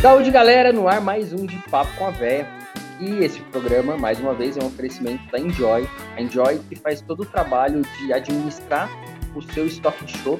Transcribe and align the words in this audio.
Saúde, 0.00 0.30
galera, 0.30 0.72
no 0.72 0.86
ar 0.86 1.00
mais 1.00 1.32
um 1.32 1.44
de 1.44 1.56
Papo 1.68 1.90
com 1.98 2.06
a 2.06 2.10
Véia. 2.10 2.46
E 3.00 3.24
esse 3.24 3.40
programa, 3.42 3.96
mais 3.96 4.20
uma 4.20 4.32
vez, 4.32 4.56
é 4.56 4.62
um 4.62 4.68
oferecimento 4.68 5.28
da 5.32 5.40
Enjoy. 5.40 5.88
A 6.16 6.22
Enjoy 6.22 6.60
que 6.68 6.76
faz 6.76 7.00
todo 7.00 7.24
o 7.24 7.26
trabalho 7.26 7.82
de 7.82 8.12
administrar 8.12 8.88
o 9.34 9.42
seu 9.42 9.66
stock 9.66 9.96
show 10.22 10.38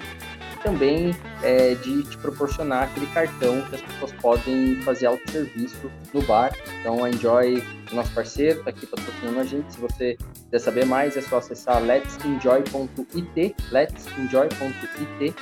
e 0.55 0.63
também 0.63 1.13
é, 1.43 1.75
de 1.75 2.05
te 2.05 2.17
proporcionar 2.19 2.85
aquele 2.85 3.07
cartão 3.09 3.61
que 3.63 3.75
as 3.75 3.83
pessoas 3.83 4.13
podem 4.23 4.81
fazer 4.83 5.07
autosserviço 5.07 5.91
no 6.15 6.23
bar. 6.23 6.53
Então, 6.81 7.03
a 7.03 7.11
Enjoy, 7.11 7.61
nosso 7.91 8.13
parceiro, 8.13 8.61
está 8.61 8.71
aqui 8.71 8.87
patrocinando 8.87 9.41
a 9.41 9.45
gente. 9.45 9.75
Se 9.75 9.81
você 9.81 10.17
quiser 10.45 10.59
saber 10.61 10.87
mais, 10.87 11.17
é 11.17 11.21
só 11.21 11.39
acessar 11.39 11.83
let'senjoy.it, 11.83 13.57
let'senjoy.it 13.73 15.35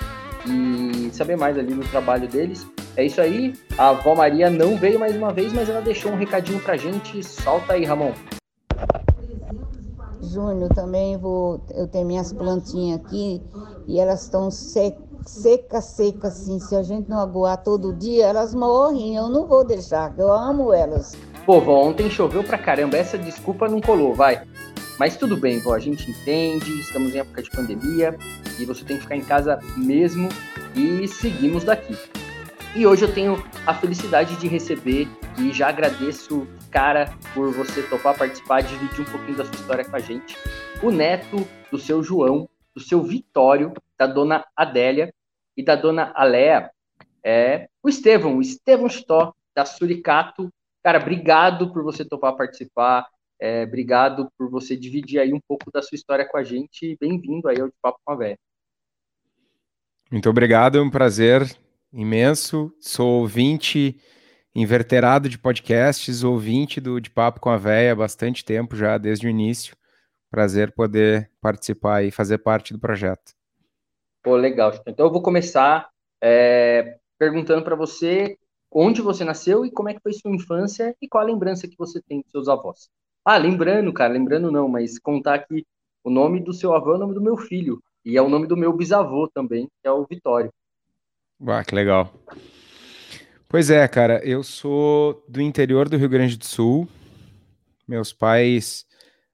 e 0.48 1.10
saber 1.12 1.36
mais 1.36 1.58
ali 1.58 1.74
do 1.74 1.88
trabalho 1.88 2.28
deles. 2.28 2.66
É 2.96 3.04
isso 3.04 3.20
aí. 3.20 3.54
A 3.76 3.90
avó 3.90 4.14
Maria 4.14 4.48
não 4.48 4.76
veio 4.76 4.98
mais 4.98 5.14
uma 5.16 5.32
vez, 5.32 5.52
mas 5.52 5.68
ela 5.68 5.80
deixou 5.80 6.12
um 6.12 6.16
recadinho 6.16 6.60
pra 6.60 6.76
gente. 6.76 7.22
Solta 7.22 7.74
aí, 7.74 7.84
Ramon. 7.84 8.12
Júnior, 10.22 10.68
também 10.74 11.16
vou. 11.16 11.60
Eu 11.74 11.86
tenho 11.86 12.06
minhas 12.06 12.32
plantinhas 12.32 13.00
aqui 13.00 13.42
e 13.86 13.98
elas 14.00 14.22
estão 14.22 14.50
secas, 14.50 15.02
seca, 15.26 15.80
seca, 15.80 16.28
assim. 16.28 16.58
Se 16.58 16.74
a 16.74 16.82
gente 16.82 17.08
não 17.08 17.20
aguar 17.20 17.62
todo 17.62 17.92
dia, 17.94 18.26
elas 18.26 18.54
morrem. 18.54 19.16
Eu 19.16 19.28
não 19.28 19.46
vou 19.46 19.64
deixar, 19.64 20.14
eu 20.18 20.32
amo 20.32 20.72
elas. 20.72 21.16
Pô, 21.44 21.60
vó, 21.60 21.84
ontem 21.84 22.10
choveu 22.10 22.42
pra 22.42 22.58
caramba. 22.58 22.96
Essa 22.96 23.16
desculpa 23.16 23.68
não 23.68 23.80
colou, 23.80 24.14
vai. 24.14 24.42
Mas 24.98 25.16
tudo 25.16 25.36
bem, 25.36 25.58
vó, 25.60 25.74
a 25.74 25.78
gente 25.78 26.10
entende, 26.10 26.80
estamos 26.80 27.14
em 27.14 27.18
época 27.18 27.42
de 27.42 27.50
pandemia 27.50 28.16
e 28.58 28.64
você 28.64 28.84
tem 28.84 28.96
que 28.96 29.02
ficar 29.02 29.16
em 29.16 29.24
casa 29.24 29.58
mesmo 29.76 30.28
e 30.74 31.06
seguimos 31.06 31.64
daqui. 31.64 31.96
E 32.74 32.86
hoje 32.86 33.04
eu 33.04 33.12
tenho 33.12 33.42
a 33.66 33.74
felicidade 33.74 34.36
de 34.36 34.48
receber 34.48 35.08
e 35.38 35.52
já 35.52 35.68
agradeço, 35.68 36.46
cara, 36.70 37.10
por 37.34 37.52
você 37.52 37.82
topar 37.82 38.16
participar, 38.16 38.62
dividir 38.62 39.00
um 39.00 39.10
pouquinho 39.10 39.36
da 39.36 39.44
sua 39.44 39.54
história 39.54 39.84
com 39.84 39.96
a 39.96 40.00
gente. 40.00 40.36
O 40.82 40.90
neto 40.90 41.46
do 41.70 41.78
seu 41.78 42.02
João, 42.02 42.48
do 42.74 42.80
seu 42.80 43.02
Vitório, 43.02 43.72
da 43.98 44.06
dona 44.06 44.44
Adélia 44.54 45.12
e 45.56 45.64
da 45.64 45.74
dona 45.74 46.12
Alea, 46.14 46.70
é 47.24 47.68
o 47.82 47.88
Estevão, 47.88 48.36
o 48.36 48.42
Estevão 48.42 48.88
Stó, 48.88 49.34
da 49.54 49.64
Suricato. 49.64 50.52
Cara, 50.82 51.00
obrigado 51.00 51.72
por 51.72 51.82
você 51.82 52.04
topar 52.04 52.36
participar. 52.36 53.06
É, 53.38 53.64
obrigado 53.64 54.30
por 54.38 54.50
você 54.50 54.76
dividir 54.76 55.18
aí 55.18 55.32
um 55.32 55.40
pouco 55.46 55.70
da 55.70 55.82
sua 55.82 55.96
história 55.96 56.26
com 56.26 56.38
a 56.38 56.42
gente. 56.42 56.96
Bem-vindo 57.00 57.48
aí 57.48 57.60
ao 57.60 57.68
De 57.68 57.74
Papo 57.82 57.98
com 58.04 58.12
a 58.12 58.16
Véia. 58.16 58.38
Muito 60.10 60.30
obrigado, 60.30 60.78
é 60.78 60.80
um 60.80 60.90
prazer 60.90 61.42
imenso. 61.92 62.72
Sou 62.80 63.20
ouvinte 63.20 64.00
inverterado 64.54 65.28
de 65.28 65.38
podcasts, 65.38 66.24
ouvinte 66.24 66.80
do 66.80 67.00
De 67.00 67.10
Papo 67.10 67.40
com 67.40 67.50
a 67.50 67.58
Véia 67.58 67.92
há 67.92 67.96
bastante 67.96 68.44
tempo 68.44 68.74
já, 68.74 68.96
desde 68.96 69.26
o 69.26 69.30
início. 69.30 69.76
Prazer 70.30 70.72
poder 70.72 71.30
participar 71.40 72.04
e 72.04 72.10
fazer 72.10 72.38
parte 72.38 72.72
do 72.72 72.78
projeto. 72.78 73.34
Pô, 74.22 74.34
legal. 74.34 74.72
Então 74.86 75.06
eu 75.06 75.12
vou 75.12 75.22
começar 75.22 75.88
é, 76.22 76.98
perguntando 77.18 77.62
para 77.62 77.76
você 77.76 78.38
onde 78.70 79.00
você 79.00 79.24
nasceu 79.24 79.64
e 79.64 79.70
como 79.70 79.88
é 79.88 79.94
que 79.94 80.00
foi 80.02 80.12
sua 80.12 80.34
infância 80.34 80.94
e 81.00 81.08
qual 81.08 81.22
a 81.22 81.26
lembrança 81.26 81.68
que 81.68 81.76
você 81.78 82.00
tem 82.02 82.22
dos 82.22 82.30
seus 82.30 82.48
avós. 82.48 82.88
Ah, 83.28 83.38
lembrando, 83.38 83.92
cara, 83.92 84.12
lembrando 84.12 84.52
não, 84.52 84.68
mas 84.68 85.00
contar 85.00 85.34
aqui 85.34 85.66
o 86.04 86.10
nome 86.10 86.38
do 86.38 86.52
seu 86.52 86.72
avô 86.72 86.92
é 86.92 86.94
o 86.94 86.98
nome 86.98 87.12
do 87.12 87.20
meu 87.20 87.36
filho 87.36 87.82
e 88.04 88.16
é 88.16 88.22
o 88.22 88.28
nome 88.28 88.46
do 88.46 88.56
meu 88.56 88.72
bisavô 88.72 89.26
também, 89.26 89.66
que 89.82 89.88
é 89.88 89.90
o 89.90 90.06
Vitório. 90.06 90.52
Ah, 91.44 91.64
que 91.64 91.74
legal. 91.74 92.14
Pois 93.48 93.68
é, 93.68 93.88
cara, 93.88 94.24
eu 94.24 94.44
sou 94.44 95.24
do 95.28 95.40
interior 95.40 95.88
do 95.88 95.96
Rio 95.96 96.08
Grande 96.08 96.36
do 96.36 96.44
Sul. 96.44 96.88
Meus 97.88 98.12
pais 98.12 98.86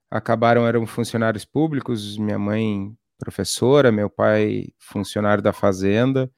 acabaram 0.09 0.65
eram 0.65 0.87
funcionários 0.87 1.45
públicos, 1.45 2.17
minha 2.17 2.39
mãe 2.39 2.91
professora, 3.19 3.91
meu 3.91 4.09
pai 4.09 4.69
funcionário 4.79 5.43
da 5.43 5.53
fazenda, 5.53 6.31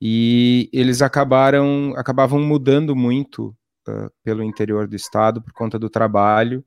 e 0.00 0.70
eles 0.72 1.02
acabaram 1.02 1.92
acabavam 1.98 2.40
mudando 2.40 2.96
muito 2.96 3.54
uh, 3.86 4.10
pelo 4.22 4.42
interior 4.42 4.88
do 4.88 4.96
estado 4.96 5.42
por 5.42 5.52
conta 5.52 5.78
do 5.78 5.90
trabalho. 5.90 6.64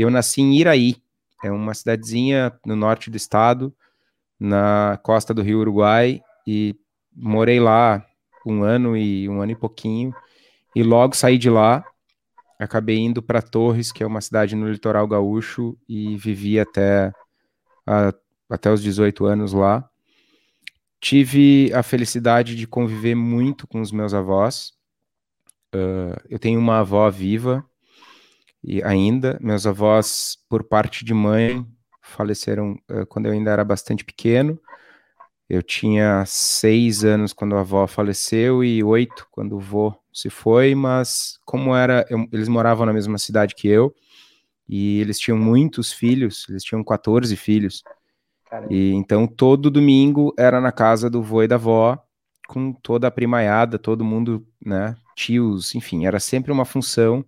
Eu 0.00 0.10
nasci 0.10 0.40
em 0.40 0.56
Iraí, 0.56 0.94
é 1.42 1.50
uma 1.50 1.74
cidadezinha 1.74 2.56
no 2.64 2.76
norte 2.76 3.10
do 3.10 3.16
estado, 3.16 3.74
na 4.38 4.96
costa 5.02 5.34
do 5.34 5.42
Rio 5.42 5.58
Uruguai, 5.58 6.22
e 6.46 6.76
morei 7.12 7.58
lá 7.58 8.06
um 8.46 8.62
ano 8.62 8.96
e 8.96 9.28
um 9.28 9.42
ano 9.42 9.50
e 9.50 9.56
pouquinho, 9.56 10.14
e 10.72 10.84
logo 10.84 11.16
saí 11.16 11.36
de 11.36 11.50
lá, 11.50 11.84
acabei 12.60 12.96
indo 12.98 13.20
para 13.20 13.42
Torres, 13.42 13.90
que 13.90 14.04
é 14.04 14.06
uma 14.06 14.20
cidade 14.20 14.54
no 14.54 14.70
litoral 14.70 15.04
gaúcho, 15.08 15.76
e 15.88 16.16
vivi 16.16 16.60
até, 16.60 17.12
a, 17.84 18.14
até 18.48 18.70
os 18.70 18.80
18 18.80 19.26
anos 19.26 19.52
lá. 19.52 19.90
Tive 21.00 21.72
a 21.74 21.82
felicidade 21.82 22.54
de 22.54 22.68
conviver 22.68 23.16
muito 23.16 23.66
com 23.66 23.80
os 23.80 23.90
meus 23.90 24.14
avós. 24.14 24.74
Uh, 25.74 26.14
eu 26.30 26.38
tenho 26.38 26.60
uma 26.60 26.78
avó 26.78 27.10
viva 27.10 27.67
e 28.62 28.82
ainda. 28.82 29.38
Meus 29.40 29.66
avós, 29.66 30.38
por 30.48 30.64
parte 30.64 31.04
de 31.04 31.14
mãe, 31.14 31.66
faleceram 32.02 32.78
uh, 32.90 33.06
quando 33.06 33.26
eu 33.26 33.32
ainda 33.32 33.50
era 33.50 33.64
bastante 33.64 34.04
pequeno. 34.04 34.58
Eu 35.48 35.62
tinha 35.62 36.24
seis 36.26 37.04
anos 37.04 37.32
quando 37.32 37.56
a 37.56 37.60
avó 37.60 37.86
faleceu 37.86 38.62
e 38.62 38.84
oito 38.84 39.26
quando 39.30 39.56
o 39.56 39.60
vô 39.60 39.94
se 40.12 40.28
foi, 40.28 40.74
mas 40.74 41.38
como 41.46 41.74
era, 41.74 42.04
eu, 42.10 42.28
eles 42.32 42.48
moravam 42.48 42.84
na 42.84 42.92
mesma 42.92 43.16
cidade 43.16 43.54
que 43.54 43.66
eu 43.66 43.94
e 44.68 45.00
eles 45.00 45.18
tinham 45.18 45.38
muitos 45.38 45.92
filhos, 45.92 46.46
eles 46.50 46.62
tinham 46.62 46.84
14 46.84 47.34
filhos. 47.36 47.82
Caramba. 48.50 48.72
E 48.72 48.92
então 48.92 49.26
todo 49.26 49.70
domingo 49.70 50.34
era 50.38 50.60
na 50.60 50.70
casa 50.70 51.08
do 51.08 51.22
vô 51.22 51.42
e 51.42 51.48
da 51.48 51.54
avó, 51.54 51.98
com 52.46 52.72
toda 52.72 53.08
a 53.08 53.10
primaiada, 53.10 53.78
todo 53.78 54.04
mundo, 54.04 54.46
né, 54.64 54.96
tios, 55.14 55.74
enfim, 55.74 56.06
era 56.06 56.20
sempre 56.20 56.52
uma 56.52 56.64
função. 56.64 57.24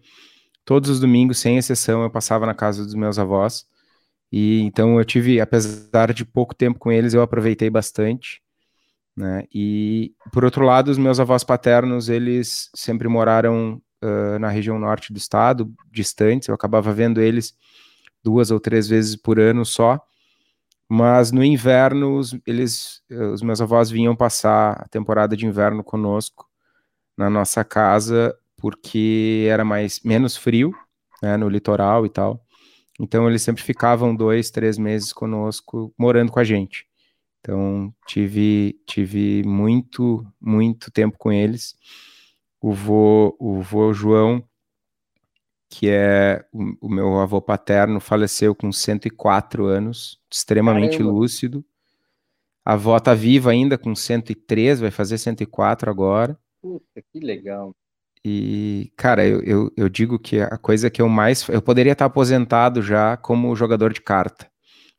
Todos 0.70 0.88
os 0.88 1.00
domingos, 1.00 1.38
sem 1.38 1.58
exceção, 1.58 2.04
eu 2.04 2.08
passava 2.08 2.47
na 2.47 2.54
casa 2.54 2.84
dos 2.84 2.94
meus 2.94 3.19
avós. 3.19 3.66
E 4.31 4.60
então 4.60 5.00
eu 5.00 5.04
tive, 5.04 5.41
apesar 5.41 6.14
de 6.14 6.25
pouco 6.25 6.54
tempo 6.54 6.78
com 6.78 6.92
eles, 6.92 7.12
eu 7.12 7.22
aproveitei 7.22 7.69
bastante, 7.69 8.41
né? 9.16 9.42
E 9.53 10.14
por 10.32 10.44
outro 10.44 10.64
lado, 10.64 10.88
os 10.88 10.97
meus 10.97 11.19
avós 11.19 11.42
paternos, 11.42 12.09
eles 12.09 12.70
sempre 12.72 13.09
moraram 13.09 13.82
uh, 14.00 14.38
na 14.38 14.48
região 14.48 14.78
norte 14.78 15.12
do 15.12 15.16
estado, 15.16 15.75
distantes. 15.91 16.47
Eu 16.47 16.54
acabava 16.54 16.92
vendo 16.92 17.20
eles 17.20 17.53
duas 18.22 18.53
ou 18.53 18.60
três 18.60 18.88
vezes 18.88 19.16
por 19.16 19.41
ano 19.41 19.64
só. 19.64 20.00
Mas 20.88 21.32
no 21.32 21.42
inverno, 21.42 22.16
os, 22.16 22.38
eles, 22.47 23.03
os 23.32 23.42
meus 23.42 23.60
avós 23.60 23.91
vinham 23.91 24.14
passar 24.14 24.82
a 24.82 24.88
temporada 24.88 25.36
de 25.36 25.47
inverno 25.47 25.82
conosco 25.82 26.48
na 27.16 27.28
nossa 27.28 27.64
casa, 27.64 28.38
porque 28.60 29.47
era 29.48 29.65
mais 29.65 30.00
menos 30.04 30.37
frio, 30.37 30.75
né, 31.22 31.37
no 31.37 31.48
litoral 31.48 32.06
e 32.06 32.10
tal. 32.10 32.44
Então 32.98 33.28
eles 33.28 33.43
sempre 33.43 33.62
ficavam 33.62 34.15
dois, 34.15 34.50
três 34.50 34.76
meses 34.76 35.12
conosco, 35.12 35.93
morando 35.98 36.31
com 36.31 36.38
a 36.38 36.44
gente. 36.44 36.87
Então 37.41 37.93
tive 38.06 38.78
tive 38.87 39.43
muito 39.44 40.25
muito 40.41 40.91
tempo 40.91 41.16
com 41.19 41.32
eles. 41.32 41.75
O 42.60 42.72
vô, 42.72 43.34
o 43.41 43.62
vô 43.62 43.93
João, 43.94 44.44
que 45.71 45.88
é 45.88 46.44
o, 46.53 46.88
o 46.88 46.88
meu 46.91 47.19
avô 47.21 47.41
paterno, 47.41 48.00
faleceu 48.00 48.54
com 48.54 48.71
104 48.71 49.65
anos, 49.65 50.21
extremamente 50.30 50.98
Caramba. 50.98 51.12
lúcido. 51.12 51.65
A 52.62 52.74
avó 52.74 53.01
tá 53.01 53.15
viva 53.15 53.51
ainda 53.51 53.78
com 53.78 53.95
103, 53.95 54.80
vai 54.80 54.91
fazer 54.91 55.16
104 55.16 55.91
agora. 55.91 56.39
Puta, 56.60 57.03
que 57.10 57.18
legal. 57.21 57.74
E, 58.25 58.93
cara, 58.97 59.27
eu, 59.27 59.43
eu, 59.43 59.72
eu, 59.77 59.89
digo 59.89 60.19
que 60.19 60.41
a 60.41 60.59
coisa 60.59 60.91
que 60.91 61.01
eu 61.01 61.09
mais. 61.09 61.49
Eu 61.49 61.63
poderia 61.63 61.93
estar 61.93 62.05
aposentado 62.05 62.83
já 62.83 63.17
como 63.17 63.57
jogador 63.57 63.93
de 63.93 64.01
carta, 64.01 64.47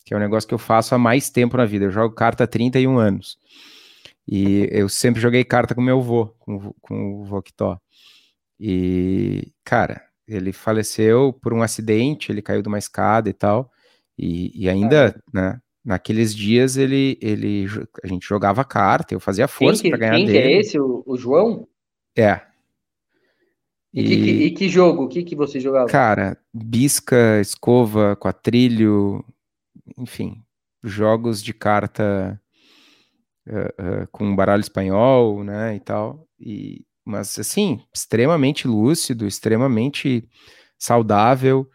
que 0.04 0.14
é 0.14 0.18
um 0.18 0.20
negócio 0.20 0.48
que 0.48 0.54
eu 0.54 0.60
faço 0.60 0.96
há 0.96 0.98
mais 0.98 1.30
tempo 1.30 1.56
na 1.56 1.66
vida. 1.66 1.86
Eu 1.86 1.92
jogo 1.92 2.16
carta 2.16 2.44
há 2.44 2.48
31 2.48 2.98
anos. 2.98 3.38
E 4.28 4.68
eu 4.72 4.90
sempre 4.90 5.22
joguei 5.22 5.44
carta 5.44 5.76
com 5.76 5.82
meu 5.82 6.00
avô, 6.00 6.28
com, 6.40 6.74
com 6.82 7.22
o 7.22 7.26
Voctó. 7.26 7.80
E, 8.60 9.52
cara, 9.64 10.02
ele 10.28 10.52
faleceu 10.52 11.34
por 11.34 11.54
um 11.54 11.62
acidente, 11.62 12.32
ele 12.32 12.42
caiu 12.42 12.62
de 12.62 12.68
uma 12.68 12.78
escada 12.78 13.30
e 13.30 13.34
tal. 13.34 13.72
E, 14.18 14.64
e 14.64 14.70
ainda, 14.70 15.22
né, 15.34 15.60
naqueles 15.84 16.34
dias 16.36 16.78
ele, 16.78 17.18
ele 17.22 17.66
a 18.04 18.08
gente 18.08 18.28
jogava 18.28 18.64
carta, 18.64 19.14
eu 19.14 19.20
fazia 19.20 19.48
força 19.48 19.88
para 19.88 19.98
ganhar 19.98 20.16
quem 20.16 20.26
dele. 20.26 20.38
Quem 20.40 20.54
é 20.54 20.60
esse, 20.60 20.80
o, 20.80 21.04
o 21.06 21.18
João? 21.18 21.68
É, 22.16 22.42
e, 23.94 24.02
e, 24.02 24.04
que, 24.04 24.32
e 24.32 24.52
que, 24.52 24.70
jogo? 24.70 25.04
O 25.04 25.08
que, 25.08 25.24
que 25.24 25.36
você 25.36 25.60
jogava? 25.60 25.88
Cara, 25.88 26.38
bisca, 26.54 27.40
escova, 27.42 28.16
quatrilho, 28.16 29.24
enfim, 29.98 30.42
jogos 30.84 31.44
de 31.44 31.54
carta 31.54 32.40
uh, 33.48 34.04
uh, 34.04 34.08
com 34.12 34.36
baralho 34.36 34.62
espanhol, 34.62 35.44
né, 35.44 35.76
e 35.76 35.80
tal. 35.80 36.26
E, 36.40 36.86
mas 37.06 37.38
assim, 37.38 37.82
extremamente 37.94 38.68
lúcido, 38.68 39.28
extremamente 39.28 40.28
saudável, 40.78 41.70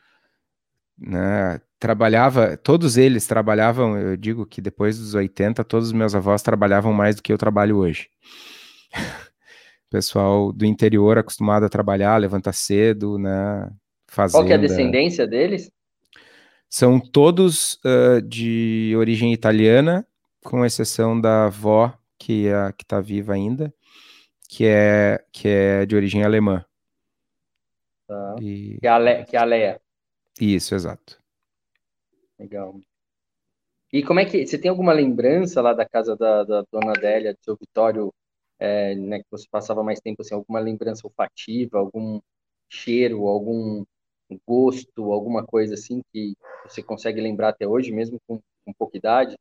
né? 0.99 1.61
Trabalhava, 1.79 2.57
todos 2.57 2.97
eles 2.97 3.27
trabalhavam, 3.27 3.99
eu 3.99 4.17
digo 4.17 4.47
que 4.47 4.62
depois 4.62 4.99
dos 4.99 5.12
80, 5.12 5.62
todos 5.62 5.89
os 5.89 5.93
meus 5.93 6.15
avós 6.15 6.43
trabalhavam 6.43 6.91
mais 6.91 7.17
do 7.17 7.23
que 7.23 7.31
eu 7.31 7.37
trabalho 7.37 7.77
hoje. 7.77 8.09
Pessoal 9.91 10.53
do 10.53 10.65
interior 10.65 11.17
acostumado 11.19 11.65
a 11.65 11.69
trabalhar, 11.69 12.17
levantar 12.17 12.53
cedo, 12.53 13.19
né? 13.19 13.71
Fazenda. 14.09 14.38
Qual 14.38 14.47
que 14.47 14.53
é 14.53 14.56
a 14.56 14.59
descendência 14.59 15.27
deles? 15.27 15.71
São 16.69 16.99
todos 16.99 17.75
uh, 17.85 18.21
de 18.21 18.94
origem 18.97 19.33
italiana, 19.33 20.06
com 20.43 20.65
exceção 20.65 21.21
da 21.21 21.47
avó, 21.47 21.97
que 22.19 22.49
é 22.49 22.73
que 22.73 22.83
está 22.85 23.00
viva 23.00 23.35
ainda, 23.35 23.73
que 24.49 24.67
é, 24.67 25.25
que 25.33 25.49
é 25.49 25.87
de 25.87 25.94
origem 25.94 26.25
alemã. 26.25 26.65
Tá. 28.06 28.37
E... 28.41 28.79
Que, 28.81 28.87
é 28.87 28.91
a 28.91 28.99
Le... 28.99 29.25
que 29.25 29.37
é 29.37 29.38
a 29.38 29.44
Leia. 29.44 29.81
Isso, 30.41 30.75
exato. 30.75 31.21
Legal. 32.38 32.79
E 33.93 34.03
como 34.03 34.21
é 34.21 34.25
que. 34.25 34.47
Você 34.47 34.59
tem 34.59 34.69
alguma 34.69 34.93
lembrança 34.93 35.62
lá 35.62 35.73
da 35.73 35.87
casa 35.87 36.17
da, 36.17 36.44
da 36.44 36.65
dona 36.71 36.93
Adélia, 36.93 37.33
do 37.33 37.43
seu 37.43 37.56
Vitório, 37.56 38.12
é, 38.58 38.94
né, 38.94 39.19
que 39.20 39.26
você 39.31 39.47
passava 39.50 39.82
mais 39.82 40.00
tempo, 40.00 40.23
assim, 40.23 40.35
alguma 40.35 40.61
lembrança 40.61 41.06
olfativa, 41.06 41.79
algum 41.79 42.20
cheiro, 42.69 43.26
algum 43.26 43.85
gosto, 44.47 45.12
alguma 45.12 45.44
coisa 45.44 45.75
assim 45.75 46.03
que 46.12 46.35
você 46.64 46.82
consegue 46.82 47.20
lembrar 47.20 47.50
até 47.50 47.67
hoje, 47.67 47.93
mesmo 47.93 48.19
com, 48.26 48.41
com 48.64 48.73
pouca 48.76 48.97
idade? 48.97 49.37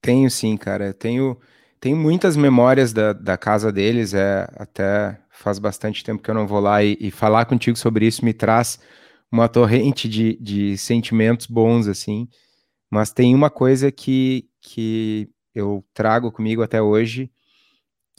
Tenho 0.00 0.30
sim, 0.30 0.56
cara. 0.56 0.94
Tenho, 0.94 1.38
tenho 1.78 1.96
muitas 1.96 2.36
memórias 2.36 2.92
da, 2.92 3.12
da 3.12 3.36
casa 3.36 3.70
deles. 3.70 4.14
É 4.14 4.46
até 4.56 5.20
faz 5.30 5.58
bastante 5.58 6.02
tempo 6.02 6.22
que 6.22 6.30
eu 6.30 6.34
não 6.34 6.46
vou 6.46 6.60
lá 6.60 6.82
e, 6.82 6.96
e 7.00 7.10
falar 7.10 7.44
contigo 7.46 7.76
sobre 7.76 8.06
isso 8.06 8.24
me 8.24 8.32
traz 8.32 8.78
uma 9.30 9.48
torrente 9.48 10.08
de, 10.08 10.36
de 10.40 10.76
sentimentos 10.78 11.46
bons 11.46 11.86
assim. 11.86 12.28
Mas 12.90 13.12
tem 13.12 13.34
uma 13.34 13.50
coisa 13.50 13.92
que, 13.92 14.48
que 14.60 15.28
eu 15.54 15.84
trago 15.94 16.32
comigo 16.32 16.62
até 16.62 16.82
hoje, 16.82 17.30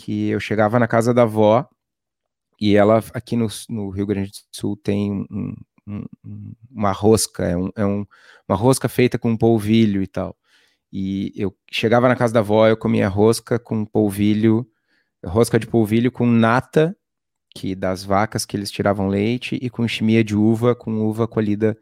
que 0.01 0.29
eu 0.29 0.39
chegava 0.39 0.79
na 0.79 0.87
casa 0.87 1.13
da 1.13 1.23
avó 1.23 1.67
e 2.59 2.75
ela 2.75 3.03
aqui 3.13 3.35
no, 3.35 3.47
no 3.69 3.89
Rio 3.89 4.05
Grande 4.05 4.31
do 4.31 4.35
Sul 4.51 4.75
tem 4.75 5.11
um, 5.11 5.55
um, 5.87 6.53
uma 6.71 6.91
rosca, 6.91 7.45
é, 7.45 7.55
um, 7.55 7.69
é 7.75 7.85
um, 7.85 8.05
uma 8.47 8.57
rosca 8.57 8.89
feita 8.89 9.19
com 9.19 9.37
polvilho 9.37 10.01
e 10.01 10.07
tal. 10.07 10.35
E 10.91 11.31
eu 11.35 11.55
chegava 11.71 12.07
na 12.07 12.15
casa 12.15 12.33
da 12.33 12.39
avó, 12.39 12.67
eu 12.67 12.75
comia 12.75 13.07
rosca 13.07 13.59
com 13.59 13.85
polvilho, 13.85 14.67
rosca 15.23 15.59
de 15.59 15.67
polvilho 15.67 16.11
com 16.11 16.25
nata, 16.25 16.95
que 17.55 17.75
das 17.75 18.03
vacas 18.03 18.45
que 18.45 18.57
eles 18.57 18.71
tiravam 18.71 19.07
leite, 19.07 19.57
e 19.61 19.69
com 19.69 19.87
chimia 19.87 20.23
de 20.23 20.35
uva, 20.35 20.75
com 20.75 20.91
uva 21.01 21.27
colhida 21.27 21.77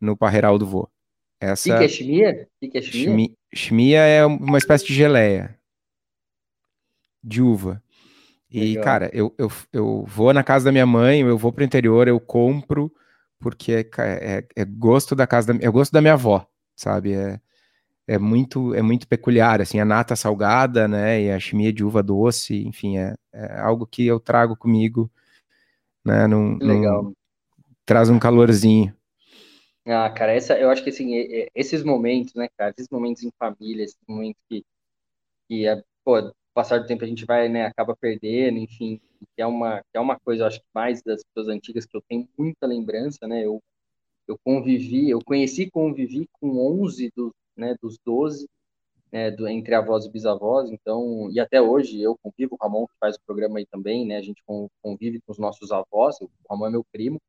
no 0.00 0.16
parreiral 0.16 0.56
do 0.58 0.66
vô. 0.66 0.88
Essa... 1.40 1.74
O 1.74 1.78
que, 1.78 1.84
é 1.84 1.88
chimia? 1.88 2.48
O 2.62 2.70
que, 2.70 2.78
é 2.78 2.82
chimia? 2.82 3.30
Chimia 3.52 4.00
é 4.00 4.24
uma 4.24 4.58
espécie 4.58 4.86
de 4.86 4.94
geleia 4.94 5.58
de 7.26 7.42
uva. 7.42 7.82
E, 8.48 8.60
Legal. 8.60 8.84
cara, 8.84 9.10
eu, 9.12 9.34
eu, 9.36 9.50
eu 9.72 10.04
vou 10.06 10.32
na 10.32 10.44
casa 10.44 10.66
da 10.66 10.72
minha 10.72 10.86
mãe, 10.86 11.20
eu 11.20 11.36
vou 11.36 11.52
pro 11.52 11.64
interior, 11.64 12.06
eu 12.06 12.20
compro, 12.20 12.92
porque 13.40 13.72
é, 13.72 14.38
é, 14.38 14.46
é 14.54 14.64
gosto 14.64 15.16
da 15.16 15.26
casa 15.26 15.52
da, 15.52 15.66
é 15.66 15.68
gosto 15.68 15.92
da 15.92 16.00
minha 16.00 16.14
avó, 16.14 16.46
sabe? 16.76 17.12
É, 17.12 17.40
é 18.06 18.18
muito 18.18 18.72
é 18.72 18.80
muito 18.80 19.08
peculiar, 19.08 19.60
assim, 19.60 19.80
a 19.80 19.84
nata 19.84 20.14
salgada, 20.14 20.86
né, 20.86 21.22
e 21.22 21.30
a 21.30 21.40
chimia 21.40 21.72
de 21.72 21.84
uva 21.84 22.04
doce, 22.04 22.64
enfim, 22.64 22.98
é, 22.98 23.14
é 23.32 23.58
algo 23.58 23.84
que 23.84 24.06
eu 24.06 24.20
trago 24.20 24.56
comigo, 24.56 25.10
né, 26.04 26.28
num, 26.28 26.56
Legal. 26.58 27.02
Num, 27.02 27.14
traz 27.84 28.08
um 28.08 28.18
calorzinho. 28.18 28.94
Ah, 29.84 30.10
cara, 30.10 30.32
essa, 30.32 30.58
eu 30.58 30.70
acho 30.70 30.82
que, 30.82 30.90
assim, 30.90 31.10
esses 31.54 31.82
momentos, 31.82 32.34
né, 32.34 32.48
cara, 32.56 32.72
esses 32.76 32.88
momentos 32.90 33.22
em 33.22 33.30
família, 33.38 33.84
esses 33.84 33.98
momentos 34.06 34.40
que, 34.48 34.64
que 35.48 35.66
é, 35.66 35.82
pô, 36.04 36.32
passar 36.56 36.78
do 36.80 36.86
tempo 36.86 37.04
a 37.04 37.06
gente 37.06 37.26
vai, 37.26 37.50
né, 37.50 37.66
acaba 37.66 37.94
perdendo, 37.94 38.58
enfim, 38.58 38.98
que 39.36 39.42
é 39.42 39.46
uma, 39.46 39.80
que 39.80 39.98
é 39.98 40.00
uma 40.00 40.18
coisa, 40.18 40.42
eu 40.42 40.46
acho 40.46 40.60
que 40.60 40.66
mais 40.74 41.02
das 41.02 41.22
pessoas 41.22 41.48
antigas 41.54 41.84
que 41.84 41.94
eu 41.94 42.02
tenho 42.08 42.26
muita 42.38 42.66
lembrança, 42.66 43.28
né, 43.28 43.44
eu, 43.44 43.62
eu 44.26 44.38
convivi, 44.42 45.10
eu 45.10 45.20
conheci 45.22 45.70
convivi 45.70 46.26
com 46.40 46.82
11 46.82 47.12
dos 47.14 47.32
né, 47.56 47.74
dos 47.82 47.98
12, 48.04 48.48
né, 49.12 49.30
do, 49.30 49.46
entre 49.48 49.74
avós 49.74 50.06
e 50.06 50.10
bisavós, 50.10 50.70
então, 50.70 51.30
e 51.30 51.38
até 51.40 51.60
hoje 51.60 52.00
eu 52.00 52.16
convivo, 52.22 52.54
o 52.54 52.62
Ramon 52.62 52.86
que 52.86 52.94
faz 52.98 53.16
o 53.16 53.20
programa 53.26 53.58
aí 53.58 53.66
também, 53.66 54.06
né, 54.06 54.16
a 54.16 54.22
gente 54.22 54.42
convive 54.82 55.20
com 55.26 55.32
os 55.32 55.38
nossos 55.38 55.70
avós, 55.72 56.18
o 56.22 56.30
Ramon 56.50 56.68
é 56.68 56.70
meu 56.70 56.84
primo, 56.90 57.20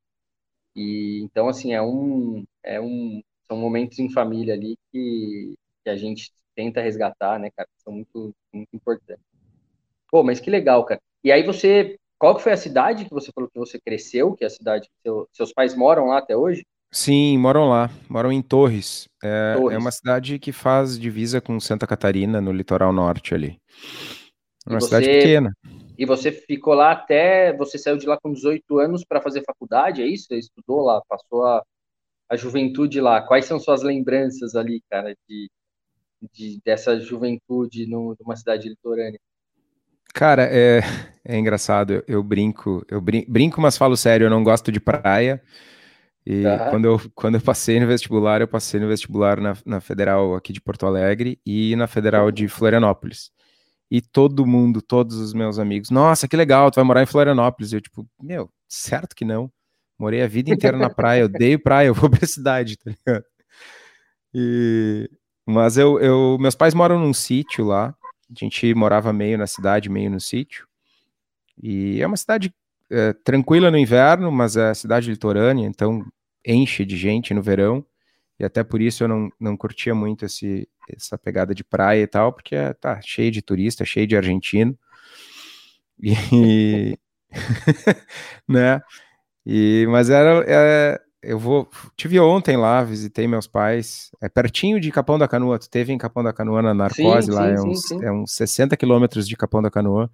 e 0.76 1.22
então, 1.24 1.50
assim, 1.50 1.74
é 1.74 1.82
um, 1.82 2.46
é 2.64 2.80
um, 2.80 3.22
são 3.48 3.58
momentos 3.58 4.00
em 4.00 4.10
família 4.12 4.54
ali 4.54 4.78
que, 4.92 5.56
que 5.84 5.90
a 5.90 5.98
gente 5.98 6.32
tenta 6.58 6.82
resgatar, 6.82 7.40
né, 7.40 7.52
cara, 7.56 7.70
são 7.78 7.94
muito, 7.94 8.34
muito 8.52 8.70
importantes. 8.74 9.24
Pô, 10.10 10.24
mas 10.24 10.40
que 10.40 10.50
legal, 10.50 10.84
cara. 10.84 11.00
E 11.24 11.32
aí 11.32 11.44
você, 11.44 11.98
qual 12.18 12.36
que 12.36 12.42
foi 12.42 12.52
a 12.52 12.58
cidade 12.58 13.06
que 13.06 13.14
você 13.14 13.32
falou 13.32 13.48
que 13.48 13.60
você 13.60 13.80
cresceu, 13.80 14.34
que 14.34 14.44
é 14.44 14.48
a 14.48 14.50
cidade 14.50 14.88
que 14.88 14.96
seu, 15.04 15.30
seus 15.32 15.54
pais 15.54 15.76
moram 15.76 16.08
lá 16.08 16.18
até 16.18 16.36
hoje? 16.36 16.66
Sim, 16.92 17.38
moram 17.38 17.70
lá, 17.70 17.92
moram 18.10 18.32
em 18.32 18.42
Torres. 18.42 19.08
É, 19.24 19.56
Torres. 19.56 19.76
é 19.76 19.78
uma 19.78 19.92
cidade 19.92 20.40
que 20.40 20.52
faz 20.52 21.00
divisa 21.00 21.40
com 21.40 21.60
Santa 21.60 21.86
Catarina, 21.86 22.42
no 22.42 22.52
litoral 22.52 22.92
norte 22.92 23.36
ali. 23.36 23.60
É 24.66 24.70
uma 24.72 24.82
você, 24.82 24.88
cidade 24.88 25.06
pequena. 25.06 25.54
E 25.98 26.06
você 26.06 26.32
ficou 26.32 26.74
lá 26.74 26.92
até. 26.92 27.56
Você 27.58 27.78
saiu 27.78 27.98
de 27.98 28.08
lá 28.08 28.18
com 28.20 28.32
18 28.32 28.80
anos 28.80 29.04
para 29.04 29.22
fazer 29.22 29.44
faculdade, 29.46 30.02
é 30.02 30.08
isso? 30.08 30.28
Você 30.28 30.40
estudou 30.40 30.82
lá, 30.82 31.02
passou 31.08 31.46
a, 31.46 31.64
a 32.30 32.36
juventude 32.36 33.00
lá. 33.00 33.22
Quais 33.22 33.46
são 33.46 33.60
suas 33.60 33.84
lembranças 33.84 34.56
ali, 34.56 34.82
cara, 34.90 35.14
de, 35.28 35.50
de 36.32 36.60
dessa 36.64 37.00
juventude 37.00 37.88
no, 37.88 38.16
numa 38.20 38.36
cidade 38.36 38.70
litorânea? 38.70 39.20
Cara, 40.14 40.48
é, 40.50 40.82
é 41.24 41.38
engraçado, 41.38 41.94
eu, 41.94 42.04
eu 42.08 42.24
brinco, 42.24 42.84
eu 42.90 43.00
brinco, 43.00 43.32
brinco, 43.32 43.62
mas 43.62 43.78
falo 43.78 43.96
sério, 43.96 44.26
eu 44.26 44.30
não 44.30 44.44
gosto 44.44 44.72
de 44.72 44.80
praia. 44.80 45.42
E 46.26 46.44
tá. 46.44 46.70
quando, 46.72 46.86
eu, 46.86 47.02
quando 47.16 47.36
eu 47.36 47.42
passei 47.42 47.80
no 47.80 47.88
vestibular, 47.88 48.42
eu 48.42 48.48
passei 48.48 48.80
no 48.80 48.88
vestibular 48.88 49.40
na, 49.40 49.56
na 49.66 49.80
Federal 49.80 50.36
aqui 50.36 50.52
de 50.52 50.60
Porto 50.60 50.86
Alegre 50.86 51.40
e 51.46 51.74
na 51.76 51.88
Federal 51.88 52.32
de 52.32 52.50
Florianópolis. 52.50 53.32
E 53.90 54.02
todo 54.02 54.46
mundo, 54.46 54.82
todos 54.82 55.16
os 55.18 55.34
meus 55.34 55.58
amigos, 55.58 55.90
nossa, 55.90 56.28
que 56.28 56.36
legal, 56.36 56.70
tu 56.70 56.76
vai 56.76 56.84
morar 56.84 57.02
em 57.02 57.06
Florianópolis. 57.06 57.72
Eu, 57.72 57.80
tipo, 57.80 58.06
meu, 58.22 58.50
certo 58.68 59.16
que 59.16 59.24
não. 59.24 59.50
Morei 59.98 60.22
a 60.22 60.28
vida 60.28 60.52
inteira 60.52 60.78
na 60.78 60.90
praia, 60.90 61.22
eu 61.22 61.26
odeio 61.26 61.64
praia, 61.64 61.88
eu 61.88 61.94
vou 61.94 62.10
pra 62.10 62.28
cidade, 62.28 62.76
tá 62.84 62.92
ligado? 62.92 63.26
E... 64.34 65.10
Mas 65.50 65.78
eu, 65.78 65.98
eu, 66.02 66.38
meus 66.42 66.56
pais 66.56 66.74
moram 66.74 67.00
num 67.00 67.14
sítio 67.14 67.64
lá, 67.64 67.96
a 68.30 68.34
gente 68.38 68.74
morava 68.74 69.14
meio 69.14 69.38
na 69.38 69.48
cidade, 69.48 69.90
meio 69.90 70.12
no 70.12 70.20
sítio. 70.20 70.68
E 71.64 72.02
é 72.02 72.06
uma 72.06 72.18
cidade 72.18 72.54
é, 72.92 73.14
tranquila 73.14 73.72
no 73.72 73.78
inverno, 73.78 74.30
mas 74.30 74.58
é 74.58 74.74
cidade 74.74 75.10
litorânea, 75.10 75.66
então 75.66 76.06
enche 76.46 76.84
de 76.84 76.98
gente 76.98 77.34
no 77.34 77.42
verão, 77.42 77.86
e 78.38 78.44
até 78.44 78.62
por 78.62 78.82
isso 78.82 79.06
eu 79.06 79.08
não, 79.08 79.30
não 79.40 79.56
curtia 79.56 79.96
muito 79.96 80.26
esse, 80.26 80.68
essa 80.90 81.18
pegada 81.18 81.56
de 81.56 81.64
praia 81.64 82.02
e 82.02 82.08
tal, 82.08 82.34
porque 82.34 82.54
é, 82.54 82.74
tá 82.74 83.00
cheio 83.02 83.32
de 83.32 83.42
turista, 83.42 83.86
cheio 83.86 84.06
de 84.06 84.18
argentino, 84.18 84.78
e... 86.02 86.98
né, 88.48 88.82
e, 89.46 89.86
mas 89.90 90.10
era, 90.10 90.44
é, 90.46 91.00
eu 91.22 91.40
vou, 91.40 91.68
tive 91.96 92.20
ontem 92.20 92.58
lá, 92.58 92.84
visitei 92.84 93.28
meus 93.28 93.48
pais, 93.48 94.12
é 94.22 94.30
pertinho 94.30 94.80
de 94.80 94.92
Capão 94.92 95.18
da 95.18 95.28
Canoa, 95.28 95.60
tu 95.60 95.70
teve 95.70 95.92
em 95.92 95.98
Capão 95.98 96.24
da 96.24 96.34
Canoa 96.34 96.62
na 96.62 96.74
Narcose, 96.74 97.28
sim, 97.28 97.34
lá 97.34 97.48
sim, 97.48 97.54
é, 97.54 97.62
uns, 97.62 97.82
sim, 97.82 98.06
é 98.06 98.12
uns 98.12 98.34
60 98.34 98.78
quilômetros 98.78 99.28
de 99.28 99.36
Capão 99.36 99.62
da 99.62 99.72
Canoa. 99.72 100.10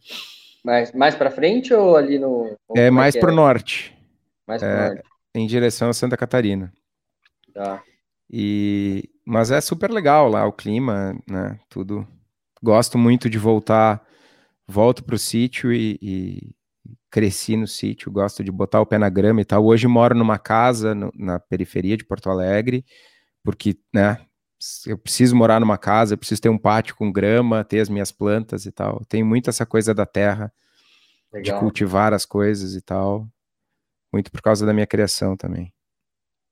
Mais, 0.64 0.94
mais 0.94 1.14
para 1.14 1.30
frente 1.30 1.74
ou 1.74 1.98
ali 1.98 2.18
no... 2.18 2.58
É, 2.76 2.88
é 2.88 2.92
mais 2.92 3.18
para 3.18 3.32
o 3.32 3.36
norte. 3.36 3.94
Mais 4.48 4.62
para 4.62 4.72
é, 4.72 4.88
norte 4.90 5.14
em 5.36 5.48
direção 5.48 5.90
a 5.90 5.94
Santa 5.94 6.16
Catarina. 6.16 6.72
Tá. 7.54 7.82
E, 8.30 9.10
mas 9.26 9.52
é 9.52 9.60
super 9.60 9.92
legal 9.92 10.30
lá 10.30 10.46
o 10.46 10.54
clima, 10.54 11.18
né? 11.30 11.60
Tudo. 11.70 12.08
Gosto 12.62 12.98
muito 12.98 13.30
de 13.30 13.38
voltar, 13.38 14.06
volto 14.68 15.04
para 15.04 15.16
o 15.16 15.20
sítio 15.20 15.74
e, 15.74 15.98
e, 16.02 16.56
cresci 17.10 17.56
no 17.56 17.68
sítio, 17.68 18.12
gosto 18.12 18.44
de 18.44 18.52
botar 18.52 18.82
o 18.82 18.86
pé 18.86 18.98
na 18.98 19.10
grama 19.10 19.42
e 19.42 19.46
tal. 19.46 19.66
Hoje 19.66 19.88
moro 19.88 20.16
numa 20.16 20.38
casa 20.38 20.94
no, 20.94 21.12
na 21.16 21.40
periferia 21.40 21.96
de 21.96 22.06
Porto 22.06 22.30
Alegre, 22.30 22.86
porque, 23.44 23.78
né? 23.94 24.26
Eu 24.88 24.98
preciso 24.98 25.36
morar 25.36 25.60
numa 25.60 25.78
casa, 25.78 26.14
eu 26.14 26.18
preciso 26.18 26.42
ter 26.42 26.50
um 26.50 26.58
pátio 26.58 26.96
com 26.96 27.12
grama, 27.12 27.66
ter 27.66 27.82
as 27.82 27.90
minhas 27.90 28.14
plantas 28.14 28.66
e 28.66 28.72
tal. 28.72 29.04
Tenho 29.10 29.26
muito 29.26 29.50
essa 29.50 29.66
coisa 29.66 29.94
da 29.94 30.06
terra, 30.06 30.54
legal. 31.34 31.56
de 31.56 31.60
cultivar 31.60 32.14
as 32.14 32.26
coisas 32.26 32.74
e 32.74 32.82
tal 32.82 33.28
muito 34.14 34.32
por 34.32 34.42
causa 34.42 34.64
da 34.66 34.74
minha 34.74 34.86
criação 34.86 35.36
também. 35.36 35.74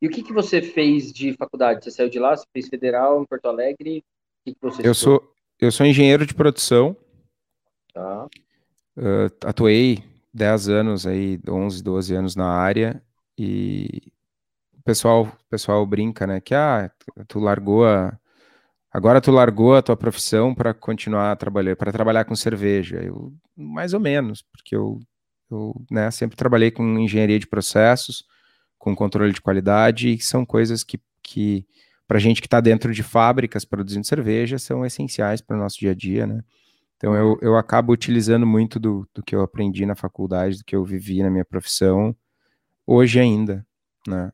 E 0.01 0.07
o 0.07 0.09
que, 0.09 0.23
que 0.23 0.33
você 0.33 0.63
fez 0.63 1.13
de 1.13 1.33
faculdade? 1.33 1.83
Você 1.83 1.91
saiu 1.91 2.09
de 2.09 2.17
lá, 2.17 2.35
você 2.35 2.45
fez 2.51 2.67
federal 2.67 3.21
em 3.21 3.25
Porto 3.25 3.45
Alegre? 3.45 3.99
O 3.99 4.43
que, 4.43 4.55
que 4.55 4.61
você 4.61 4.85
eu 4.85 4.95
sou 4.95 5.31
Eu 5.59 5.71
sou 5.71 5.85
engenheiro 5.85 6.25
de 6.25 6.33
produção. 6.33 6.97
Tá. 7.93 8.25
Uh, 8.97 9.29
atuei 9.45 10.03
10 10.33 10.69
anos 10.69 11.05
aí, 11.07 11.39
11, 11.47 11.83
12 11.83 12.15
anos 12.15 12.35
na 12.35 12.47
área 12.47 13.01
e 13.37 14.11
o 14.77 14.83
pessoal, 14.83 15.23
o 15.23 15.49
pessoal 15.49 15.85
brinca, 15.85 16.25
né, 16.25 16.39
que 16.41 16.55
ah, 16.55 16.91
tu 17.27 17.39
largou 17.39 17.85
a 17.85 18.17
agora 18.91 19.21
tu 19.21 19.31
largou 19.31 19.75
a 19.75 19.81
tua 19.81 19.95
profissão 19.95 20.53
para 20.53 20.73
continuar 20.73 21.35
trabalhando, 21.37 21.77
para 21.77 21.91
trabalhar 21.91 22.25
com 22.25 22.35
cerveja. 22.35 22.97
Eu 22.97 23.33
mais 23.55 23.93
ou 23.93 23.99
menos, 23.99 24.41
porque 24.41 24.75
eu, 24.75 24.99
eu 25.49 25.73
né, 25.89 26.11
sempre 26.11 26.35
trabalhei 26.35 26.71
com 26.71 26.83
engenharia 26.99 27.39
de 27.39 27.47
processos, 27.47 28.25
com 28.77 28.95
controle 28.95 29.31
de 29.31 29.41
qualidade, 29.41 30.09
e 30.09 30.19
são 30.21 30.45
coisas 30.45 30.83
que, 30.83 30.99
que 31.23 31.65
para 32.07 32.19
gente 32.19 32.41
que 32.41 32.47
está 32.47 32.59
dentro 32.59 32.93
de 32.93 33.03
fábricas 33.03 33.63
produzindo 33.63 34.05
cerveja, 34.05 34.59
são 34.59 34.85
essenciais 34.85 35.41
para 35.41 35.55
o 35.55 35.59
nosso 35.59 35.79
dia 35.79 35.91
a 35.91 35.95
dia, 35.95 36.27
né? 36.27 36.41
Então 37.01 37.15
eu, 37.15 37.35
eu 37.41 37.57
acabo 37.57 37.91
utilizando 37.91 38.45
muito 38.45 38.79
do, 38.79 39.09
do 39.11 39.23
que 39.23 39.35
eu 39.35 39.41
aprendi 39.41 39.87
na 39.87 39.95
faculdade, 39.95 40.59
do 40.59 40.63
que 40.63 40.75
eu 40.75 40.85
vivi 40.85 41.23
na 41.23 41.31
minha 41.31 41.43
profissão, 41.43 42.15
hoje 42.85 43.19
ainda, 43.19 43.65
né? 44.07 44.31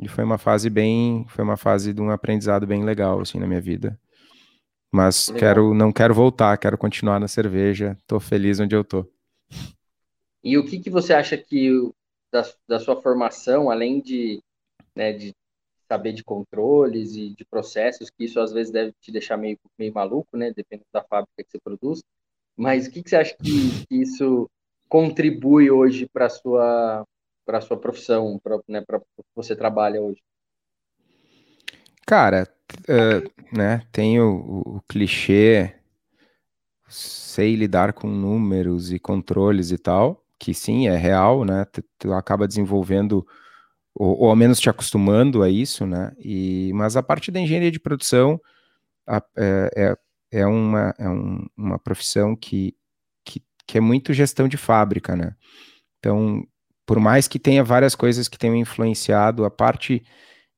E 0.00 0.06
foi 0.06 0.22
uma 0.22 0.38
fase 0.38 0.70
bem, 0.70 1.26
foi 1.28 1.42
uma 1.42 1.56
fase 1.56 1.92
de 1.92 2.00
um 2.00 2.12
aprendizado 2.12 2.68
bem 2.68 2.84
legal, 2.84 3.20
assim, 3.20 3.40
na 3.40 3.48
minha 3.48 3.60
vida. 3.60 3.98
Mas 4.92 5.26
legal. 5.26 5.40
quero, 5.40 5.74
não 5.74 5.92
quero 5.92 6.14
voltar, 6.14 6.56
quero 6.56 6.78
continuar 6.78 7.18
na 7.18 7.26
cerveja, 7.26 7.98
tô 8.06 8.20
feliz 8.20 8.60
onde 8.60 8.76
eu 8.76 8.84
tô. 8.84 9.04
E 10.44 10.56
o 10.56 10.64
que, 10.64 10.78
que 10.78 10.88
você 10.88 11.12
acha 11.12 11.36
que 11.36 11.92
da, 12.30 12.48
da 12.68 12.78
sua 12.78 13.02
formação, 13.02 13.68
além 13.68 14.00
de, 14.00 14.40
né, 14.94 15.12
de 15.12 15.34
saber 15.92 16.14
de 16.14 16.24
controles 16.24 17.14
e 17.16 17.34
de 17.36 17.44
processos, 17.44 18.08
que 18.08 18.24
isso 18.24 18.40
às 18.40 18.50
vezes 18.50 18.72
deve 18.72 18.94
te 18.98 19.12
deixar 19.12 19.36
meio, 19.36 19.58
meio 19.78 19.92
maluco, 19.92 20.36
né? 20.38 20.50
Dependendo 20.50 20.86
da 20.90 21.04
fábrica 21.04 21.44
que 21.44 21.50
você 21.50 21.58
produz. 21.58 22.02
Mas 22.56 22.86
o 22.86 22.90
que, 22.90 23.02
que 23.02 23.10
você 23.10 23.16
acha 23.16 23.36
que, 23.36 23.86
que 23.86 23.96
isso 23.96 24.50
contribui 24.88 25.70
hoje 25.70 26.08
para 26.10 26.26
a 26.26 26.30
sua, 26.30 27.06
para 27.44 27.60
sua 27.60 27.76
profissão, 27.76 28.40
para 28.42 28.58
né, 28.66 28.82
que 28.82 29.22
você 29.34 29.54
trabalha 29.54 30.00
hoje? 30.00 30.22
Cara, 32.06 32.48
uh, 32.88 33.56
né, 33.56 33.86
tem 33.92 34.18
o, 34.18 34.34
o, 34.34 34.76
o, 34.76 34.82
clichê, 34.88 35.74
sei 36.88 37.54
lidar 37.54 37.92
com 37.92 38.06
números 38.08 38.92
e 38.92 38.98
controles 38.98 39.70
e 39.70 39.78
tal, 39.78 40.24
que 40.38 40.54
sim, 40.54 40.88
é 40.88 40.96
real, 40.96 41.44
né? 41.44 41.66
Tu, 41.66 41.82
tu 41.98 42.12
acaba 42.14 42.48
desenvolvendo 42.48 43.26
ou, 43.94 44.22
ou 44.22 44.30
ao 44.30 44.36
menos 44.36 44.60
te 44.60 44.70
acostumando 44.70 45.42
a 45.42 45.48
isso, 45.50 45.86
né? 45.86 46.12
E, 46.18 46.72
mas 46.74 46.96
a 46.96 47.02
parte 47.02 47.30
da 47.30 47.40
engenharia 47.40 47.70
de 47.70 47.80
produção 47.80 48.40
a, 49.06 49.22
é, 49.36 49.70
é, 49.76 50.40
é, 50.40 50.46
uma, 50.46 50.94
é 50.98 51.08
um, 51.08 51.46
uma 51.56 51.78
profissão 51.78 52.34
que, 52.36 52.74
que, 53.24 53.42
que 53.66 53.78
é 53.78 53.80
muito 53.80 54.12
gestão 54.12 54.48
de 54.48 54.56
fábrica, 54.56 55.16
né? 55.16 55.34
Então, 55.98 56.44
por 56.86 56.98
mais 56.98 57.28
que 57.28 57.38
tenha 57.38 57.62
várias 57.62 57.94
coisas 57.94 58.28
que 58.28 58.38
tenham 58.38 58.56
influenciado 58.56 59.44
a 59.44 59.50
parte 59.50 60.02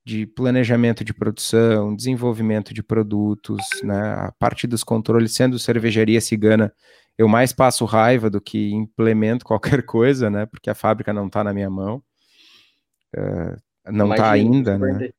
de 0.05 0.27
planejamento 0.27 1.03
de 1.03 1.15
produção, 1.15 1.95
desenvolvimento 1.97 2.75
de 2.75 2.83
produtos, 2.83 3.65
né, 3.83 4.15
a 4.15 4.33
parte 4.39 4.67
dos 4.67 4.85
controles, 4.85 5.35
sendo 5.35 5.59
cervejaria 5.59 6.21
cigana, 6.21 6.73
eu 7.17 7.27
mais 7.27 7.53
passo 7.53 7.85
raiva 7.87 8.29
do 8.29 8.41
que 8.41 8.73
implemento 8.73 9.45
qualquer 9.47 9.85
coisa, 9.85 10.29
né, 10.31 10.47
porque 10.47 10.69
a 10.69 10.75
fábrica 10.75 11.13
não 11.13 11.27
está 11.27 11.43
na 11.43 11.55
minha 11.55 11.71
mão. 11.71 12.03
Uh, 13.17 13.57
não 13.93 14.11
está 14.11 14.31
ainda, 14.33 14.79
né? 14.79 15.11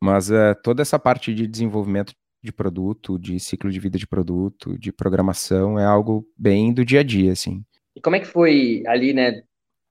Mas 0.00 0.30
uh, 0.30 0.54
toda 0.62 0.82
essa 0.82 0.98
parte 0.98 1.34
de 1.34 1.46
desenvolvimento 1.46 2.12
de 2.42 2.52
produto, 2.52 3.18
de 3.18 3.40
ciclo 3.40 3.70
de 3.70 3.80
vida 3.80 3.98
de 3.98 4.06
produto, 4.06 4.78
de 4.78 4.92
programação, 4.92 5.78
é 5.78 5.84
algo 5.84 6.28
bem 6.36 6.72
do 6.72 6.84
dia 6.84 7.00
a 7.00 7.02
dia, 7.02 7.32
assim. 7.32 7.64
E 7.94 8.00
como 8.00 8.16
é 8.16 8.20
que 8.20 8.26
foi 8.26 8.82
ali, 8.86 9.12
né? 9.12 9.42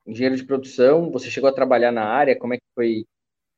Engenheiro 0.06 0.38
de 0.38 0.46
produção, 0.46 1.12
você 1.12 1.30
chegou 1.32 1.50
a 1.50 1.54
trabalhar 1.54 1.92
na 1.92 2.06
área, 2.06 2.38
como 2.38 2.54
é 2.54 2.58
que 2.58 2.64
foi 2.76 3.06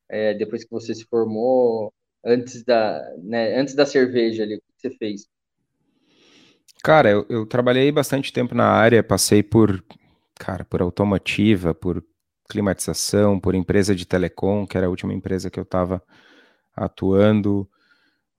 é, 0.09 0.33
depois 0.33 0.63
que 0.63 0.71
você 0.71 0.95
se 0.95 1.05
formou, 1.05 1.93
antes 2.23 2.63
da, 2.63 3.01
né, 3.21 3.59
antes 3.59 3.75
da 3.75 3.85
cerveja 3.85 4.43
ali, 4.43 4.55
o 4.55 4.59
que 4.59 4.89
você 4.89 4.89
fez? 4.97 5.27
Cara, 6.83 7.09
eu, 7.09 7.25
eu 7.29 7.45
trabalhei 7.45 7.91
bastante 7.91 8.31
tempo 8.31 8.55
na 8.55 8.67
área, 8.67 9.03
passei 9.03 9.43
por, 9.43 9.83
cara, 10.35 10.63
por 10.63 10.81
automotiva, 10.81 11.73
por 11.73 12.03
climatização, 12.47 13.39
por 13.39 13.55
empresa 13.55 13.95
de 13.95 14.05
telecom, 14.05 14.65
que 14.65 14.77
era 14.77 14.87
a 14.87 14.89
última 14.89 15.13
empresa 15.13 15.49
que 15.49 15.59
eu 15.59 15.63
estava 15.63 16.01
atuando, 16.75 17.69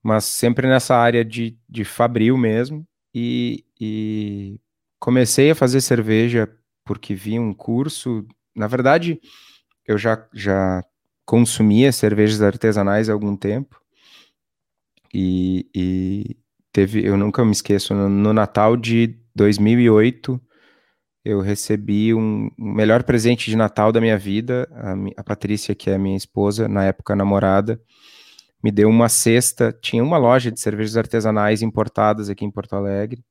mas 0.01 0.25
sempre 0.25 0.67
nessa 0.67 0.95
área 0.95 1.23
de, 1.23 1.57
de 1.67 1.83
fabril 1.83 2.37
mesmo. 2.37 2.87
E, 3.13 3.65
e 3.79 4.59
comecei 4.99 5.51
a 5.51 5.55
fazer 5.55 5.81
cerveja 5.81 6.49
porque 6.85 7.13
vi 7.13 7.39
um 7.39 7.53
curso. 7.53 8.25
Na 8.55 8.67
verdade, 8.67 9.19
eu 9.85 9.97
já, 9.97 10.25
já 10.33 10.83
consumia 11.25 11.91
cervejas 11.91 12.41
artesanais 12.41 13.09
há 13.09 13.13
algum 13.13 13.35
tempo. 13.35 13.79
E, 15.13 15.67
e 15.75 16.37
teve, 16.71 17.03
eu 17.05 17.17
nunca 17.17 17.43
me 17.43 17.51
esqueço, 17.51 17.93
no, 17.93 18.07
no 18.07 18.33
Natal 18.33 18.77
de 18.77 19.15
2008, 19.35 20.39
eu 21.23 21.41
recebi 21.41 22.13
um, 22.13 22.49
melhor 22.57 23.03
presente 23.03 23.49
de 23.49 23.55
Natal 23.55 23.91
da 23.91 23.99
minha 23.99 24.17
vida. 24.17 24.67
A, 24.71 25.21
a, 25.21 25.23
Patrícia, 25.23 25.75
que 25.75 25.89
é 25.89 25.97
minha 25.97 26.17
esposa, 26.17 26.67
na 26.67 26.85
época 26.85 27.15
namorada, 27.15 27.81
me 28.63 28.71
deu 28.71 28.89
uma 28.89 29.09
cesta. 29.09 29.71
Tinha 29.81 30.03
uma 30.03 30.17
loja 30.17 30.51
de 30.51 30.59
cervejas 30.59 30.97
artesanais 30.97 31.61
importadas 31.61 32.29
aqui 32.29 32.45
em 32.45 32.51
Porto 32.51 32.75
Alegre. 32.75 33.23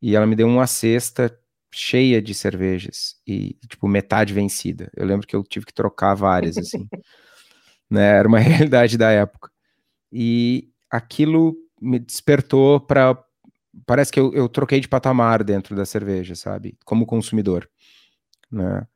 E 0.00 0.14
ela 0.14 0.26
me 0.26 0.36
deu 0.36 0.46
uma 0.46 0.66
cesta 0.66 1.36
cheia 1.72 2.22
de 2.22 2.32
cervejas 2.32 3.16
e, 3.26 3.54
tipo, 3.68 3.88
metade 3.88 4.32
vencida. 4.32 4.90
Eu 4.96 5.04
lembro 5.06 5.26
que 5.26 5.34
eu 5.34 5.42
tive 5.42 5.66
que 5.66 5.74
trocar 5.74 6.14
várias, 6.14 6.56
assim. 6.56 6.88
né? 7.90 8.18
Era 8.18 8.28
uma 8.28 8.38
realidade 8.40 8.96
da 8.96 9.10
época. 9.10 9.50
E 10.12 10.70
aquilo 10.90 11.56
me 11.80 11.98
despertou 11.98 12.80
para 12.80 13.22
parece 13.84 14.12
que 14.12 14.20
eu, 14.20 14.32
eu 14.32 14.48
troquei 14.48 14.80
de 14.80 14.88
patamar 14.88 15.42
dentro 15.44 15.74
da 15.74 15.84
cerveja, 15.84 16.34
sabe? 16.34 16.76
Como 16.84 17.06
consumidor, 17.06 17.68
né? 18.50 18.86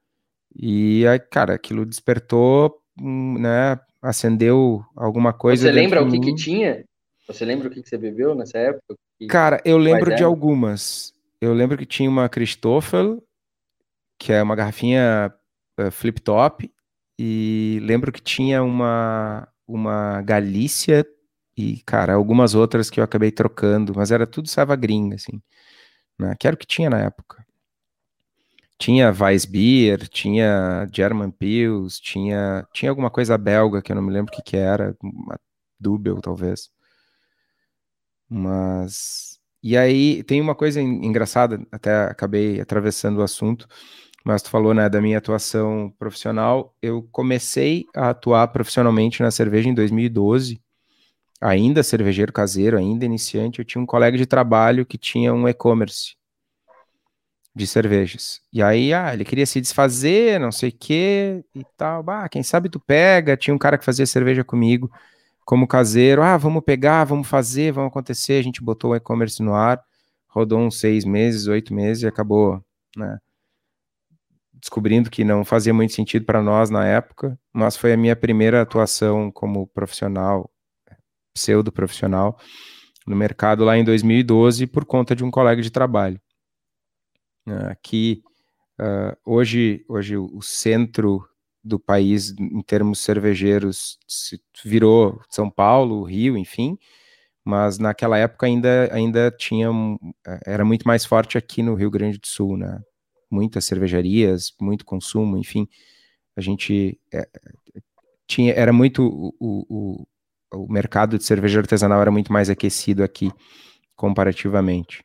E 0.55 1.07
aí, 1.07 1.19
cara, 1.19 1.55
aquilo 1.55 1.87
despertou, 1.87 2.81
né? 2.99 3.79
Acendeu 4.03 4.85
alguma 4.97 5.33
coisa. 5.33 5.67
Você 5.67 5.73
lembra 5.73 6.03
o 6.03 6.11
que, 6.11 6.21
que 6.21 6.35
tinha? 6.35 6.85
Você 7.27 7.45
lembra 7.45 7.69
o 7.69 7.71
que, 7.71 7.83
que 7.83 7.89
você 7.89 7.99
bebeu 7.99 8.35
nessa 8.35 8.59
época? 8.59 8.95
Que... 9.19 9.27
Cara, 9.27 9.61
eu 9.65 9.79
lembro 9.79 10.15
de 10.15 10.25
algumas. 10.25 11.13
Eu 11.41 11.53
lembro 11.53 11.77
que 11.77 11.87
tinha 11.87 12.09
uma 12.11 12.29
Christoffel, 12.29 13.23
que 14.19 14.33
é 14.33 14.43
uma 14.43 14.57
garrafinha 14.57 15.33
uh, 15.79 15.91
flip 15.91 16.21
top, 16.21 16.71
e 17.19 17.79
lembro 17.83 18.11
que 18.11 18.21
tinha 18.21 18.63
uma 18.63 19.47
uma 19.67 20.21
Galícia 20.23 21.07
e, 21.57 21.83
cara, 21.83 22.15
algumas 22.15 22.55
outras 22.55 22.91
que 22.91 23.01
eu 23.01 23.05
acabei 23.05 23.31
trocando, 23.31 23.93
mas 23.95 24.11
era 24.11 24.27
tudo 24.27 24.49
Savagrin, 24.49 25.13
assim, 25.15 25.43
né? 26.19 26.35
Que 26.39 26.47
era 26.47 26.55
o 26.55 26.59
que 26.59 26.67
tinha 26.67 26.91
na 26.91 27.01
época. 27.01 27.45
Tinha 28.79 29.13
Weissbier, 29.13 30.09
tinha 30.09 30.89
German 30.93 31.31
Pils, 31.31 32.01
tinha, 32.01 32.67
tinha 32.73 32.91
alguma 32.91 33.11
coisa 33.11 33.37
belga 33.37 33.83
que 33.83 33.93
eu 33.93 33.97
não 33.97 34.03
me 34.03 34.13
lembro 34.13 34.33
o 34.33 34.37
que 34.37 34.43
que 34.43 34.57
era, 34.57 34.97
uma 35.03 35.39
Dubel, 35.79 36.21
talvez. 36.21 36.71
Mas... 38.29 39.39
E 39.63 39.77
aí, 39.77 40.23
tem 40.25 40.41
uma 40.41 40.55
coisa 40.55 40.81
engraçada, 40.81 41.61
até 41.71 42.05
acabei 42.05 42.61
atravessando 42.61 43.19
o 43.19 43.23
assunto, 43.23 43.69
mas 44.25 44.43
tu 44.43 44.51
falou, 44.51 44.73
né, 44.75 44.89
da 44.89 45.01
minha 45.01 45.19
atuação 45.19 45.93
profissional. 45.99 46.75
Eu 46.83 47.03
comecei 47.13 47.87
a 47.95 48.11
atuar 48.11 48.49
profissionalmente 48.49 49.23
na 49.23 49.31
cerveja 49.31 49.69
em 49.69 49.75
2012, 49.75 50.61
ainda 51.41 51.83
cervejeiro 51.83 52.33
caseiro, 52.33 52.77
ainda 52.77 53.05
iniciante, 53.05 53.61
eu 53.61 53.65
tinha 53.65 53.81
um 53.81 53.87
colega 53.87 54.17
de 54.19 54.27
trabalho 54.27 54.85
que 54.85 54.99
tinha 54.99 55.33
um 55.33 55.49
e-commerce 55.49 56.17
de 57.55 57.67
cervejas. 57.67 58.41
E 58.53 58.63
aí, 58.63 58.93
ah, 58.93 59.13
ele 59.13 59.25
queria 59.25 59.47
se 59.47 59.61
desfazer, 59.61 60.39
não 60.39 60.53
sei 60.53 60.69
o 60.69 60.73
quê 60.79 61.45
e 61.55 61.65
tal. 61.77 62.05
Ah, 62.09 62.29
quem 62.29 62.43
sabe 62.43 62.69
tu 62.69 62.79
pega. 62.79 63.37
Tinha 63.37 63.55
um 63.55 63.59
cara 63.59 63.77
que 63.79 63.85
fazia 63.85 64.07
cerveja 64.07 64.45
comigo 64.45 64.91
como 65.45 65.67
caseiro. 65.67 66.23
Ah, 66.23 66.37
vamos 66.37 66.63
pegar, 66.65 67.05
vamos 67.05 67.29
fazer, 67.29 67.73
vamos 67.73 67.91
acontecer. 67.91 68.35
A 68.35 68.43
gente 68.43 68.63
botou 68.63 68.93
o 68.93 68.97
e-commerce 68.97 69.43
no 69.43 69.55
ar, 69.55 69.83
rodou 70.29 70.61
uns 70.61 70.79
seis 70.79 71.05
meses, 71.05 71.47
oito 71.49 71.75
meses 71.75 72.05
e 72.05 72.07
acabou, 72.07 72.63
né? 72.97 73.19
Descobrindo 74.53 75.11
que 75.11 75.25
não 75.25 75.45
fazia 75.45 75.73
muito 75.73 75.95
sentido 75.95 76.27
para 76.27 76.43
nós 76.43 76.71
na 76.71 76.87
época, 76.87 77.39
mas 77.53 77.77
foi 77.77 77.95
a 77.95 77.97
minha 77.97 78.15
primeira 78.15 78.61
atuação 78.61 79.31
como 79.33 79.67
profissional 79.69 80.51
pseudo 81.33 81.73
profissional 81.73 82.39
no 83.07 83.17
mercado 83.17 83.65
lá 83.65 83.77
em 83.77 83.85
2012 83.85 84.67
por 84.67 84.85
conta 84.85 85.15
de 85.17 85.25
um 85.25 85.31
colega 85.31 85.61
de 85.63 85.71
trabalho. 85.71 86.21
Aqui, 87.71 88.23
uh, 88.81 89.17
hoje, 89.25 89.85
hoje 89.89 90.17
o 90.17 90.41
centro 90.41 91.27
do 91.63 91.79
país 91.79 92.35
em 92.39 92.63
termos 92.63 93.01
cervejeiros 93.01 93.99
virou 94.65 95.21
São 95.29 95.51
Paulo, 95.51 96.05
Rio, 96.05 96.37
enfim, 96.37 96.79
mas 97.45 97.79
naquela 97.79 98.17
época 98.19 98.47
ainda, 98.47 98.89
ainda 98.93 99.31
tinha, 99.31 99.69
era 100.47 100.65
muito 100.65 100.87
mais 100.87 101.05
forte 101.05 101.37
aqui 101.37 101.63
no 101.63 101.75
Rio 101.75 101.91
Grande 101.91 102.19
do 102.19 102.27
Sul, 102.27 102.57
né? 102.57 102.81
muitas 103.31 103.65
cervejarias, 103.65 104.53
muito 104.61 104.85
consumo, 104.85 105.39
enfim, 105.39 105.69
a 106.37 106.41
gente 106.41 106.99
é, 107.13 107.29
tinha, 108.27 108.53
era 108.53 108.73
muito, 108.73 109.35
o, 109.39 110.07
o 110.53 110.71
mercado 110.71 111.17
de 111.17 111.25
cerveja 111.25 111.61
artesanal 111.61 112.01
era 112.01 112.11
muito 112.11 112.33
mais 112.33 112.51
aquecido 112.51 113.03
aqui, 113.03 113.31
comparativamente. 113.95 115.05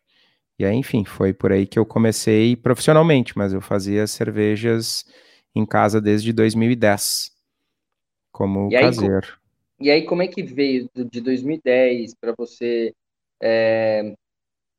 E 0.57 0.65
aí, 0.65 0.75
enfim, 0.75 1.03
foi 1.03 1.33
por 1.33 1.51
aí 1.51 1.67
que 1.67 1.77
eu 1.77 1.85
comecei 1.85 2.55
profissionalmente, 2.55 3.37
mas 3.37 3.53
eu 3.53 3.61
fazia 3.61 4.07
cervejas 4.07 5.05
em 5.53 5.65
casa 5.65 6.01
desde 6.01 6.31
2010, 6.31 7.31
como 8.31 8.69
e 8.71 8.75
aí, 8.75 8.83
caseiro. 8.83 9.37
E 9.79 9.91
aí, 9.91 10.05
como 10.05 10.21
é 10.21 10.27
que 10.27 10.41
veio 10.41 10.89
de 10.93 11.21
2010 11.21 12.15
para 12.15 12.33
você 12.37 12.93
é, 13.41 14.13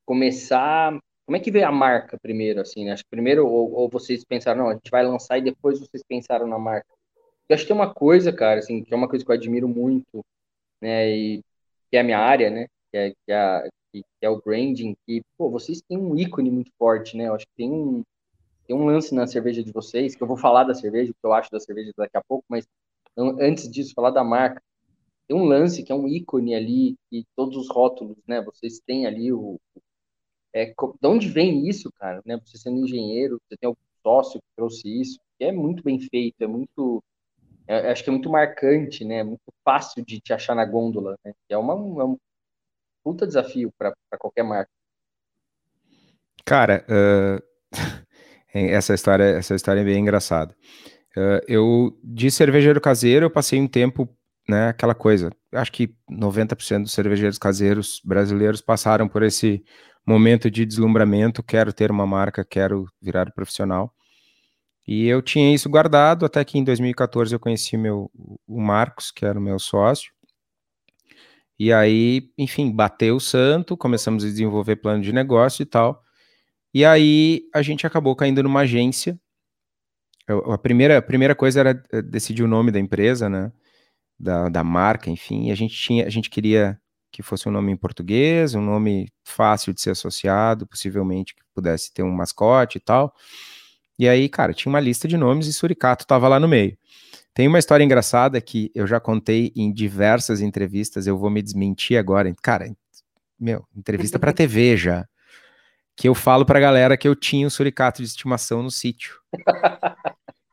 começar? 0.06 0.98
Como 1.26 1.36
é 1.36 1.40
que 1.40 1.50
veio 1.50 1.66
a 1.66 1.72
marca 1.72 2.18
primeiro, 2.20 2.60
assim, 2.60 2.84
né? 2.84 2.92
Acho 2.92 3.04
que 3.04 3.10
primeiro, 3.10 3.46
ou, 3.46 3.72
ou, 3.72 3.88
vocês 3.88 4.24
pensaram, 4.24 4.62
não, 4.62 4.70
a 4.70 4.74
gente 4.74 4.90
vai 4.90 5.04
lançar 5.04 5.38
e 5.38 5.42
depois 5.42 5.78
vocês 5.78 6.02
pensaram 6.08 6.46
na 6.46 6.58
marca. 6.58 6.86
Eu 7.48 7.54
acho 7.54 7.64
que 7.64 7.68
tem 7.68 7.76
uma 7.76 7.92
coisa, 7.92 8.32
cara, 8.32 8.60
assim, 8.60 8.82
que 8.82 8.92
é 8.92 8.96
uma 8.96 9.08
coisa 9.08 9.24
que 9.24 9.30
eu 9.30 9.34
admiro 9.34 9.68
muito, 9.68 10.24
né, 10.80 11.10
e 11.10 11.42
que 11.90 11.96
é 11.96 12.00
a 12.00 12.04
minha 12.04 12.18
área, 12.18 12.50
né, 12.50 12.66
que 12.90 12.98
é, 12.98 13.10
que 13.10 13.32
é, 13.32 13.68
que 13.92 14.04
é 14.22 14.30
o 14.30 14.40
branding, 14.40 14.96
que, 15.06 15.22
pô, 15.38 15.50
vocês 15.50 15.80
têm 15.82 15.98
um 15.98 16.16
ícone 16.16 16.50
muito 16.50 16.70
forte, 16.78 17.16
né, 17.16 17.28
eu 17.28 17.34
acho 17.34 17.46
que 17.46 17.54
tem 17.56 17.70
um, 17.70 18.02
tem 18.66 18.76
um 18.76 18.86
lance 18.86 19.14
na 19.14 19.26
cerveja 19.26 19.62
de 19.62 19.72
vocês, 19.72 20.14
que 20.14 20.22
eu 20.22 20.26
vou 20.26 20.36
falar 20.36 20.64
da 20.64 20.74
cerveja, 20.74 21.12
o 21.12 21.14
que 21.14 21.26
eu 21.26 21.32
acho 21.32 21.50
da 21.50 21.60
cerveja 21.60 21.92
daqui 21.96 22.16
a 22.16 22.22
pouco, 22.26 22.44
mas 22.48 22.66
antes 23.16 23.70
disso, 23.70 23.94
falar 23.94 24.10
da 24.10 24.24
marca, 24.24 24.62
tem 25.26 25.36
um 25.36 25.44
lance 25.44 25.82
que 25.82 25.90
é 25.90 25.94
um 25.94 26.06
ícone 26.06 26.54
ali, 26.54 26.96
e 27.10 27.24
todos 27.34 27.56
os 27.56 27.68
rótulos, 27.68 28.16
né? 28.26 28.40
Vocês 28.42 28.80
têm 28.80 29.06
ali 29.06 29.32
o. 29.32 29.58
É, 30.54 30.66
de 30.66 31.06
onde 31.06 31.28
vem 31.28 31.68
isso, 31.68 31.90
cara? 31.92 32.22
Né? 32.24 32.38
Você 32.44 32.56
sendo 32.56 32.78
engenheiro, 32.78 33.40
você 33.42 33.56
tem 33.56 33.66
algum 33.66 33.80
sócio 34.02 34.40
que 34.40 34.46
trouxe 34.56 34.88
isso, 34.88 35.18
que 35.38 35.44
é 35.44 35.52
muito 35.52 35.82
bem 35.82 35.98
feito, 36.00 36.40
é 36.42 36.46
muito. 36.46 37.02
É, 37.68 37.90
acho 37.90 38.04
que 38.04 38.10
é 38.10 38.12
muito 38.12 38.30
marcante, 38.30 39.04
né? 39.04 39.22
Muito 39.22 39.52
fácil 39.64 40.04
de 40.04 40.20
te 40.20 40.32
achar 40.32 40.54
na 40.54 40.64
gôndola, 40.64 41.16
né? 41.24 41.32
É, 41.48 41.56
uma, 41.56 41.72
é 41.72 42.04
um 42.04 42.16
puta 43.02 43.26
desafio 43.26 43.72
para 43.78 43.94
qualquer 44.18 44.42
marca. 44.42 44.70
Cara, 46.44 46.84
uh, 46.88 47.42
essa 48.54 48.94
história, 48.94 49.24
essa 49.24 49.54
história 49.54 49.80
é 49.80 49.84
bem 49.84 50.00
engraçada. 50.00 50.54
Uh, 51.16 51.40
eu, 51.48 51.98
de 52.04 52.30
cervejeiro 52.30 52.80
caseiro, 52.80 53.26
eu 53.26 53.30
passei 53.30 53.60
um 53.60 53.66
tempo 53.66 54.08
né, 54.48 54.68
aquela 54.68 54.94
coisa. 54.94 55.30
Acho 55.52 55.72
que 55.72 55.94
90% 56.10 56.82
dos 56.82 56.92
cervejeiros 56.92 57.38
caseiros 57.38 58.00
brasileiros 58.04 58.60
passaram 58.60 59.08
por 59.08 59.22
esse 59.22 59.64
momento 60.06 60.50
de 60.50 60.64
deslumbramento, 60.64 61.42
quero 61.42 61.72
ter 61.72 61.90
uma 61.90 62.06
marca, 62.06 62.44
quero 62.44 62.86
virar 63.02 63.32
profissional. 63.32 63.92
E 64.86 65.06
eu 65.06 65.20
tinha 65.20 65.52
isso 65.54 65.68
guardado 65.68 66.24
até 66.24 66.44
que 66.44 66.58
em 66.58 66.64
2014 66.64 67.34
eu 67.34 67.40
conheci 67.40 67.76
meu, 67.76 68.10
o 68.46 68.60
Marcos, 68.60 69.10
que 69.10 69.24
era 69.24 69.38
o 69.38 69.42
meu 69.42 69.58
sócio. 69.58 70.12
E 71.58 71.72
aí, 71.72 72.30
enfim, 72.38 72.70
bateu 72.70 73.16
o 73.16 73.20
santo, 73.20 73.76
começamos 73.76 74.24
a 74.24 74.28
desenvolver 74.28 74.76
plano 74.76 75.02
de 75.02 75.12
negócio 75.12 75.62
e 75.62 75.66
tal. 75.66 76.02
E 76.72 76.84
aí 76.84 77.42
a 77.54 77.62
gente 77.62 77.86
acabou 77.86 78.14
caindo 78.14 78.42
numa 78.42 78.60
agência. 78.60 79.18
Eu, 80.28 80.52
a, 80.52 80.58
primeira, 80.58 80.98
a 80.98 81.02
primeira 81.02 81.34
coisa 81.34 81.60
era 81.60 81.82
eh, 81.92 82.02
decidir 82.02 82.42
o 82.42 82.48
nome 82.48 82.70
da 82.70 82.78
empresa, 82.78 83.28
né? 83.28 83.52
da, 84.18 84.48
da 84.48 84.64
marca, 84.64 85.10
enfim, 85.10 85.48
e 85.48 85.52
a 85.52 85.54
gente 85.54 85.74
tinha, 85.74 86.06
a 86.06 86.10
gente 86.10 86.30
queria 86.30 86.80
que 87.10 87.22
fosse 87.22 87.48
um 87.48 87.52
nome 87.52 87.72
em 87.72 87.76
português, 87.76 88.54
um 88.54 88.60
nome 88.62 89.08
fácil 89.24 89.72
de 89.72 89.80
ser 89.80 89.90
associado, 89.90 90.66
possivelmente 90.66 91.34
que 91.34 91.42
pudesse 91.54 91.92
ter 91.92 92.02
um 92.02 92.10
mascote 92.10 92.78
e 92.78 92.80
tal. 92.80 93.14
E 93.98 94.08
aí, 94.08 94.28
cara, 94.28 94.52
tinha 94.52 94.70
uma 94.70 94.80
lista 94.80 95.08
de 95.08 95.16
nomes 95.16 95.46
e 95.46 95.52
Suricato 95.52 96.04
estava 96.04 96.28
lá 96.28 96.38
no 96.38 96.48
meio. 96.48 96.76
Tem 97.32 97.48
uma 97.48 97.58
história 97.58 97.84
engraçada 97.84 98.40
que 98.40 98.70
eu 98.74 98.86
já 98.86 98.98
contei 98.98 99.52
em 99.54 99.72
diversas 99.72 100.40
entrevistas, 100.40 101.06
eu 101.06 101.18
vou 101.18 101.30
me 101.30 101.42
desmentir 101.42 101.98
agora. 101.98 102.34
Cara, 102.42 102.74
meu, 103.38 103.64
entrevista 103.74 104.18
para 104.18 104.32
TV 104.32 104.76
já. 104.76 105.06
Que 105.94 106.08
eu 106.08 106.14
falo 106.14 106.44
pra 106.44 106.60
galera 106.60 106.96
que 106.96 107.08
eu 107.08 107.14
tinha 107.14 107.46
um 107.46 107.50
suricato 107.50 108.02
de 108.02 108.08
estimação 108.08 108.62
no 108.62 108.70
sítio. 108.70 109.18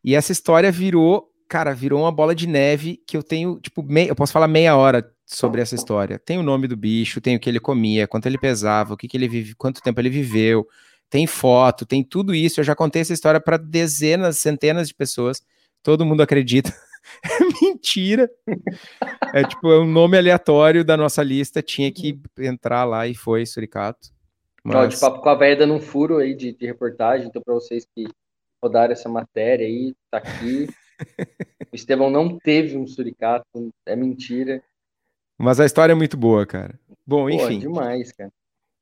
E 0.04 0.16
essa 0.16 0.32
história 0.32 0.72
virou 0.72 1.34
cara, 1.54 1.72
virou 1.72 2.02
uma 2.02 2.12
bola 2.12 2.34
de 2.34 2.48
neve 2.48 3.00
que 3.06 3.16
eu 3.16 3.22
tenho, 3.22 3.60
tipo, 3.60 3.86
eu 3.96 4.16
posso 4.16 4.34
falar 4.34 4.48
meia 4.48 4.76
hora 4.76 5.08
sobre 5.24 5.62
essa 5.62 5.76
história. 5.76 6.18
Tem 6.18 6.40
o 6.40 6.44
nome 6.44 6.68
do 6.68 6.76
bicho, 6.76 7.22
tem 7.22 7.36
o 7.36 7.40
que 7.40 7.48
ele 7.48 7.60
comia, 7.60 8.08
quanto 8.08 8.26
ele 8.26 8.40
pesava, 8.40 8.96
o 8.96 8.98
que, 8.98 9.08
que 9.08 9.16
ele 9.16 9.28
vive, 9.28 9.54
quanto 9.54 9.80
tempo 9.80 10.02
ele 10.02 10.10
viveu, 10.10 10.68
tem 11.14 11.28
foto, 11.28 11.86
tem 11.86 12.04
tudo 12.04 12.34
isso. 12.34 12.60
Eu 12.60 12.64
já 12.64 12.76
contei 12.76 13.04
essa 13.04 13.14
história 13.14 13.40
para 13.40 13.56
dezenas, 13.56 14.40
centenas 14.40 14.88
de 14.88 14.96
pessoas. 14.96 15.44
Todo 15.84 16.04
mundo 16.04 16.24
acredita. 16.24 16.74
é 17.24 17.62
mentira. 17.62 18.28
É 19.32 19.44
tipo, 19.44 19.72
é 19.72 19.80
um 19.80 19.86
nome 19.86 20.18
aleatório 20.18 20.84
da 20.84 20.98
nossa 20.98 21.22
lista, 21.22 21.62
tinha 21.62 21.92
que 21.92 22.20
entrar 22.40 22.84
lá 22.84 23.06
e 23.06 23.14
foi 23.14 23.46
Suricato. 23.46 24.10
Mas... 24.64 24.96
De 24.96 25.00
papo 25.00 25.22
com 25.22 25.30
a 25.30 25.36
velha 25.36 25.56
dando 25.56 25.76
um 25.76 25.80
furo 25.80 26.18
aí 26.18 26.34
de, 26.34 26.52
de 26.52 26.66
reportagem, 26.66 27.28
então 27.28 27.44
para 27.44 27.54
vocês 27.54 27.86
que 27.96 28.08
rodaram 28.64 28.94
essa 28.94 29.08
matéria 29.08 29.68
aí, 29.68 29.94
tá 30.10 30.18
aqui. 30.18 30.68
O 31.72 31.76
Estevão 31.76 32.10
não 32.10 32.40
teve 32.40 32.76
um 32.76 32.88
suricato, 32.88 33.72
é 33.86 33.96
mentira. 33.96 34.64
Mas 35.38 35.60
a 35.60 35.66
história 35.66 35.94
é 35.94 35.96
muito 35.96 36.18
boa, 36.18 36.44
cara. 36.44 36.80
Bom, 37.06 37.26
Pô, 37.26 37.30
enfim. 37.30 37.60
demais, 37.60 38.12
cara. 38.12 38.32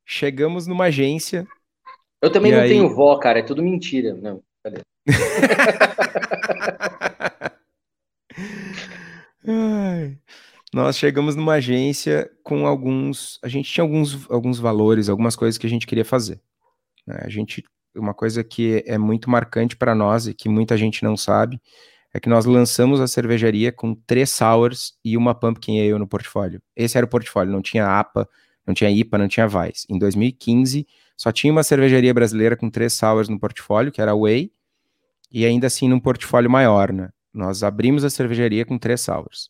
Chegamos 0.06 0.65
numa 0.65 0.86
agência. 0.86 1.46
Eu 2.21 2.31
também 2.31 2.51
não 2.51 2.60
aí... 2.60 2.69
tenho 2.69 2.93
vó, 2.93 3.17
cara, 3.17 3.39
é 3.39 3.43
tudo 3.43 3.63
mentira. 3.63 4.13
Não, 4.13 4.43
cadê? 4.63 4.81
Nós 10.73 10.97
chegamos 10.97 11.36
numa 11.36 11.55
agência 11.55 12.31
com 12.43 12.65
alguns. 12.65 13.38
A 13.43 13.49
gente 13.49 13.69
tinha 13.69 13.84
alguns, 13.84 14.25
alguns 14.29 14.57
valores, 14.57 15.10
algumas 15.10 15.36
coisas 15.36 15.57
que 15.57 15.67
a 15.67 15.69
gente 15.69 15.86
queria 15.86 16.05
fazer. 16.05 16.39
Né? 17.05 17.19
A 17.21 17.29
gente. 17.29 17.63
Uma 17.93 18.13
coisa 18.13 18.41
que 18.41 18.81
é 18.88 18.97
muito 18.97 19.29
marcante 19.29 19.75
para 19.75 19.93
nós 19.93 20.25
e 20.25 20.34
que 20.34 20.47
muita 20.47 20.77
gente 20.77 21.03
não 21.03 21.17
sabe 21.17 21.60
é 22.13 22.21
que 22.21 22.29
nós 22.29 22.45
lançamos 22.45 23.01
a 23.01 23.07
cervejaria 23.07 23.69
com 23.69 23.93
três 23.93 24.29
sours 24.29 24.93
e 25.03 25.17
uma 25.17 25.36
pumpkin 25.36 25.81
ale 25.81 25.99
no 25.99 26.07
portfólio. 26.07 26.62
Esse 26.73 26.97
era 26.97 27.05
o 27.05 27.10
portfólio, 27.10 27.51
não 27.51 27.62
tinha 27.62 27.99
APA, 27.99 28.29
não 28.65 28.74
tinha 28.74 28.89
IPA, 28.89 29.17
não 29.17 29.28
tinha 29.28 29.47
Weiss. 29.47 29.86
Em 29.89 29.97
2015, 29.97 30.88
só 31.17 31.32
tinha 31.32 31.52
uma 31.52 31.63
cervejaria 31.63 32.13
brasileira 32.13 32.56
com 32.56 32.69
três 32.69 32.93
sours 32.93 33.30
no 33.30 33.39
portfólio, 33.39 33.91
que 33.91 34.02
era 34.02 34.12
a 34.12 34.15
Way, 34.15 34.52
e 35.32 35.45
ainda 35.45 35.67
assim 35.67 35.88
num 35.88 36.00
portfólio 36.00 36.50
maior, 36.50 36.91
né? 36.91 37.10
Nós 37.34 37.63
abrimos 37.63 38.04
a 38.04 38.10
cervejaria 38.10 38.65
com 38.65 38.78
três 38.78 39.02
sours. 39.02 39.50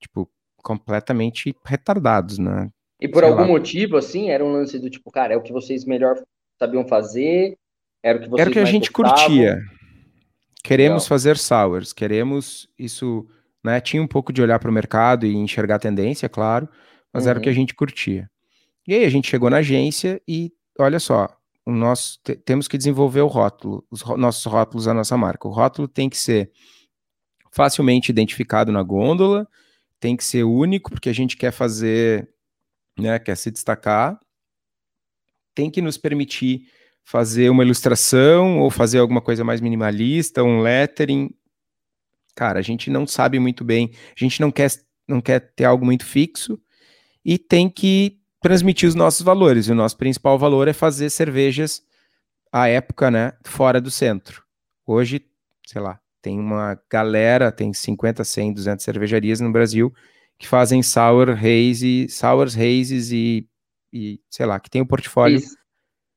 Tipo, 0.00 0.30
completamente 0.62 1.54
retardados, 1.64 2.38
né? 2.38 2.70
E 3.00 3.08
por 3.08 3.22
Sei 3.22 3.28
algum 3.28 3.42
lá. 3.42 3.48
motivo, 3.48 3.96
assim, 3.96 4.30
era 4.30 4.44
um 4.44 4.52
lance 4.52 4.78
do 4.78 4.90
tipo, 4.90 5.10
cara, 5.10 5.34
é 5.34 5.36
o 5.36 5.42
que 5.42 5.52
vocês 5.52 5.84
melhor 5.84 6.20
sabiam 6.58 6.86
fazer, 6.86 7.56
era 8.02 8.18
o 8.18 8.20
que 8.20 8.28
vocês 8.28 8.40
Era 8.40 8.50
o 8.50 8.52
que 8.52 8.58
a 8.58 8.64
gente 8.64 8.90
gostavam. 8.90 9.26
curtia. 9.26 9.60
Queremos 10.62 11.04
Legal. 11.04 11.08
fazer 11.08 11.36
sours, 11.36 11.92
queremos 11.92 12.68
isso, 12.78 13.26
né? 13.64 13.80
Tinha 13.80 14.02
um 14.02 14.06
pouco 14.06 14.32
de 14.32 14.42
olhar 14.42 14.58
para 14.58 14.70
o 14.70 14.74
mercado 14.74 15.24
e 15.24 15.34
enxergar 15.34 15.76
a 15.76 15.80
tendência, 15.80 16.28
claro, 16.28 16.68
mas 17.12 17.24
uhum. 17.24 17.30
era 17.30 17.38
o 17.38 17.42
que 17.42 17.48
a 17.48 17.52
uhum. 17.52 17.56
gente 17.56 17.74
curtia. 17.74 18.28
E 18.88 18.94
aí 18.94 19.04
a 19.04 19.10
gente 19.10 19.28
chegou 19.28 19.50
na 19.50 19.58
agência 19.58 20.18
e 20.26 20.50
olha 20.78 20.98
só, 20.98 21.28
nosso, 21.66 22.18
temos 22.42 22.66
que 22.66 22.78
desenvolver 22.78 23.20
o 23.20 23.26
rótulo, 23.26 23.86
os 23.90 24.02
nossos 24.16 24.42
rótulos 24.46 24.86
da 24.86 24.94
nossa 24.94 25.14
marca. 25.14 25.46
O 25.46 25.50
rótulo 25.50 25.86
tem 25.86 26.08
que 26.08 26.16
ser 26.16 26.50
facilmente 27.52 28.10
identificado 28.10 28.72
na 28.72 28.82
gôndola, 28.82 29.46
tem 30.00 30.16
que 30.16 30.24
ser 30.24 30.44
único, 30.44 30.90
porque 30.90 31.10
a 31.10 31.12
gente 31.12 31.36
quer 31.36 31.52
fazer, 31.52 32.30
né, 32.98 33.18
quer 33.18 33.36
se 33.36 33.50
destacar, 33.50 34.18
tem 35.54 35.70
que 35.70 35.82
nos 35.82 35.98
permitir 35.98 36.62
fazer 37.04 37.50
uma 37.50 37.64
ilustração 37.64 38.58
ou 38.58 38.70
fazer 38.70 39.00
alguma 39.00 39.20
coisa 39.20 39.44
mais 39.44 39.60
minimalista, 39.60 40.42
um 40.42 40.62
lettering. 40.62 41.28
Cara, 42.34 42.58
a 42.58 42.62
gente 42.62 42.88
não 42.88 43.06
sabe 43.06 43.38
muito 43.38 43.64
bem, 43.64 43.90
a 44.18 44.24
gente 44.24 44.40
não 44.40 44.50
quer, 44.50 44.70
não 45.06 45.20
quer 45.20 45.40
ter 45.40 45.66
algo 45.66 45.84
muito 45.84 46.06
fixo 46.06 46.58
e 47.22 47.36
tem 47.36 47.68
que 47.68 48.18
transmitir 48.48 48.88
os 48.88 48.94
nossos 48.94 49.20
valores. 49.20 49.66
E 49.66 49.72
o 49.72 49.74
nosso 49.74 49.96
principal 49.98 50.38
valor 50.38 50.68
é 50.68 50.72
fazer 50.72 51.10
cervejas 51.10 51.82
à 52.50 52.66
época, 52.66 53.10
né, 53.10 53.34
fora 53.44 53.78
do 53.78 53.90
centro. 53.90 54.42
Hoje, 54.86 55.20
sei 55.66 55.82
lá, 55.82 56.00
tem 56.22 56.40
uma 56.40 56.80
galera, 56.90 57.52
tem 57.52 57.74
50, 57.74 58.24
100, 58.24 58.54
200 58.54 58.82
cervejarias 58.82 59.38
no 59.40 59.52
Brasil 59.52 59.92
que 60.38 60.48
fazem 60.48 60.82
sour 60.82 61.30
haze, 61.30 62.08
sours 62.08 62.56
hazes 62.56 63.10
e, 63.10 63.46
e 63.92 64.18
sei 64.30 64.46
lá, 64.46 64.58
que 64.58 64.70
tem 64.70 64.80
um 64.80 64.86
portfólio 64.86 65.42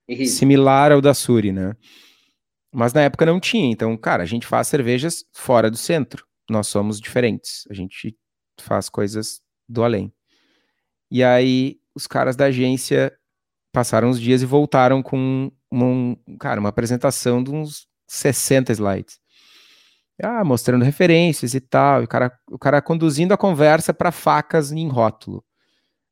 Isso 0.08 0.38
similar 0.38 0.94
ao 0.94 1.02
da 1.02 1.14
Suri, 1.14 1.52
né? 1.52 1.76
Mas 2.74 2.94
na 2.94 3.02
época 3.02 3.26
não 3.26 3.42
tinha. 3.42 3.70
Então, 3.70 3.98
cara, 3.98 4.24
a 4.24 4.26
gente 4.26 4.48
faz 4.48 4.68
cervejas 4.68 5.26
fora 5.34 5.70
do 5.70 5.76
centro. 5.76 6.26
Nós 6.50 6.68
somos 6.68 7.00
diferentes. 7.00 7.66
A 7.70 7.74
gente 7.74 8.16
faz 8.58 8.88
coisas 8.88 9.42
do 9.68 9.84
além. 9.84 10.14
E 11.10 11.24
aí, 11.24 11.81
os 11.96 12.08
caras 12.08 12.36
da 12.36 12.46
agência 12.46 13.14
passaram 13.72 14.10
uns 14.10 14.20
dias 14.20 14.42
e 14.42 14.46
voltaram 14.46 15.02
com 15.02 15.52
uma, 15.70 16.18
cara, 16.40 16.60
uma 16.60 16.70
apresentação 16.70 17.44
de 17.44 17.52
uns 17.52 17.88
60 18.08 18.72
slides. 18.74 19.20
Ah, 20.24 20.44
mostrando 20.44 20.86
referências 20.86 21.54
e 21.56 21.60
tal, 21.60 22.02
e 22.02 22.06
o 22.06 22.08
cara, 22.08 22.32
o 22.50 22.60
cara 22.60 22.82
conduzindo 22.82 23.34
a 23.34 23.38
conversa 23.38 23.94
para 23.94 24.12
facas 24.12 24.72
em 24.72 24.88
rótulo. 24.88 25.44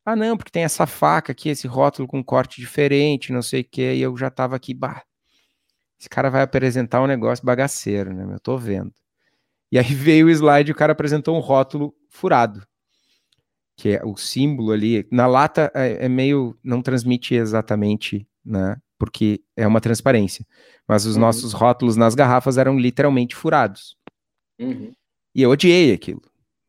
Ah, 0.06 0.16
não, 0.16 0.36
porque 0.36 0.52
tem 0.52 0.64
essa 0.64 0.88
faca 0.88 1.32
aqui, 1.32 1.50
esse 1.50 1.68
rótulo 1.68 2.08
com 2.08 2.24
corte 2.24 2.60
diferente, 2.60 3.32
não 3.32 3.42
sei 3.44 3.62
o 3.62 3.66
que, 3.66 3.94
e 3.94 4.02
eu 4.02 4.18
já 4.18 4.32
tava 4.32 4.56
aqui, 4.56 4.74
bah, 4.74 5.04
esse 6.00 6.10
cara 6.10 6.30
vai 6.30 6.42
apresentar 6.42 7.02
um 7.02 7.08
negócio 7.08 7.46
bagaceiro, 7.46 8.14
né? 8.14 8.34
Eu 8.34 8.40
tô 8.40 8.58
vendo. 8.58 8.94
E 9.72 9.78
aí 9.78 9.86
veio 9.94 10.28
o 10.28 10.30
slide 10.32 10.72
e 10.72 10.74
o 10.74 10.76
cara 10.76 10.94
apresentou 10.94 11.38
um 11.38 11.42
rótulo 11.42 11.94
furado, 12.10 12.66
que 13.80 13.92
é 13.96 14.02
o 14.04 14.18
símbolo 14.18 14.74
ali. 14.74 15.08
Na 15.10 15.26
lata 15.26 15.72
é, 15.74 16.06
é 16.06 16.10
meio, 16.10 16.60
não 16.62 16.82
transmite 16.82 17.34
exatamente, 17.34 18.28
né? 18.44 18.76
Porque 18.98 19.42
é 19.56 19.66
uma 19.66 19.80
transparência. 19.80 20.46
Mas 20.86 21.06
os 21.06 21.16
uhum. 21.16 21.22
nossos 21.22 21.54
rótulos 21.54 21.96
nas 21.96 22.14
garrafas 22.14 22.58
eram 22.58 22.78
literalmente 22.78 23.38
furados. 23.38 23.96
Uhum. 24.60 24.94
E 25.34 25.42
eu 25.42 25.50
odiei 25.50 25.94
aquilo. 25.94 26.22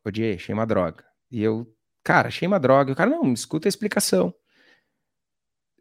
Odiei, 0.06 0.34
achei 0.34 0.54
uma 0.54 0.64
droga. 0.64 1.04
E 1.32 1.42
eu, 1.42 1.66
cara, 2.04 2.28
achei 2.28 2.46
uma 2.46 2.60
droga. 2.60 2.92
O 2.92 2.96
cara, 2.96 3.10
não, 3.10 3.32
escuta 3.32 3.66
a 3.66 3.70
explicação. 3.70 4.32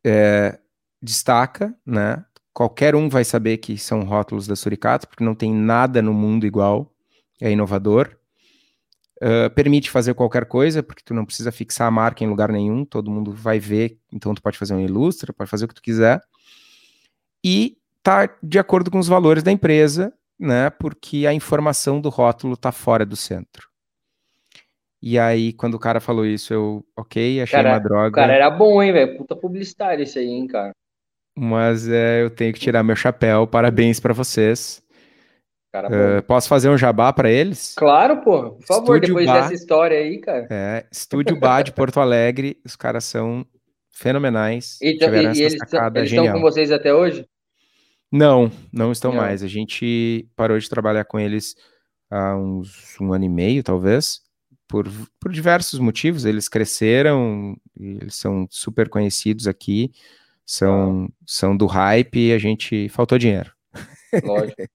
É, 0.04 0.60
destaca, 1.00 1.78
né? 1.86 2.26
Qualquer 2.52 2.96
um 2.96 3.08
vai 3.08 3.24
saber 3.24 3.58
que 3.58 3.78
são 3.78 4.02
rótulos 4.02 4.48
da 4.48 4.56
Suricato, 4.56 5.08
porque 5.08 5.24
não 5.24 5.36
tem 5.36 5.54
nada 5.54 6.02
no 6.02 6.12
mundo 6.12 6.48
igual. 6.48 6.92
É 7.40 7.52
inovador. 7.52 8.19
Uh, 9.22 9.50
permite 9.54 9.92
fazer 9.92 10.14
qualquer 10.14 10.46
coisa, 10.46 10.82
porque 10.82 11.04
tu 11.04 11.14
não 11.14 11.26
precisa 11.26 11.52
fixar 11.52 11.88
a 11.88 11.92
marca 11.92 12.24
em 12.24 12.28
lugar 12.28 12.50
nenhum, 12.50 12.86
todo 12.86 13.12
mundo 13.12 13.34
vai 13.34 13.60
ver, 13.60 13.98
então 14.14 14.34
tu 14.34 14.42
pode 14.42 14.58
fazer 14.58 14.74
um 14.74 14.80
ilustra, 14.80 15.34
pode 15.34 15.50
fazer 15.50 15.66
o 15.66 15.68
que 15.68 15.74
tu 15.74 15.82
quiser. 15.82 16.22
E 17.44 17.78
tá 18.02 18.34
de 18.42 18.58
acordo 18.58 18.90
com 18.90 18.98
os 18.98 19.08
valores 19.08 19.44
da 19.44 19.52
empresa, 19.52 20.14
né? 20.40 20.70
Porque 20.70 21.28
a 21.28 21.34
informação 21.34 22.00
do 22.00 22.08
rótulo 22.08 22.56
tá 22.56 22.72
fora 22.72 23.06
do 23.06 23.18
centro. 23.18 23.68
E 25.02 25.18
aí, 25.18 25.54
quando 25.54 25.76
o 25.76 25.80
cara 25.80 26.00
falou 26.00 26.26
isso, 26.26 26.54
eu, 26.54 26.86
ok, 26.96 27.42
achei 27.42 27.58
cara, 27.58 27.70
uma 27.70 27.80
droga. 27.80 28.10
O 28.10 28.12
cara 28.12 28.34
era 28.34 28.50
bom, 28.50 28.82
hein, 28.84 28.92
velho? 28.92 29.18
Puta 29.18 29.36
publicitário 29.36 30.04
esse 30.04 30.20
aí, 30.20 30.28
hein, 30.28 30.48
cara. 30.48 30.72
Mas 31.38 31.88
é, 31.88 32.22
eu 32.22 32.30
tenho 32.30 32.54
que 32.54 32.60
tirar 32.60 32.84
meu 32.84 32.98
chapéu. 32.98 33.48
Parabéns 33.48 34.00
para 34.00 34.14
vocês. 34.14 34.84
Uh, 35.76 36.24
posso 36.24 36.50
fazer 36.50 36.70
um 36.70 36.78
jabá 36.78 37.14
para 37.14 37.30
eles? 37.30 37.76
Claro, 37.78 38.22
pô. 38.22 38.52
Por 38.52 38.66
favor, 38.66 38.96
Estúdio 38.96 39.08
depois 39.08 39.26
Bar, 39.28 39.42
dessa 39.42 39.54
história 39.54 39.98
aí, 40.00 40.20
cara. 40.20 40.48
É, 40.50 40.86
Estúdio 40.92 41.40
Bar 41.40 41.62
de 41.62 41.72
Porto 41.72 42.00
Alegre. 42.00 42.60
Os 42.66 42.76
caras 42.76 43.04
são 43.04 43.46
fenomenais. 43.92 44.80
E, 44.82 44.94
e, 44.94 44.98
e 45.00 45.04
eles, 45.04 45.40
eles 45.40 45.54
estão 45.54 46.32
com 46.32 46.42
vocês 46.42 46.72
até 46.72 46.94
hoje? 46.94 47.28
Não, 48.12 48.52
não 48.74 48.92
estão 48.92 49.12
não. 49.12 49.22
mais. 49.22 49.44
A 49.44 49.48
gente 49.48 50.28
parou 50.36 50.58
de 50.58 50.68
trabalhar 50.68 51.06
com 51.06 51.20
eles 51.20 51.56
há 52.10 52.36
uns 52.36 53.00
um 53.00 53.14
ano 53.14 53.26
e 53.26 53.30
meio, 53.30 53.62
talvez, 53.62 54.22
por, 54.68 54.90
por 55.20 55.32
diversos 55.32 55.80
motivos. 55.80 56.26
Eles 56.26 56.50
cresceram, 56.50 57.56
eles 57.80 58.16
são 58.16 58.48
super 58.50 58.90
conhecidos 58.90 59.48
aqui, 59.48 59.92
são, 60.44 61.08
ah. 61.08 61.14
são 61.28 61.56
do 61.56 61.68
hype 61.68 62.30
e 62.30 62.34
a 62.34 62.40
gente 62.40 62.90
faltou 62.90 63.20
dinheiro. 63.20 63.52
Lógico. 64.24 64.64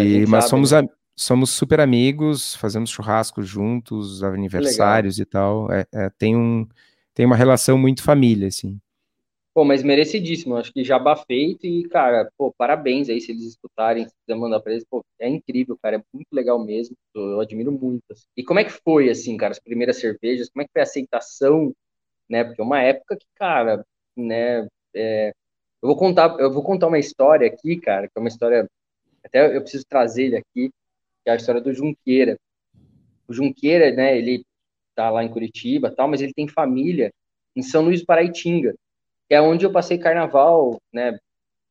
e, 0.00 0.26
mas 0.26 0.44
sabe, 0.44 0.50
somos, 0.50 0.72
né? 0.72 0.88
somos 1.16 1.50
super 1.50 1.80
amigos, 1.80 2.54
fazemos 2.56 2.90
churrascos 2.90 3.48
juntos, 3.48 4.22
aniversários 4.22 5.18
e 5.18 5.24
tal. 5.24 5.70
É, 5.72 5.86
é, 5.92 6.10
tem, 6.18 6.36
um, 6.36 6.66
tem 7.14 7.26
uma 7.26 7.36
relação 7.36 7.78
muito 7.78 8.02
família, 8.02 8.48
assim. 8.48 8.80
Pô, 9.54 9.64
mas 9.64 9.84
merecidíssimo, 9.84 10.56
acho 10.56 10.72
que 10.72 10.82
jabá 10.82 11.14
feito 11.14 11.64
e, 11.64 11.84
cara, 11.84 12.28
pô, 12.36 12.52
parabéns 12.52 13.08
aí 13.08 13.20
se 13.20 13.30
eles 13.30 13.44
escutarem, 13.44 14.04
se 14.04 14.12
quiser 14.26 14.36
mandar 14.36 14.58
pra 14.60 14.72
eles, 14.72 14.84
pô, 14.84 15.04
é 15.16 15.28
incrível, 15.28 15.78
cara, 15.80 15.96
é 15.98 16.02
muito 16.12 16.26
legal 16.32 16.58
mesmo, 16.58 16.96
eu 17.14 17.38
admiro 17.40 17.70
muito. 17.70 18.02
Assim. 18.10 18.24
E 18.36 18.42
como 18.42 18.58
é 18.58 18.64
que 18.64 18.72
foi, 18.72 19.08
assim, 19.08 19.36
cara, 19.36 19.52
as 19.52 19.60
primeiras 19.60 19.98
cervejas, 19.98 20.48
como 20.48 20.62
é 20.62 20.64
que 20.64 20.72
foi 20.72 20.82
a 20.82 20.82
aceitação, 20.82 21.72
né, 22.28 22.42
porque 22.42 22.60
é 22.60 22.64
uma 22.64 22.82
época 22.82 23.16
que, 23.16 23.26
cara, 23.36 23.86
né, 24.16 24.66
é... 24.92 25.28
eu 25.80 25.88
vou 25.88 25.96
contar, 25.96 26.36
eu 26.40 26.52
vou 26.52 26.64
contar 26.64 26.88
uma 26.88 26.98
história 26.98 27.46
aqui, 27.46 27.76
cara, 27.80 28.08
que 28.08 28.12
é 28.16 28.20
uma 28.20 28.28
história, 28.28 28.68
até 29.24 29.56
eu 29.56 29.60
preciso 29.62 29.84
trazer 29.88 30.24
ele 30.24 30.36
aqui, 30.36 30.70
que 31.22 31.30
é 31.30 31.32
a 31.32 31.36
história 31.36 31.60
do 31.60 31.72
Junqueira. 31.72 32.36
O 33.26 33.32
Junqueira, 33.32 33.90
né, 33.90 34.16
ele 34.16 34.44
tá 34.94 35.10
lá 35.10 35.24
em 35.24 35.30
Curitiba 35.30 35.90
tal, 35.90 36.08
mas 36.08 36.20
ele 36.20 36.32
tem 36.32 36.46
família 36.46 37.12
em 37.56 37.62
São 37.62 37.82
Luís 37.82 38.04
Paraitinga, 38.04 38.74
que 39.28 39.34
é 39.34 39.40
onde 39.40 39.64
eu 39.64 39.72
passei 39.72 39.98
carnaval, 39.98 40.80
né, 40.92 41.18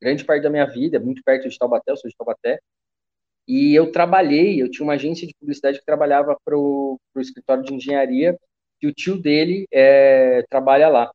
grande 0.02 0.26
parte 0.26 0.44
da 0.44 0.50
minha 0.50 0.66
vida, 0.66 1.00
muito 1.00 1.22
perto 1.24 1.48
de 1.48 1.58
Taubaté, 1.58 1.92
eu 1.92 1.98
sou 1.98 2.10
de 2.10 2.16
Taubaté, 2.18 2.60
e 3.48 3.76
eu 3.76 3.92
trabalhei, 3.92 4.62
eu 4.62 4.70
tinha 4.70 4.86
uma 4.86 4.94
agência 4.94 5.28
de 5.28 5.34
publicidade 5.40 5.80
que 5.80 5.86
trabalhava 5.86 6.38
para 6.44 6.58
o 6.58 7.00
escritório 7.18 7.64
de 7.64 7.74
engenharia, 7.74 8.38
e 8.82 8.88
o 8.88 8.94
tio 8.94 9.18
dele 9.18 9.66
é, 9.72 10.44
trabalha 10.50 10.90
lá. 10.90 11.12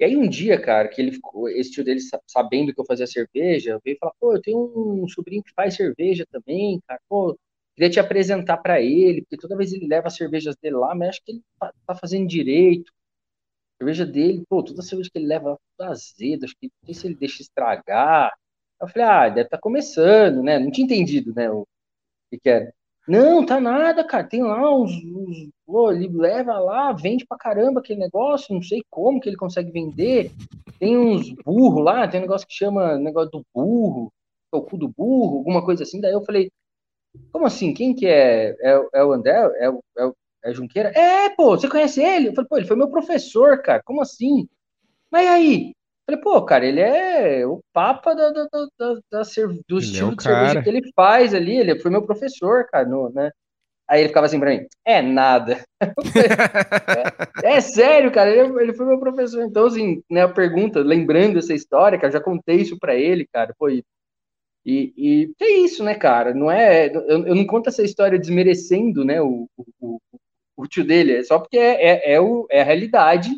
E 0.00 0.04
aí 0.04 0.16
um 0.16 0.28
dia, 0.28 0.60
cara, 0.60 0.88
que 0.88 1.00
ele 1.00 1.12
ficou, 1.12 1.48
esse 1.48 1.70
tio 1.72 1.84
dele 1.84 2.00
sabendo 2.26 2.74
que 2.74 2.80
eu 2.80 2.86
fazia 2.86 3.06
cerveja, 3.06 3.78
veio 3.84 3.98
falar, 3.98 4.14
pô, 4.18 4.34
eu 4.34 4.42
tenho 4.42 4.58
um 5.04 5.06
sobrinho 5.08 5.42
que 5.42 5.52
faz 5.54 5.74
cerveja 5.76 6.26
também, 6.32 6.80
cara, 6.88 7.00
pô, 7.08 7.38
queria 7.76 7.90
te 7.90 8.00
apresentar 8.00 8.56
para 8.58 8.80
ele, 8.80 9.22
porque 9.22 9.36
toda 9.36 9.56
vez 9.56 9.72
ele 9.72 9.86
leva 9.86 10.08
as 10.08 10.16
cervejas 10.16 10.56
dele 10.56 10.76
lá, 10.76 10.94
mas 10.94 11.10
acho 11.10 11.22
que 11.24 11.32
ele 11.32 11.42
tá, 11.58 11.72
tá 11.86 11.94
fazendo 11.94 12.26
direito 12.26 12.90
cerveja 13.78 14.06
dele, 14.06 14.44
pô, 14.48 14.62
toda 14.62 14.82
cerveja 14.82 15.10
que 15.10 15.18
ele 15.18 15.26
leva 15.26 15.58
tudo 15.76 15.88
azedo, 15.88 16.44
acho 16.44 16.54
que 16.60 16.66
não 16.68 16.86
sei 16.86 16.94
se 16.94 17.06
ele 17.06 17.14
deixa 17.16 17.42
estragar. 17.42 18.32
Eu 18.80 18.88
falei, 18.88 19.08
ah, 19.08 19.28
deve 19.28 19.42
estar 19.48 19.56
tá 19.58 19.60
começando, 19.62 20.42
né? 20.42 20.58
Não 20.58 20.70
tinha 20.70 20.84
entendido, 20.84 21.34
né, 21.34 21.50
o 21.50 21.66
que, 22.30 22.38
que 22.40 22.48
era. 22.50 22.74
Não, 23.10 23.44
tá 23.44 23.60
nada, 23.60 24.04
cara. 24.04 24.22
Tem 24.22 24.40
lá 24.40 24.72
uns, 24.72 24.92
uns. 24.92 25.50
Pô, 25.66 25.90
ele 25.90 26.08
leva 26.08 26.60
lá, 26.60 26.92
vende 26.92 27.26
pra 27.26 27.36
caramba 27.36 27.80
aquele 27.80 27.98
negócio, 27.98 28.54
não 28.54 28.62
sei 28.62 28.84
como 28.88 29.20
que 29.20 29.28
ele 29.28 29.36
consegue 29.36 29.72
vender. 29.72 30.30
Tem 30.78 30.96
uns 30.96 31.28
burros 31.44 31.84
lá, 31.84 32.06
tem 32.06 32.20
um 32.20 32.22
negócio 32.22 32.46
que 32.46 32.54
chama 32.54 32.96
negócio 32.98 33.30
do 33.32 33.44
burro, 33.52 34.12
é 34.54 34.56
o 34.56 34.62
cu 34.62 34.76
do 34.78 34.88
burro, 34.88 35.38
alguma 35.38 35.64
coisa 35.64 35.82
assim. 35.82 36.00
Daí 36.00 36.12
eu 36.12 36.24
falei, 36.24 36.52
como 37.32 37.46
assim? 37.46 37.74
Quem 37.74 37.96
que 37.96 38.06
é? 38.06 38.50
É, 38.60 38.80
é 38.94 39.04
o 39.04 39.12
André? 39.12 39.32
É, 39.32 39.68
é, 39.68 40.12
é 40.44 40.54
Junqueira? 40.54 40.90
É, 40.90 41.30
pô, 41.30 41.58
você 41.58 41.68
conhece 41.68 42.00
ele? 42.00 42.28
Eu 42.28 42.34
falei, 42.34 42.48
pô, 42.48 42.56
ele 42.58 42.66
foi 42.68 42.76
meu 42.76 42.90
professor, 42.90 43.60
cara, 43.60 43.82
como 43.84 44.02
assim? 44.02 44.48
Mas 45.10 45.26
aí? 45.28 45.72
Eu 46.10 46.18
falei, 46.18 46.20
pô, 46.20 46.42
cara, 46.44 46.66
ele 46.66 46.80
é 46.80 47.46
o 47.46 47.60
papa 47.72 48.14
da, 48.14 48.30
da, 48.30 48.44
da, 48.44 48.66
da, 49.10 49.22
do 49.68 49.78
ele 49.78 49.84
estilo 49.84 50.12
é 50.12 50.14
de 50.16 50.22
cerveja 50.22 50.62
que 50.62 50.68
ele 50.68 50.92
faz 50.94 51.34
ali, 51.34 51.56
ele 51.56 51.78
foi 51.78 51.90
meu 51.90 52.02
professor, 52.02 52.66
cara, 52.66 52.86
no, 52.88 53.10
né? 53.10 53.30
Aí 53.88 54.00
ele 54.00 54.08
ficava 54.08 54.26
assim 54.26 54.38
pra 54.38 54.50
mim, 54.50 54.66
é 54.84 55.02
nada. 55.02 55.64
é, 57.42 57.56
é, 57.56 57.60
sério, 57.60 58.10
cara, 58.12 58.30
ele, 58.30 58.62
ele, 58.62 58.72
foi 58.72 58.86
meu 58.86 58.98
professor. 58.98 59.42
Então, 59.42 59.66
assim, 59.66 60.02
né, 60.08 60.22
a 60.22 60.28
pergunta, 60.28 60.80
lembrando 60.80 61.38
essa 61.38 61.54
história, 61.54 61.98
eu 62.00 62.10
já 62.10 62.20
contei 62.20 62.56
isso 62.56 62.78
pra 62.78 62.94
ele, 62.94 63.26
cara, 63.32 63.54
pô, 63.58 63.68
e, 63.68 63.84
e, 64.64 65.32
é 65.40 65.50
isso, 65.58 65.82
né, 65.82 65.94
cara, 65.94 66.34
não 66.34 66.50
é, 66.50 66.88
eu, 66.88 67.26
eu 67.26 67.34
não 67.34 67.46
conto 67.46 67.68
essa 67.68 67.82
história 67.82 68.18
desmerecendo, 68.18 69.04
né, 69.04 69.20
o, 69.20 69.48
o, 69.80 69.98
o 70.56 70.66
tio 70.66 70.84
dele, 70.84 71.14
é 71.16 71.22
só 71.22 71.38
porque 71.38 71.58
é, 71.58 72.12
é, 72.12 72.14
é, 72.14 72.20
o, 72.20 72.46
é 72.50 72.60
a 72.60 72.64
realidade. 72.64 73.30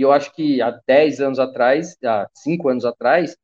E 0.00 0.02
eu 0.02 0.12
acho 0.12 0.32
que 0.32 0.62
há 0.62 0.80
10 0.86 1.20
anos 1.20 1.38
atrás, 1.38 1.94
há 2.02 2.26
5 2.32 2.70
anos 2.70 2.86
atrás, 2.86 3.36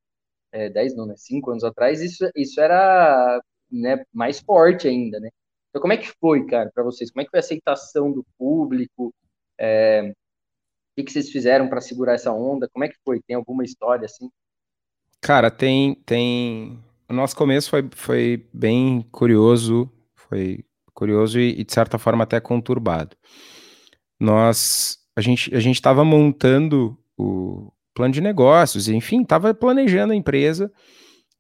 é, 0.51 0.71
10 0.71 0.97
não, 0.97 1.05
né? 1.05 1.13
5 1.15 1.51
anos 1.51 1.63
atrás, 1.63 2.01
isso, 2.01 2.31
isso 2.35 2.59
era 2.59 3.39
né, 3.71 4.03
mais 4.11 4.41
forte 4.41 4.89
ainda, 4.89 5.21
né? 5.21 5.29
Então, 5.69 5.83
como 5.83 5.93
é 5.93 5.99
que 5.99 6.11
foi, 6.19 6.47
cara, 6.47 6.71
para 6.75 6.83
vocês? 6.83 7.11
Como 7.11 7.21
é 7.21 7.25
que 7.27 7.31
foi 7.31 7.41
a 7.41 7.45
aceitação 7.45 8.11
do 8.11 8.25
público? 8.39 9.15
É, 9.61 10.15
o 10.99 11.05
que, 11.05 11.13
vocês 11.13 11.29
fizeram 11.29 11.69
para 11.69 11.83
segurar 11.83 12.15
essa 12.15 12.33
onda? 12.33 12.71
Como 12.71 12.87
é 12.87 12.89
que 12.89 12.97
foi? 13.05 13.21
Tem 13.21 13.37
alguma 13.37 13.63
história 13.63 14.07
assim? 14.07 14.31
Cara, 15.21 15.51
tem, 15.51 15.95
tem. 16.07 16.83
O 17.07 17.13
nosso 17.13 17.37
começo 17.37 17.69
foi, 17.69 17.87
foi 17.95 18.49
bem 18.51 19.03
curioso, 19.13 19.93
foi 20.15 20.65
curioso 20.95 21.39
e, 21.39 21.61
e, 21.61 21.65
de 21.65 21.75
certa 21.75 21.99
forma 21.99 22.25
até 22.25 22.41
conturbado. 22.41 23.15
Nós, 24.19 25.06
a 25.17 25.21
gente 25.21 25.55
a 25.55 25.61
gente 25.61 25.77
estava 25.77 26.05
montando 26.05 26.97
o 27.17 27.73
plano 27.95 28.13
de 28.13 28.21
negócios, 28.21 28.89
enfim, 28.89 29.23
estava 29.23 29.55
planejando 29.55 30.13
a 30.13 30.17
empresa. 30.17 30.71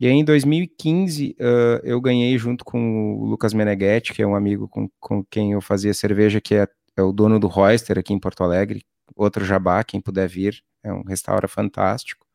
E 0.00 0.06
aí, 0.06 0.12
em 0.12 0.24
2015, 0.24 1.36
uh, 1.40 1.80
eu 1.82 2.00
ganhei 2.00 2.36
junto 2.36 2.64
com 2.64 3.14
o 3.18 3.26
Lucas 3.26 3.54
Meneghetti, 3.54 4.12
que 4.12 4.22
é 4.22 4.26
um 4.26 4.34
amigo 4.34 4.68
com, 4.68 4.88
com 5.00 5.24
quem 5.24 5.52
eu 5.52 5.60
fazia 5.60 5.94
cerveja, 5.94 6.40
que 6.40 6.54
é, 6.54 6.66
é 6.96 7.02
o 7.02 7.12
dono 7.12 7.38
do 7.38 7.46
Royster 7.46 7.98
aqui 7.98 8.12
em 8.12 8.18
Porto 8.18 8.42
Alegre, 8.42 8.84
outro 9.14 9.44
jabá, 9.44 9.82
quem 9.84 10.00
puder 10.00 10.28
vir, 10.28 10.62
é 10.82 10.92
um 10.92 11.02
restaurante 11.02 11.50
fantástico, 11.50 12.26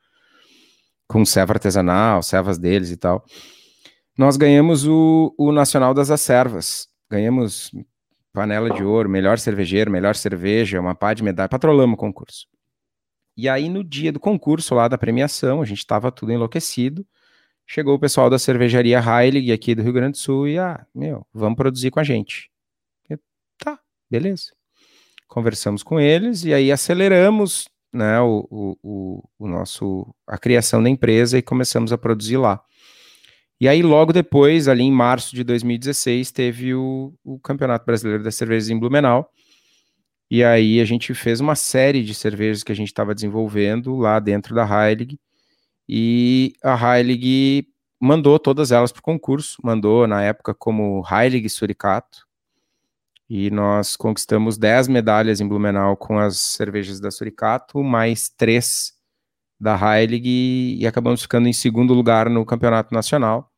com 1.07 1.23
serva 1.23 1.53
artesanal, 1.53 2.23
servas 2.23 2.57
deles 2.57 2.89
e 2.89 2.97
tal. 2.97 3.23
Nós 4.17 4.37
ganhamos 4.37 4.87
o, 4.87 5.33
o 5.37 5.51
Nacional 5.51 5.93
das 5.93 6.09
Acervas, 6.09 6.87
ganhamos 7.09 7.71
panela 8.33 8.69
de 8.69 8.83
ouro, 8.83 9.09
melhor 9.09 9.37
cervejeiro, 9.37 9.91
melhor 9.91 10.15
cerveja, 10.15 10.79
uma 10.79 10.95
pá 10.95 11.13
de 11.13 11.23
medalha, 11.23 11.49
patrolamos 11.49 11.95
o 11.95 11.97
concurso. 11.97 12.47
E 13.35 13.47
aí, 13.47 13.69
no 13.69 13.83
dia 13.83 14.11
do 14.11 14.19
concurso 14.19 14.75
lá 14.75 14.87
da 14.87 14.97
premiação, 14.97 15.61
a 15.61 15.65
gente 15.65 15.79
estava 15.79 16.11
tudo 16.11 16.31
enlouquecido. 16.31 17.05
Chegou 17.65 17.95
o 17.95 17.99
pessoal 17.99 18.29
da 18.29 18.37
cervejaria 18.37 18.99
Heilig 18.99 19.51
aqui 19.51 19.73
do 19.73 19.81
Rio 19.81 19.93
Grande 19.93 20.13
do 20.13 20.17
Sul 20.17 20.47
e, 20.47 20.59
ah, 20.59 20.85
meu, 20.93 21.25
vamos 21.33 21.55
produzir 21.55 21.89
com 21.89 21.99
a 21.99 22.03
gente. 22.03 22.51
Eu, 23.09 23.17
tá, 23.57 23.79
beleza. 24.09 24.51
Conversamos 25.27 25.81
com 25.81 25.99
eles 25.99 26.43
e 26.43 26.53
aí 26.53 26.71
aceleramos 26.71 27.69
né, 27.93 28.19
o, 28.19 28.77
o, 28.83 29.23
o, 29.39 29.47
nosso, 29.47 30.13
a 30.27 30.37
criação 30.37 30.83
da 30.83 30.89
empresa 30.89 31.37
e 31.37 31.41
começamos 31.41 31.93
a 31.93 31.97
produzir 31.97 32.37
lá. 32.37 32.61
E 33.61 33.67
aí, 33.67 33.83
logo 33.83 34.11
depois, 34.11 34.67
ali 34.67 34.81
em 34.81 34.91
março 34.91 35.35
de 35.35 35.43
2016, 35.43 36.31
teve 36.31 36.73
o, 36.73 37.13
o 37.23 37.39
Campeonato 37.39 37.85
Brasileiro 37.85 38.23
das 38.23 38.33
Cervejas 38.33 38.71
em 38.71 38.79
Blumenau. 38.79 39.31
E 40.31 40.43
aí 40.43 40.81
a 40.81 40.85
gente 40.85 41.13
fez 41.13 41.39
uma 41.39 41.53
série 41.55 42.03
de 42.03 42.15
cervejas 42.15 42.63
que 42.63 42.71
a 42.71 42.75
gente 42.75 42.87
estava 42.87 43.13
desenvolvendo 43.13 43.97
lá 43.97 44.19
dentro 44.19 44.55
da 44.55 44.65
Heilig. 44.65 45.19
E 45.87 46.53
a 46.63 46.97
Heilig 46.97 47.67
mandou 47.99 48.39
todas 48.39 48.71
elas 48.71 48.91
para 48.91 49.01
o 49.01 49.03
concurso, 49.03 49.57
mandou 49.63 50.07
na 50.07 50.23
época 50.23 50.55
como 50.55 51.03
Heilig 51.07 51.47
Suricato, 51.47 52.25
e 53.29 53.51
nós 53.51 53.95
conquistamos 53.95 54.57
10 54.57 54.87
medalhas 54.87 55.39
em 55.39 55.47
Blumenau 55.47 55.95
com 55.95 56.17
as 56.17 56.37
cervejas 56.37 56.99
da 56.99 57.11
Suricato, 57.11 57.83
mais 57.83 58.27
3 58.27 58.93
da 59.59 59.77
Heilig, 59.77 60.79
e 60.79 60.87
acabamos 60.87 61.21
ficando 61.21 61.47
em 61.47 61.53
segundo 61.53 61.93
lugar 61.93 62.27
no 62.27 62.43
campeonato 62.43 62.91
nacional, 62.93 63.50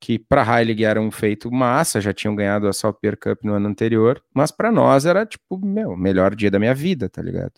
que 0.00 0.18
para 0.18 0.44
Heilig 0.44 0.84
era 0.84 1.00
um 1.00 1.10
feito 1.10 1.50
massa, 1.50 2.00
já 2.00 2.12
tinham 2.12 2.34
ganhado 2.34 2.68
a 2.68 2.72
Salt 2.72 2.96
Beer 3.00 3.18
Cup 3.18 3.42
no 3.42 3.54
ano 3.54 3.68
anterior, 3.68 4.22
mas 4.34 4.50
para 4.50 4.70
nós 4.70 5.06
era 5.06 5.24
tipo, 5.24 5.58
meu, 5.58 5.96
melhor 5.96 6.34
dia 6.34 6.50
da 6.50 6.58
minha 6.58 6.74
vida, 6.74 7.08
tá 7.08 7.22
ligado? 7.22 7.54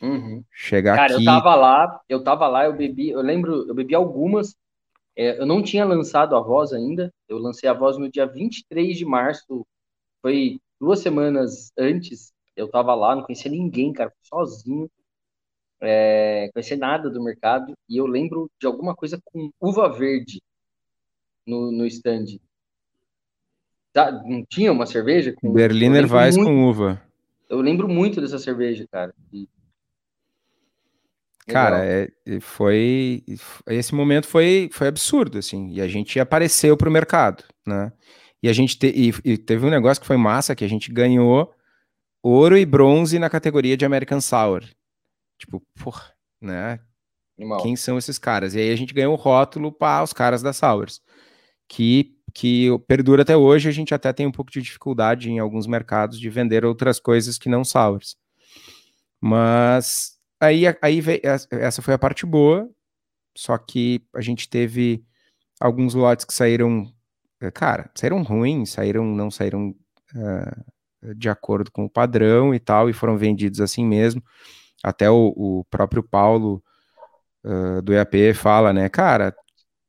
Uhum. 0.00 0.42
Chegar 0.50 0.96
Cara, 0.96 1.14
aqui... 1.14 1.24
eu 1.24 1.30
tava 1.30 1.54
lá, 1.54 2.00
eu 2.08 2.24
tava 2.24 2.48
lá, 2.48 2.64
eu 2.64 2.72
bebi, 2.72 3.10
eu 3.10 3.20
lembro, 3.20 3.68
eu 3.68 3.74
bebi 3.74 3.94
algumas, 3.94 4.56
é, 5.14 5.38
eu 5.38 5.44
não 5.44 5.62
tinha 5.62 5.84
lançado 5.84 6.34
a 6.34 6.40
voz 6.40 6.72
ainda, 6.72 7.12
eu 7.28 7.38
lancei 7.38 7.68
a 7.68 7.74
voz 7.74 7.98
no 7.98 8.10
dia 8.10 8.26
23 8.26 8.96
de 8.96 9.04
março 9.04 9.66
foi 10.22 10.60
duas 10.78 11.00
semanas 11.00 11.72
antes, 11.78 12.32
eu 12.56 12.68
tava 12.68 12.94
lá, 12.94 13.14
não 13.14 13.22
conhecia 13.22 13.50
ninguém, 13.50 13.92
cara, 13.92 14.12
sozinho. 14.22 14.90
É, 15.82 16.50
conhecia 16.52 16.76
nada 16.76 17.08
do 17.08 17.22
mercado. 17.22 17.72
E 17.88 17.96
eu 17.96 18.06
lembro 18.06 18.50
de 18.60 18.66
alguma 18.66 18.94
coisa 18.94 19.18
com 19.24 19.50
uva 19.58 19.88
verde 19.88 20.42
no, 21.50 21.72
no 21.72 21.86
stand. 21.86 22.38
Tá, 23.92 24.12
não 24.24 24.44
tinha 24.44 24.72
uma 24.72 24.86
cerveja 24.86 25.32
com 25.32 25.52
Berliner 25.52 26.10
Weiss 26.10 26.36
com 26.36 26.68
uva. 26.68 27.02
Eu 27.48 27.60
lembro 27.60 27.88
muito 27.88 28.20
dessa 28.20 28.38
cerveja, 28.38 28.86
cara. 28.90 29.12
E... 29.32 29.48
Cara, 31.48 31.84
é, 31.84 32.08
foi 32.40 33.24
esse 33.66 33.92
momento 33.92 34.28
foi, 34.28 34.70
foi 34.72 34.86
absurdo 34.86 35.38
assim, 35.38 35.72
e 35.72 35.80
a 35.80 35.88
gente 35.88 36.20
apareceu 36.20 36.76
para 36.76 36.88
o 36.88 36.92
mercado, 36.92 37.42
né? 37.66 37.92
E 38.40 38.48
a 38.48 38.52
gente 38.52 38.78
te, 38.78 38.86
e, 38.86 39.32
e 39.32 39.36
teve 39.36 39.66
um 39.66 39.70
negócio 39.70 40.00
que 40.00 40.06
foi 40.06 40.16
massa, 40.16 40.54
que 40.54 40.64
a 40.64 40.68
gente 40.68 40.92
ganhou 40.92 41.52
ouro 42.22 42.56
e 42.56 42.64
bronze 42.64 43.18
na 43.18 43.28
categoria 43.28 43.76
de 43.76 43.84
American 43.84 44.20
Sour. 44.20 44.62
Tipo, 45.36 45.60
porra, 45.82 46.12
né? 46.40 46.78
Animal. 47.36 47.62
Quem 47.62 47.74
são 47.74 47.98
esses 47.98 48.18
caras? 48.18 48.54
E 48.54 48.60
aí 48.60 48.70
a 48.70 48.76
gente 48.76 48.94
ganhou 48.94 49.14
o 49.14 49.16
rótulo 49.16 49.72
para 49.72 50.04
os 50.04 50.12
caras 50.12 50.42
da 50.42 50.52
Sours, 50.52 51.02
que, 51.70 52.16
que 52.34 52.66
perdura 52.88 53.22
até 53.22 53.36
hoje. 53.36 53.68
A 53.68 53.72
gente 53.72 53.94
até 53.94 54.12
tem 54.12 54.26
um 54.26 54.32
pouco 54.32 54.50
de 54.50 54.60
dificuldade 54.60 55.30
em 55.30 55.38
alguns 55.38 55.68
mercados 55.68 56.18
de 56.18 56.28
vender 56.28 56.64
outras 56.64 56.98
coisas 56.98 57.38
que 57.38 57.48
não 57.48 57.64
Sours. 57.64 58.16
Mas 59.20 60.18
aí, 60.40 60.64
aí 60.82 61.00
veio, 61.00 61.20
essa 61.22 61.80
foi 61.80 61.94
a 61.94 61.98
parte 61.98 62.26
boa, 62.26 62.68
só 63.36 63.56
que 63.56 64.02
a 64.14 64.20
gente 64.20 64.48
teve 64.48 65.04
alguns 65.60 65.94
lotes 65.94 66.24
que 66.24 66.34
saíram 66.34 66.92
é, 67.40 67.50
cara, 67.50 67.90
saíram 67.94 68.22
ruins, 68.22 68.70
saíram, 68.70 69.04
não 69.04 69.30
saíram 69.30 69.74
uh, 70.14 71.14
de 71.14 71.28
acordo 71.28 71.70
com 71.70 71.84
o 71.84 71.90
padrão 71.90 72.54
e 72.54 72.58
tal, 72.58 72.90
e 72.90 72.92
foram 72.92 73.16
vendidos 73.16 73.60
assim 73.60 73.84
mesmo. 73.86 74.22
Até 74.82 75.08
o, 75.10 75.32
o 75.36 75.64
próprio 75.70 76.02
Paulo 76.02 76.62
uh, 77.44 77.80
do 77.82 77.94
EAP 77.94 78.34
fala, 78.34 78.72
né, 78.72 78.88
cara, 78.88 79.34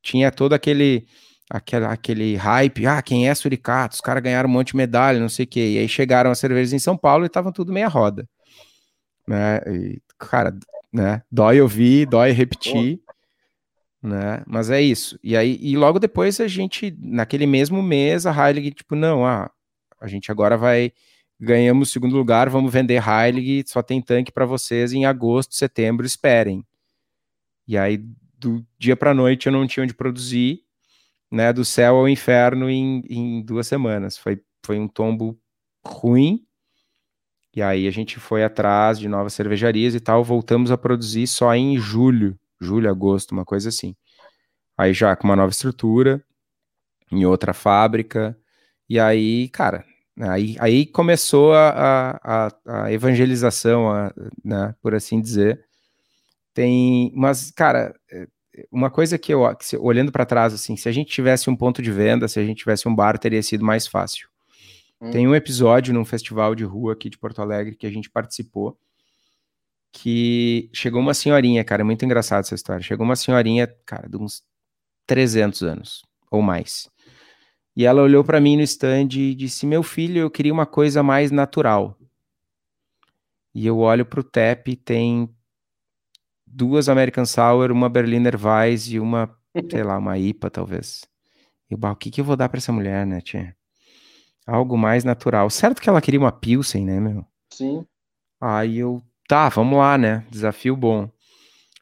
tinha 0.02 0.32
todo 0.32 0.54
aquele, 0.54 1.08
aquele, 1.51 1.85
aquele 1.85 2.35
hype, 2.35 2.87
ah, 2.87 3.01
quem 3.01 3.27
é 3.27 3.35
Suricato? 3.35 3.95
Os 3.95 4.01
caras 4.01 4.23
ganharam 4.23 4.49
um 4.49 4.53
monte 4.53 4.69
de 4.69 4.77
medalha, 4.77 5.19
não 5.19 5.29
sei 5.29 5.43
o 5.43 5.47
quê, 5.47 5.73
e 5.73 5.77
aí 5.77 5.87
chegaram 5.87 6.31
as 6.31 6.39
cervejas 6.39 6.71
em 6.71 6.79
São 6.79 6.97
Paulo 6.97 7.25
e 7.25 7.27
estavam 7.27 7.51
tudo 7.51 7.73
meia 7.73 7.87
roda. 7.87 8.27
Né, 9.27 9.59
e, 9.67 10.01
cara, 10.17 10.57
né, 10.91 11.21
dói 11.31 11.61
ouvir, 11.61 12.05
dói 12.07 12.31
repetir, 12.31 12.99
né? 14.01 14.43
Mas 14.47 14.69
é 14.69 14.81
isso. 14.81 15.19
E 15.23 15.37
aí, 15.37 15.59
e 15.61 15.77
logo 15.77 15.99
depois 15.99 16.39
a 16.39 16.47
gente, 16.47 16.95
naquele 16.99 17.45
mesmo 17.45 17.83
mês, 17.83 18.25
a 18.25 18.31
Heilig, 18.31 18.71
tipo, 18.71 18.95
não, 18.95 19.25
ah, 19.25 19.51
a 19.99 20.07
gente 20.07 20.31
agora 20.31 20.57
vai 20.57 20.91
ganhamos 21.39 21.89
o 21.89 21.91
segundo 21.91 22.15
lugar, 22.15 22.49
vamos 22.49 22.71
vender 22.71 23.01
Heilig, 23.01 23.67
só 23.67 23.81
tem 23.81 23.99
tanque 23.99 24.31
para 24.31 24.45
vocês 24.45 24.93
em 24.93 25.05
agosto, 25.05 25.55
setembro, 25.55 26.05
esperem. 26.05 26.63
E 27.67 27.77
aí 27.77 27.97
do 28.37 28.65
dia 28.77 28.95
para 28.95 29.13
noite 29.13 29.47
eu 29.47 29.51
não 29.51 29.67
tinha 29.67 29.83
onde 29.83 29.93
produzir, 29.93 30.63
né? 31.32 31.54
Do 31.54 31.63
céu 31.65 31.98
ao 31.98 32.10
inferno 32.10 32.70
em, 32.70 33.04
em 33.10 33.41
duas 33.44 33.67
semanas. 33.67 34.17
Foi, 34.17 34.41
foi 34.65 34.80
um 34.80 34.88
tombo 34.88 35.39
ruim. 35.86 36.46
E 37.56 37.62
aí 37.62 37.88
a 37.88 37.91
gente 37.91 38.20
foi 38.20 38.44
atrás 38.44 39.00
de 39.00 39.08
novas 39.08 39.34
cervejarias 39.34 39.94
e 39.96 40.00
tal, 40.00 40.24
voltamos 40.24 40.72
a 40.72 40.78
produzir 40.78 41.28
só 41.28 41.54
em 41.54 41.78
julho 41.78 42.38
julho, 42.62 42.89
agosto, 42.89 43.32
uma 43.32 43.44
coisa 43.44 43.70
assim. 43.70 43.96
Aí 44.78 44.94
já 44.94 45.15
com 45.15 45.26
uma 45.28 45.36
nova 45.36 45.52
estrutura, 45.52 46.24
em 47.12 47.26
outra 47.26 47.54
fábrica, 47.54 48.38
e 48.89 49.00
aí, 49.00 49.50
cara, 49.50 49.86
aí, 50.20 50.56
aí 50.60 50.86
começou 50.86 51.54
a, 51.54 52.20
a, 52.24 52.84
a 52.86 52.91
evangelização, 52.94 53.89
a, 53.91 54.13
né, 54.44 54.76
por 54.82 54.96
assim 54.96 55.20
dizer. 55.22 55.65
Tem, 56.54 57.12
mas, 57.15 57.52
cara, 57.52 57.96
é, 58.12 58.28
uma 58.71 58.89
coisa 58.89 59.17
que 59.17 59.33
eu, 59.33 59.41
olhando 59.79 60.11
para 60.11 60.25
trás, 60.25 60.53
assim, 60.53 60.75
se 60.75 60.89
a 60.89 60.91
gente 60.91 61.11
tivesse 61.11 61.49
um 61.49 61.55
ponto 61.55 61.81
de 61.81 61.91
venda, 61.91 62.27
se 62.27 62.39
a 62.39 62.45
gente 62.45 62.57
tivesse 62.57 62.87
um 62.87 62.95
bar, 62.95 63.17
teria 63.17 63.41
sido 63.41 63.63
mais 63.63 63.87
fácil. 63.87 64.27
Hum. 64.99 65.11
Tem 65.11 65.27
um 65.27 65.35
episódio 65.35 65.93
num 65.93 66.05
festival 66.05 66.53
de 66.53 66.63
rua 66.63 66.93
aqui 66.93 67.09
de 67.09 67.17
Porto 67.17 67.41
Alegre 67.41 67.75
que 67.75 67.87
a 67.87 67.91
gente 67.91 68.09
participou, 68.09 68.77
que 69.91 70.69
chegou 70.73 71.01
uma 71.01 71.13
senhorinha, 71.13 71.63
cara, 71.63 71.81
é 71.81 71.85
muito 71.85 72.05
engraçado 72.05 72.41
essa 72.41 72.55
história. 72.55 72.83
Chegou 72.83 73.05
uma 73.05 73.15
senhorinha, 73.15 73.67
cara, 73.85 74.07
de 74.07 74.17
uns 74.17 74.43
300 75.05 75.63
anos 75.63 76.05
ou 76.29 76.41
mais. 76.41 76.89
E 77.75 77.85
ela 77.85 78.01
olhou 78.01 78.23
para 78.23 78.39
mim 78.39 78.57
no 78.57 78.63
stand 78.63 79.09
e 79.13 79.35
disse: 79.35 79.65
Meu 79.65 79.83
filho, 79.83 80.19
eu 80.19 80.31
queria 80.31 80.53
uma 80.53 80.65
coisa 80.65 81.01
mais 81.01 81.31
natural. 81.31 81.97
E 83.53 83.65
eu 83.65 83.79
olho 83.79 84.05
pro 84.05 84.23
TEP, 84.23 84.75
tem 84.77 85.29
duas 86.53 86.89
American 86.89 87.25
Sour, 87.25 87.71
uma 87.71 87.89
Berliner 87.89 88.35
Weiss 88.35 88.87
e 88.89 88.99
uma, 88.99 89.35
sei 89.69 89.83
lá, 89.83 89.97
uma 89.97 90.17
IPA, 90.17 90.49
talvez. 90.49 91.01
E 91.69 91.75
o 91.75 91.95
que, 91.95 92.11
que 92.11 92.21
eu 92.21 92.25
vou 92.25 92.35
dar 92.35 92.49
para 92.49 92.57
essa 92.57 92.71
mulher, 92.71 93.05
né, 93.05 93.21
tia? 93.21 93.55
Algo 94.45 94.77
mais 94.77 95.03
natural. 95.03 95.49
Certo 95.49 95.81
que 95.81 95.89
ela 95.89 96.01
queria 96.01 96.19
uma 96.19 96.31
Pilsen, 96.31 96.85
né, 96.85 96.99
meu? 96.99 97.25
Sim. 97.53 97.85
Aí 98.41 98.79
eu 98.79 99.01
Tá, 99.31 99.47
vamos 99.47 99.79
lá, 99.79 99.97
né? 99.97 100.25
Desafio 100.29 100.75
bom. 100.75 101.09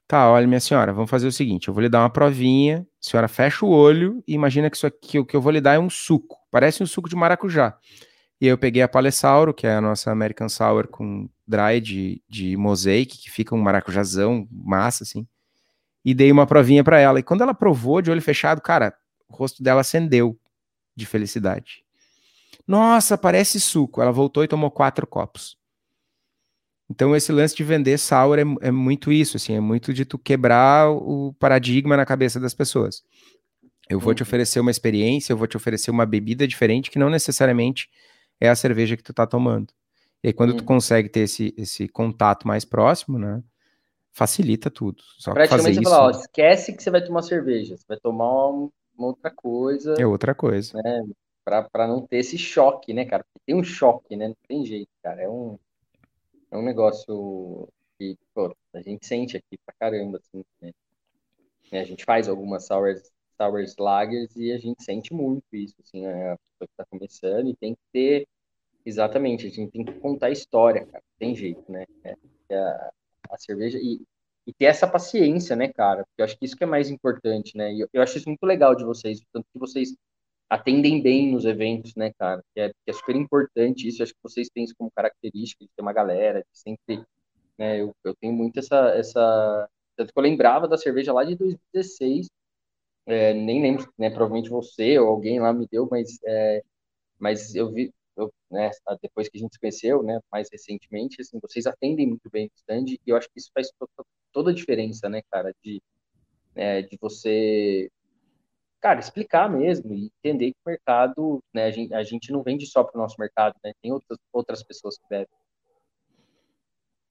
Tá, 0.07 0.29
olha, 0.29 0.45
minha 0.45 0.59
senhora, 0.59 0.93
vamos 0.93 1.09
fazer 1.09 1.25
o 1.25 1.31
seguinte: 1.31 1.67
eu 1.67 1.73
vou 1.73 1.81
lhe 1.81 1.89
dar 1.89 2.01
uma 2.01 2.09
provinha, 2.11 2.81
a 2.81 3.09
senhora 3.09 3.27
fecha 3.27 3.65
o 3.65 3.69
olho 3.69 4.23
e 4.27 4.35
imagina 4.35 4.69
que 4.69 4.77
isso 4.77 4.85
aqui, 4.85 5.17
o 5.17 5.25
que 5.25 5.35
eu 5.35 5.41
vou 5.41 5.51
lhe 5.51 5.59
dar 5.59 5.73
é 5.73 5.79
um 5.79 5.89
suco. 5.89 6.37
Parece 6.51 6.83
um 6.83 6.85
suco 6.85 7.09
de 7.09 7.15
maracujá. 7.15 7.75
E 8.41 8.47
eu 8.47 8.57
peguei 8.57 8.81
a 8.81 8.87
Palessauro, 8.87 9.53
que 9.53 9.67
é 9.67 9.75
a 9.75 9.81
nossa 9.81 10.11
American 10.11 10.47
Sour 10.47 10.87
com 10.87 11.29
dry 11.45 11.81
de, 11.81 12.21
de 12.27 12.55
mosaic, 12.55 13.17
que 13.17 13.29
fica 13.29 13.53
um 13.53 13.59
maracujazão, 13.59 14.47
massa, 14.49 15.03
assim. 15.03 15.27
E 16.05 16.13
dei 16.13 16.31
uma 16.31 16.47
provinha 16.47 16.83
para 16.83 16.99
ela. 16.99 17.19
E 17.19 17.23
quando 17.23 17.41
ela 17.41 17.53
provou 17.53 18.01
de 18.01 18.09
olho 18.09 18.21
fechado, 18.21 18.61
cara, 18.61 18.95
o 19.27 19.35
rosto 19.35 19.61
dela 19.61 19.81
acendeu 19.81 20.39
de 20.95 21.05
felicidade. 21.05 21.83
Nossa, 22.65 23.17
parece 23.17 23.59
suco. 23.59 24.01
Ela 24.01 24.11
voltou 24.11 24.43
e 24.43 24.47
tomou 24.47 24.71
quatro 24.71 25.05
copos. 25.05 25.57
Então, 26.89 27.15
esse 27.15 27.31
lance 27.31 27.55
de 27.55 27.63
vender 27.63 27.97
sour 27.99 28.39
é, 28.39 28.43
é, 28.61 28.71
muito 28.71 29.11
isso, 29.11 29.37
assim, 29.37 29.53
é 29.53 29.59
muito 29.59 29.93
de 29.93 30.05
tu 30.05 30.17
quebrar 30.17 30.89
o 30.89 31.33
paradigma 31.33 31.95
na 31.95 32.05
cabeça 32.05 32.39
das 32.39 32.53
pessoas. 32.53 33.03
Eu 33.87 33.99
vou 33.99 34.13
te 34.13 34.23
uhum. 34.23 34.27
oferecer 34.27 34.59
uma 34.59 34.71
experiência, 34.71 35.33
eu 35.33 35.37
vou 35.37 35.47
te 35.47 35.57
oferecer 35.57 35.91
uma 35.91 36.05
bebida 36.05 36.47
diferente 36.47 36.89
que 36.89 36.97
não 36.97 37.09
necessariamente 37.09 37.89
é 38.39 38.49
a 38.49 38.55
cerveja 38.55 38.95
que 38.97 39.03
tu 39.03 39.13
tá 39.13 39.25
tomando. 39.27 39.73
E 40.23 40.27
aí, 40.27 40.33
quando 40.33 40.53
tu 40.53 40.61
uhum. 40.61 40.65
consegue 40.65 41.09
ter 41.09 41.21
esse, 41.21 41.53
esse 41.57 41.87
contato 41.87 42.47
mais 42.47 42.65
próximo, 42.65 43.17
né, 43.17 43.41
facilita 44.11 44.69
tudo. 44.69 45.01
Só 45.17 45.33
Praticamente 45.33 45.63
fazer 45.63 45.75
você 45.75 45.81
isso, 45.81 45.89
fala, 45.89 46.07
ó, 46.07 46.09
esquece 46.11 46.73
que 46.73 46.83
você 46.83 46.91
vai 46.91 47.03
tomar 47.03 47.21
cerveja, 47.21 47.77
você 47.77 47.85
vai 47.87 47.97
tomar 47.97 48.49
uma, 48.49 48.69
uma 48.97 49.07
outra 49.07 49.31
coisa. 49.31 49.95
É 49.97 50.05
outra 50.05 50.35
coisa. 50.35 50.77
Né, 50.81 51.03
pra, 51.43 51.63
pra 51.63 51.87
não 51.87 52.05
ter 52.05 52.17
esse 52.17 52.37
choque, 52.37 52.93
né, 52.93 53.05
cara? 53.05 53.25
Tem 53.45 53.55
um 53.55 53.63
choque, 53.63 54.15
né? 54.15 54.27
Não 54.27 54.37
tem 54.47 54.65
jeito, 54.65 54.89
cara. 55.01 55.21
É 55.21 55.29
um 55.29 55.57
é 56.51 56.57
um 56.57 56.63
negócio 56.63 57.67
que, 57.97 58.17
pô, 58.33 58.55
a 58.73 58.81
gente 58.81 59.05
sente 59.05 59.37
aqui 59.37 59.57
pra 59.65 59.75
caramba, 59.79 60.17
assim, 60.17 60.43
né? 60.61 60.71
A 61.71 61.83
gente 61.83 62.03
faz 62.03 62.27
algumas 62.27 62.65
sours, 62.65 63.11
sours 63.39 63.75
lagers 63.77 64.35
e 64.35 64.51
a 64.51 64.57
gente 64.57 64.83
sente 64.83 65.13
muito 65.13 65.43
isso, 65.53 65.75
assim, 65.81 66.01
né? 66.01 66.31
a 66.31 66.37
pessoa 66.37 66.67
que 66.67 66.75
tá 66.77 66.85
começando 66.89 67.49
e 67.49 67.55
tem 67.55 67.73
que 67.73 67.81
ter, 67.91 68.27
exatamente, 68.85 69.47
a 69.47 69.49
gente 69.49 69.71
tem 69.71 69.85
que 69.85 69.93
contar 69.93 70.27
a 70.27 70.31
história, 70.31 70.85
cara, 70.85 71.03
tem 71.17 71.35
jeito, 71.35 71.71
né? 71.71 71.85
É, 72.03 72.15
é 72.49 72.57
a, 72.57 72.91
a 73.31 73.37
cerveja, 73.37 73.77
e, 73.81 74.01
e 74.45 74.53
ter 74.53 74.65
essa 74.65 74.87
paciência, 74.87 75.55
né, 75.55 75.67
cara? 75.67 76.03
Porque 76.05 76.21
eu 76.21 76.25
acho 76.25 76.37
que 76.37 76.45
isso 76.45 76.55
que 76.57 76.63
é 76.63 76.67
mais 76.67 76.89
importante, 76.89 77.55
né? 77.55 77.73
E 77.73 77.81
eu, 77.81 77.89
eu 77.93 78.01
acho 78.01 78.17
isso 78.17 78.27
muito 78.27 78.45
legal 78.45 78.75
de 78.75 78.83
vocês, 78.83 79.21
tanto 79.31 79.45
que 79.53 79.59
vocês 79.59 79.95
atendem 80.49 81.01
bem 81.01 81.31
nos 81.31 81.45
eventos, 81.45 81.95
né, 81.95 82.11
cara? 82.17 82.43
Que 82.53 82.61
é, 82.61 82.69
que 82.69 82.89
é 82.89 82.93
super 82.93 83.15
importante 83.15 83.87
isso. 83.87 84.01
Eu 84.01 84.03
acho 84.05 84.13
que 84.13 84.23
vocês 84.23 84.49
têm 84.49 84.63
isso 84.63 84.75
como 84.77 84.91
característica 84.91 85.63
de 85.63 85.69
ter 85.75 85.81
uma 85.81 85.93
galera, 85.93 86.39
de 86.39 86.59
sempre, 86.59 87.05
né? 87.57 87.79
Eu, 87.79 87.93
eu 88.03 88.15
tenho 88.15 88.33
muito 88.33 88.59
essa, 88.59 88.89
essa, 88.95 89.69
tanto 89.95 90.11
que 90.11 90.19
eu 90.19 90.23
lembrava 90.23 90.67
da 90.67 90.77
cerveja 90.77 91.13
lá 91.13 91.23
de 91.23 91.35
2016. 91.35 92.27
É, 93.09 93.33
nem 93.33 93.61
lembro, 93.61 93.91
né? 93.97 94.09
Provavelmente 94.09 94.49
você 94.49 94.99
ou 94.99 95.07
alguém 95.09 95.39
lá 95.39 95.51
me 95.51 95.67
deu, 95.67 95.87
mas, 95.89 96.19
é, 96.23 96.63
mas 97.17 97.55
eu 97.55 97.71
vi, 97.71 97.91
eu, 98.15 98.31
né? 98.51 98.69
Depois 99.01 99.27
que 99.27 99.37
a 99.37 99.41
gente 99.41 99.53
se 99.53 99.59
conheceu, 99.59 100.03
né? 100.03 100.19
Mais 100.31 100.47
recentemente, 100.51 101.21
assim, 101.21 101.39
vocês 101.41 101.65
atendem 101.65 102.07
muito 102.07 102.29
bem 102.29 102.47
o 102.47 102.51
stand 102.55 102.85
e 102.87 102.99
eu 103.07 103.17
acho 103.17 103.27
que 103.29 103.39
isso 103.39 103.51
faz 103.53 103.71
toda, 104.31 104.51
a 104.51 104.53
diferença, 104.53 105.09
né, 105.09 105.21
cara? 105.31 105.53
De, 105.63 105.81
é, 106.55 106.83
de 106.83 106.97
você 107.01 107.89
cara, 108.79 108.99
explicar 108.99 109.49
mesmo 109.49 109.93
e 109.93 110.11
entender 110.23 110.51
que 110.51 110.57
o 110.65 110.69
mercado, 110.69 111.43
né, 111.53 111.65
a 111.65 111.71
gente, 111.71 111.93
a 111.93 112.03
gente 112.03 112.31
não 112.31 112.43
vende 112.43 112.65
só 112.65 112.83
para 112.83 112.97
o 112.97 113.01
nosso 113.01 113.15
mercado, 113.19 113.55
né, 113.63 113.73
tem 113.81 113.91
outras, 113.91 114.17
outras 114.31 114.63
pessoas 114.63 114.97
que 114.97 115.03
bebem. 115.09 115.27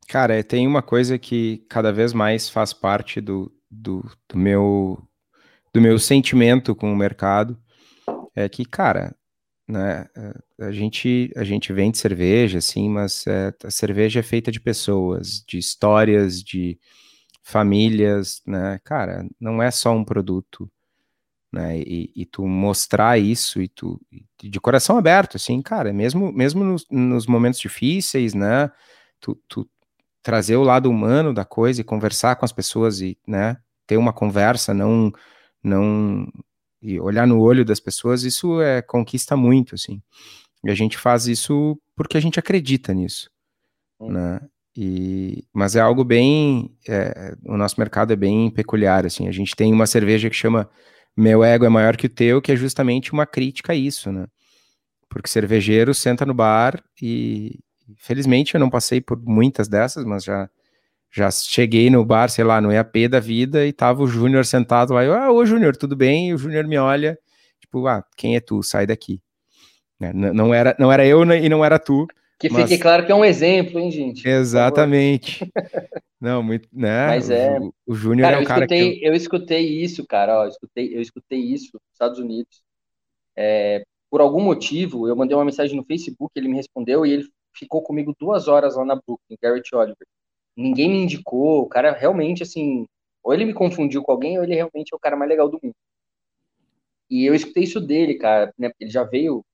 Cara, 0.09 0.39
é, 0.39 0.43
tem 0.43 0.67
uma 0.67 0.83
coisa 0.83 1.19
que 1.19 1.59
cada 1.69 1.93
vez 1.93 2.15
mais 2.15 2.49
faz 2.49 2.73
parte 2.73 3.21
do, 3.21 3.53
do, 3.71 4.03
do, 4.27 4.39
meu, 4.39 5.07
do 5.79 5.81
meu 5.81 5.99
sentimento 5.99 6.75
com 6.75 6.93
o 6.93 6.97
mercado, 6.97 7.57
é 8.35 8.49
que, 8.49 8.65
cara, 8.65 9.15
né, 9.67 10.09
é, 10.17 10.67
a 10.67 10.73
gente, 10.73 11.33
a 11.37 11.45
gente 11.45 11.73
vende 11.73 11.99
cerveja, 11.99 12.59
assim, 12.59 12.89
mas 12.89 13.25
é, 13.29 13.55
a 13.63 13.71
cerveja 13.71 14.19
é 14.19 14.23
feita 14.23 14.51
de 14.51 14.61
pessoas, 14.61 15.45
de 15.47 15.57
histórias, 15.57 16.43
de 16.43 16.79
famílias, 17.45 18.43
né, 18.45 18.81
cara, 18.83 19.25
não 19.41 19.63
é 19.63 19.71
só 19.71 19.93
um 19.93 20.05
produto, 20.05 20.69
né? 21.51 21.79
E, 21.79 22.13
e, 22.15 22.27
tu 22.27 22.47
mostrar 22.47 23.19
isso 23.19 23.63
e 23.63 23.69
tu 23.69 23.99
de 24.43 24.61
coração 24.61 24.99
aberto, 24.99 25.37
assim, 25.39 25.63
cara, 25.63 25.95
mesmo 25.95 26.31
mesmo 26.31 26.63
nos, 26.63 26.85
nos 26.91 27.27
momentos 27.27 27.59
difíceis, 27.59 28.35
né? 28.35 28.71
Tu, 29.19 29.35
tu, 29.49 29.67
trazer 30.23 30.57
o 30.57 30.63
lado 30.63 30.91
humano 30.91 31.33
da 31.33 31.47
coisa 31.47 31.81
e 31.81 31.85
conversar 31.85 32.37
com 32.37 32.45
as 32.45 32.53
pessoas 32.53 33.01
e, 33.01 33.19
né? 33.27 33.57
Ter 33.87 33.97
uma 33.97 34.13
conversa, 34.13 34.75
não 34.75 35.11
não 35.63 36.27
e 36.81 37.01
olhar 37.01 37.27
no 37.27 37.41
olho 37.41 37.65
das 37.65 37.81
pessoas, 37.81 38.23
isso 38.23 38.61
é 38.61 38.81
conquista 38.81 39.37
muito, 39.37 39.75
assim. 39.75 40.01
E 40.65 40.71
a 40.71 40.75
gente 40.75 40.97
faz 40.97 41.27
isso 41.27 41.81
porque 41.97 42.17
a 42.17 42.21
gente 42.21 42.39
acredita 42.39 42.95
nisso, 42.95 43.31
hum. 44.01 44.13
né? 44.13 44.41
E, 44.77 45.45
mas 45.53 45.75
é 45.75 45.81
algo 45.81 46.05
bem, 46.05 46.71
é, 46.89 47.35
o 47.45 47.57
nosso 47.57 47.75
mercado 47.81 48.13
é 48.13 48.17
bem 48.17 48.49
peculiar, 48.49 49.05
assim. 49.05 49.27
A 49.27 49.33
gente 49.33 49.57
tem 49.57 49.73
uma 49.73 49.87
cerveja 49.87 50.31
que 50.31 50.37
chama 50.37 50.71
meu 51.17 51.43
ego 51.43 51.65
é 51.65 51.69
maior 51.69 51.97
que 51.97 52.07
o 52.07 52.09
teu, 52.09 52.41
que 52.41 52.53
é 52.53 52.57
justamente 52.57 53.13
uma 53.13 53.27
crítica 53.27 53.73
a 53.73 53.77
isso, 53.77 54.13
né? 54.13 54.29
Porque 55.09 55.29
cervejeiro 55.29 55.93
senta 55.93 56.25
no 56.25 56.33
bar 56.33 56.81
e, 57.03 57.59
felizmente, 57.97 58.55
eu 58.55 58.61
não 58.61 58.71
passei 58.71 59.01
por 59.01 59.21
muitas 59.21 59.67
dessas, 59.67 60.05
mas 60.05 60.23
já 60.23 60.49
já 61.11 61.31
cheguei 61.31 61.91
no 61.91 62.05
bar, 62.05 62.29
sei 62.29 62.45
lá, 62.45 62.61
no 62.61 62.73
EAP 62.73 63.09
da 63.09 63.21
vida 63.21 63.67
e 63.67 63.73
tava 63.73 64.03
o 64.03 64.07
Júnior 64.07 64.45
sentado 64.45 64.93
lá, 64.95 65.05
eu, 65.05 65.15
ah, 65.15 65.33
ô 65.33 65.45
Júnior, 65.45 65.77
tudo 65.77 65.97
bem? 65.97 66.29
E 66.29 66.35
o 66.35 66.39
Júnior 66.39 66.67
me 66.67 66.79
olha, 66.79 67.19
tipo, 67.61 67.87
ah, 67.87 68.05
quem 68.17 68.37
é 68.37 68.41
tu? 68.41 68.63
Sai 68.63 68.87
daqui. 68.87 69.21
Né? 69.99 70.13
Não 70.13 70.55
era, 70.55 70.77
não 70.79 70.93
era 70.93 71.05
eu 71.05 71.25
e 71.25 71.49
não 71.49 71.65
era 71.65 71.79
tu. 71.79 72.07
Que 72.39 72.49
mas... 72.49 72.69
fique 72.69 72.81
claro 72.81 73.05
que 73.05 73.11
é 73.11 73.15
um 73.15 73.25
exemplo, 73.25 73.81
hein, 73.81 73.91
gente? 73.91 74.27
Exatamente. 74.27 75.41
Não, 76.21 76.43
muito, 76.43 76.69
né? 76.73 77.07
Mas 77.07 77.31
é. 77.31 77.59
O, 77.61 77.73
o 77.87 77.95
Júnior 77.95 78.33
é 78.33 78.39
um 78.39 78.45
cara 78.45 78.65
escutei, 78.65 78.99
que. 78.99 79.05
Eu... 79.05 79.13
eu 79.13 79.17
escutei 79.17 79.83
isso, 79.83 80.05
cara, 80.05 80.41
ó, 80.41 80.45
eu 80.45 80.49
escutei, 80.49 80.97
eu 80.97 81.01
escutei 81.01 81.39
isso 81.39 81.71
nos 81.75 81.93
Estados 81.93 82.19
Unidos. 82.19 82.61
É, 83.37 83.85
por 84.11 84.21
algum 84.21 84.41
motivo, 84.41 85.07
eu 85.07 85.15
mandei 85.15 85.37
uma 85.37 85.45
mensagem 85.45 85.77
no 85.77 85.85
Facebook, 85.85 86.33
ele 86.35 86.49
me 86.49 86.57
respondeu 86.57 87.07
e 87.07 87.13
ele 87.13 87.29
ficou 87.55 87.83
comigo 87.83 88.15
duas 88.19 88.49
horas 88.49 88.75
lá 88.77 88.85
na 88.85 88.97
Brooklyn, 88.97 89.37
Garrett 89.41 89.75
Oliver. 89.75 90.07
Ninguém 90.59 90.91
me 90.91 90.97
indicou, 91.05 91.63
o 91.63 91.69
cara 91.69 91.93
realmente, 91.93 92.43
assim, 92.43 92.85
ou 93.23 93.33
ele 93.33 93.45
me 93.45 93.55
confundiu 93.55 94.03
com 94.03 94.11
alguém, 94.11 94.39
ou 94.39 94.45
ele 94.45 94.57
realmente 94.57 94.93
é 94.93 94.97
o 94.97 94.99
cara 94.99 95.17
mais 95.17 95.29
legal 95.29 95.49
do 95.49 95.61
mundo. 95.63 95.77
E 97.09 97.25
eu 97.25 97.33
escutei 97.33 97.63
isso 97.63 97.81
dele, 97.81 98.17
cara, 98.19 98.53
né? 98.59 98.71
Ele 98.81 98.91
já 98.91 99.05
veio 99.05 99.45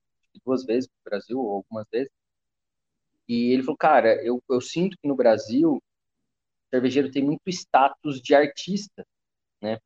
duas 0.43 0.65
vezes 0.65 0.89
pro 0.89 1.11
Brasil, 1.11 1.39
ou 1.39 1.57
algumas 1.57 1.85
vezes. 1.91 2.09
E 3.27 3.51
ele 3.53 3.61
falou, 3.61 3.77
cara, 3.77 4.15
eu, 4.25 4.41
eu 4.49 4.59
sinto 4.59 4.97
que 4.97 5.07
no 5.07 5.15
Brasil 5.15 5.79
cervejeiro 6.71 7.11
tem 7.11 7.23
muito 7.23 7.47
status 7.49 8.19
de 8.19 8.33
artista, 8.33 9.05
né? 9.61 9.77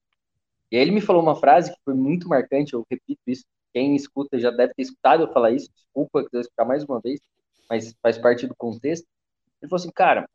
E 0.71 0.77
aí 0.77 0.81
ele 0.81 0.91
me 0.91 1.01
falou 1.01 1.21
uma 1.21 1.35
frase 1.35 1.73
que 1.73 1.79
foi 1.83 1.93
muito 1.95 2.29
marcante, 2.29 2.73
eu 2.73 2.85
repito 2.89 3.21
isso, 3.27 3.43
quem 3.73 3.93
escuta 3.93 4.39
já 4.39 4.51
deve 4.51 4.73
ter 4.73 4.83
escutado 4.83 5.23
eu 5.23 5.33
falar 5.33 5.51
isso, 5.51 5.69
desculpa, 5.75 6.23
quiser 6.23 6.41
escutar 6.41 6.63
mais 6.63 6.85
uma 6.85 7.01
vez, 7.01 7.19
mas 7.69 7.93
faz 8.01 8.17
parte 8.17 8.47
do 8.47 8.55
contexto. 8.55 9.05
Ele 9.61 9.69
falou 9.69 9.81
assim, 9.81 9.91
cara, 9.91 10.29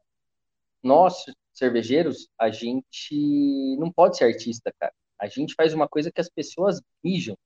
nós, 0.84 1.24
cervejeiros, 1.52 2.28
a 2.38 2.50
gente 2.50 3.76
não 3.78 3.90
pode 3.90 4.16
ser 4.16 4.24
artista, 4.24 4.72
cara. 4.78 4.92
A 5.20 5.26
gente 5.26 5.54
faz 5.54 5.72
uma 5.72 5.88
coisa 5.88 6.10
que 6.12 6.20
as 6.20 6.28
pessoas 6.28 6.80
mijam. 7.02 7.36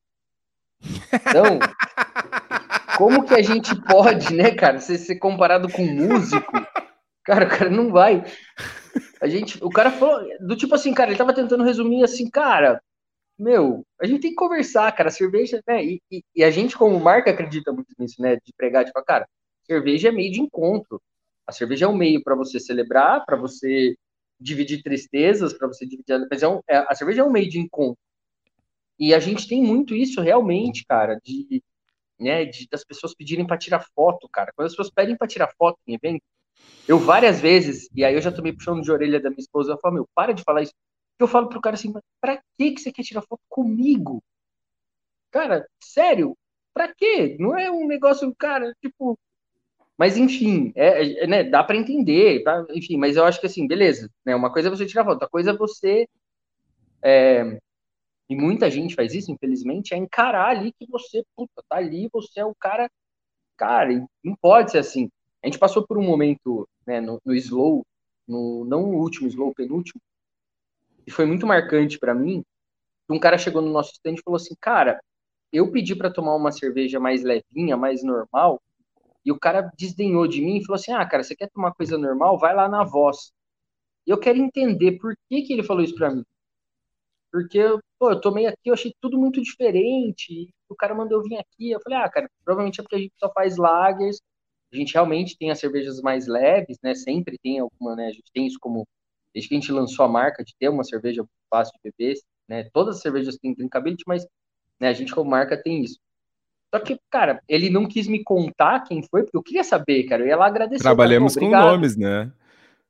Então, 1.12 1.58
como 2.98 3.24
que 3.24 3.34
a 3.34 3.42
gente 3.42 3.74
pode, 3.82 4.34
né, 4.34 4.50
cara, 4.50 4.80
ser, 4.80 4.98
ser 4.98 5.16
comparado 5.16 5.70
com 5.70 5.84
músico? 5.84 6.52
Cara, 7.24 7.46
o 7.46 7.48
cara 7.48 7.70
não 7.70 7.92
vai. 7.92 8.24
A 9.20 9.28
gente, 9.28 9.62
o 9.62 9.68
cara 9.68 9.90
falou, 9.90 10.26
do 10.40 10.56
tipo 10.56 10.74
assim, 10.74 10.94
cara, 10.94 11.10
ele 11.10 11.18
tava 11.18 11.34
tentando 11.34 11.62
resumir 11.62 12.02
assim, 12.02 12.30
cara, 12.30 12.82
meu, 13.38 13.86
a 14.00 14.06
gente 14.06 14.20
tem 14.20 14.30
que 14.30 14.36
conversar, 14.36 14.90
cara, 14.92 15.10
cerveja, 15.10 15.62
né, 15.66 15.84
e, 15.84 16.02
e, 16.10 16.22
e 16.34 16.42
a 16.42 16.50
gente 16.50 16.76
como 16.76 16.98
marca 16.98 17.30
acredita 17.30 17.72
muito 17.72 17.94
nisso, 17.98 18.20
né, 18.20 18.36
de 18.36 18.52
pregar, 18.56 18.84
tipo, 18.84 19.00
cara, 19.04 19.28
cerveja 19.64 20.08
é 20.08 20.12
meio 20.12 20.32
de 20.32 20.40
encontro, 20.40 21.00
a 21.48 21.52
cerveja 21.52 21.86
é 21.86 21.88
um 21.88 21.96
meio 21.96 22.22
para 22.22 22.36
você 22.36 22.60
celebrar, 22.60 23.24
para 23.24 23.36
você 23.36 23.96
dividir 24.38 24.82
tristezas, 24.82 25.54
para 25.54 25.66
você 25.66 25.86
dividir, 25.86 26.26
mas 26.30 26.42
é 26.42 26.48
um, 26.48 26.60
é, 26.68 26.76
a 26.76 26.94
cerveja 26.94 27.22
é 27.22 27.24
um 27.24 27.32
meio 27.32 27.48
de 27.48 27.58
encontro, 27.58 27.98
e 28.98 29.14
a 29.14 29.18
gente 29.18 29.48
tem 29.48 29.62
muito 29.62 29.94
isso 29.94 30.20
realmente, 30.20 30.84
cara, 30.84 31.18
de, 31.24 31.62
né, 32.20 32.44
de 32.44 32.68
das 32.70 32.84
pessoas 32.84 33.14
pedirem 33.14 33.46
para 33.46 33.56
tirar 33.58 33.84
foto, 33.94 34.28
cara, 34.28 34.52
quando 34.54 34.66
as 34.66 34.72
pessoas 34.72 34.90
pedem 34.90 35.16
para 35.16 35.26
tirar 35.26 35.50
foto 35.56 35.78
em 35.86 35.94
evento, 35.94 36.22
eu 36.86 36.98
várias 36.98 37.40
vezes, 37.40 37.88
e 37.94 38.04
aí 38.04 38.14
eu 38.14 38.20
já 38.20 38.32
tomei 38.32 38.52
puxando 38.52 38.82
de 38.82 38.90
orelha 38.90 39.20
da 39.20 39.30
minha 39.30 39.40
esposa, 39.40 39.72
eu 39.72 39.78
falo, 39.78 39.94
meu, 39.94 40.08
para 40.14 40.32
de 40.32 40.42
falar 40.42 40.62
isso. 40.62 40.74
Eu 41.18 41.28
falo 41.28 41.48
pro 41.48 41.60
cara 41.60 41.74
assim, 41.74 41.90
mas 41.92 42.02
pra 42.20 42.40
que, 42.56 42.72
que 42.72 42.80
você 42.80 42.92
quer 42.92 43.02
tirar 43.02 43.22
foto 43.22 43.42
comigo? 43.48 44.22
Cara, 45.30 45.66
sério? 45.82 46.36
Pra 46.72 46.94
quê? 46.94 47.36
Não 47.40 47.58
é 47.58 47.70
um 47.70 47.86
negócio, 47.86 48.32
cara, 48.36 48.74
tipo. 48.80 49.18
Mas 49.98 50.16
enfim, 50.16 50.72
é, 50.76 51.24
é 51.24 51.26
né, 51.26 51.44
dá 51.44 51.64
para 51.64 51.76
entender, 51.76 52.44
tá? 52.44 52.64
enfim, 52.70 52.96
mas 52.96 53.16
eu 53.16 53.24
acho 53.24 53.40
que 53.40 53.46
assim, 53.46 53.66
beleza, 53.66 54.08
né? 54.24 54.34
Uma 54.36 54.52
coisa 54.52 54.68
é 54.68 54.70
você 54.70 54.86
tirar 54.86 55.04
foto, 55.04 55.14
outra 55.14 55.28
coisa 55.28 55.50
é 55.50 55.56
você. 55.56 56.08
É, 57.02 57.58
e 58.28 58.36
muita 58.36 58.70
gente 58.70 58.94
faz 58.94 59.14
isso, 59.14 59.32
infelizmente, 59.32 59.94
é 59.94 59.96
encarar 59.96 60.50
ali 60.50 60.72
que 60.72 60.86
você, 60.86 61.24
puta, 61.36 61.62
tá 61.68 61.76
ali, 61.78 62.08
você 62.12 62.40
é 62.40 62.44
o 62.44 62.54
cara. 62.54 62.90
Cara, 63.56 64.06
não 64.22 64.36
pode 64.36 64.70
ser 64.72 64.78
assim. 64.78 65.10
A 65.42 65.46
gente 65.48 65.58
passou 65.58 65.86
por 65.86 65.98
um 65.98 66.02
momento 66.02 66.68
né, 66.86 67.00
no, 67.00 67.20
no 67.24 67.34
slow, 67.34 67.84
no, 68.26 68.64
não 68.64 68.84
o 68.84 69.00
último 69.00 69.28
slow, 69.28 69.54
penúltimo, 69.54 70.00
e 71.06 71.10
foi 71.10 71.26
muito 71.26 71.46
marcante 71.46 71.98
para 71.98 72.14
mim. 72.14 72.44
Um 73.08 73.18
cara 73.18 73.38
chegou 73.38 73.62
no 73.62 73.72
nosso 73.72 73.92
stand 73.92 74.14
e 74.14 74.22
falou 74.22 74.36
assim: 74.36 74.54
Cara, 74.60 75.00
eu 75.52 75.70
pedi 75.72 75.96
para 75.96 76.12
tomar 76.12 76.36
uma 76.36 76.52
cerveja 76.52 77.00
mais 77.00 77.22
levinha, 77.24 77.76
mais 77.76 78.02
normal, 78.02 78.60
e 79.28 79.32
o 79.32 79.38
cara 79.38 79.70
desdenhou 79.78 80.26
de 80.26 80.40
mim 80.42 80.58
e 80.58 80.64
falou 80.64 80.76
assim: 80.76 80.92
Ah, 80.92 81.06
cara, 81.06 81.22
você 81.22 81.36
quer 81.36 81.50
tomar 81.50 81.74
coisa 81.74 81.98
normal? 81.98 82.38
Vai 82.38 82.54
lá 82.54 82.68
na 82.68 82.84
voz. 82.84 83.32
Eu 84.06 84.18
quero 84.18 84.38
entender 84.38 84.98
por 84.98 85.14
que, 85.28 85.42
que 85.42 85.52
ele 85.52 85.62
falou 85.62 85.82
isso 85.84 85.94
para 85.94 86.10
mim. 86.14 86.24
Porque, 87.32 87.58
pô, 87.98 88.10
eu 88.12 88.20
tomei 88.20 88.46
aqui, 88.46 88.58
eu 88.66 88.74
achei 88.74 88.92
tudo 89.00 89.18
muito 89.18 89.40
diferente. 89.42 90.50
o 90.68 90.74
cara 90.76 90.94
mandou 90.94 91.22
vir 91.22 91.36
aqui. 91.38 91.70
Eu 91.70 91.80
falei, 91.80 91.98
ah, 91.98 92.08
cara, 92.10 92.30
provavelmente 92.44 92.80
é 92.80 92.82
porque 92.82 92.96
a 92.96 92.98
gente 92.98 93.14
só 93.18 93.30
faz 93.32 93.56
lagers 93.56 94.18
a 94.72 94.76
gente 94.76 94.92
realmente 94.92 95.36
tem 95.38 95.50
as 95.50 95.58
cervejas 95.58 96.00
mais 96.00 96.26
leves, 96.26 96.78
né? 96.82 96.94
Sempre 96.94 97.38
tem 97.38 97.58
alguma, 97.58 97.96
né? 97.96 98.08
A 98.08 98.12
gente 98.12 98.30
tem 98.32 98.46
isso 98.46 98.58
como 98.60 98.86
desde 99.32 99.48
que 99.48 99.54
a 99.54 99.60
gente 99.60 99.72
lançou 99.72 100.04
a 100.04 100.08
marca 100.08 100.44
de 100.44 100.54
ter 100.58 100.68
uma 100.68 100.84
cerveja 100.84 101.24
fácil 101.50 101.72
de 101.74 101.90
beber, 101.90 102.18
né? 102.48 102.68
Todas 102.72 102.96
as 102.96 103.02
cervejas 103.02 103.36
têm 103.38 103.54
drinkability, 103.54 104.04
mas 104.06 104.26
né, 104.80 104.88
a 104.88 104.92
gente 104.92 105.14
como 105.14 105.30
marca 105.30 105.60
tem 105.62 105.82
isso. 105.82 105.98
Só 106.74 106.80
que, 106.80 106.98
cara, 107.10 107.42
ele 107.48 107.70
não 107.70 107.86
quis 107.86 108.06
me 108.06 108.22
contar 108.22 108.80
quem 108.80 109.02
foi, 109.02 109.22
porque 109.22 109.36
eu 109.36 109.42
queria 109.42 109.64
saber, 109.64 110.04
cara. 110.04 110.22
Eu 110.22 110.28
ia 110.28 110.36
lá 110.36 110.46
agradecer. 110.46 110.82
Trabalhamos 110.82 111.34
cara, 111.34 111.46
com 111.46 111.50
nomes, 111.50 111.96
né? 111.96 112.30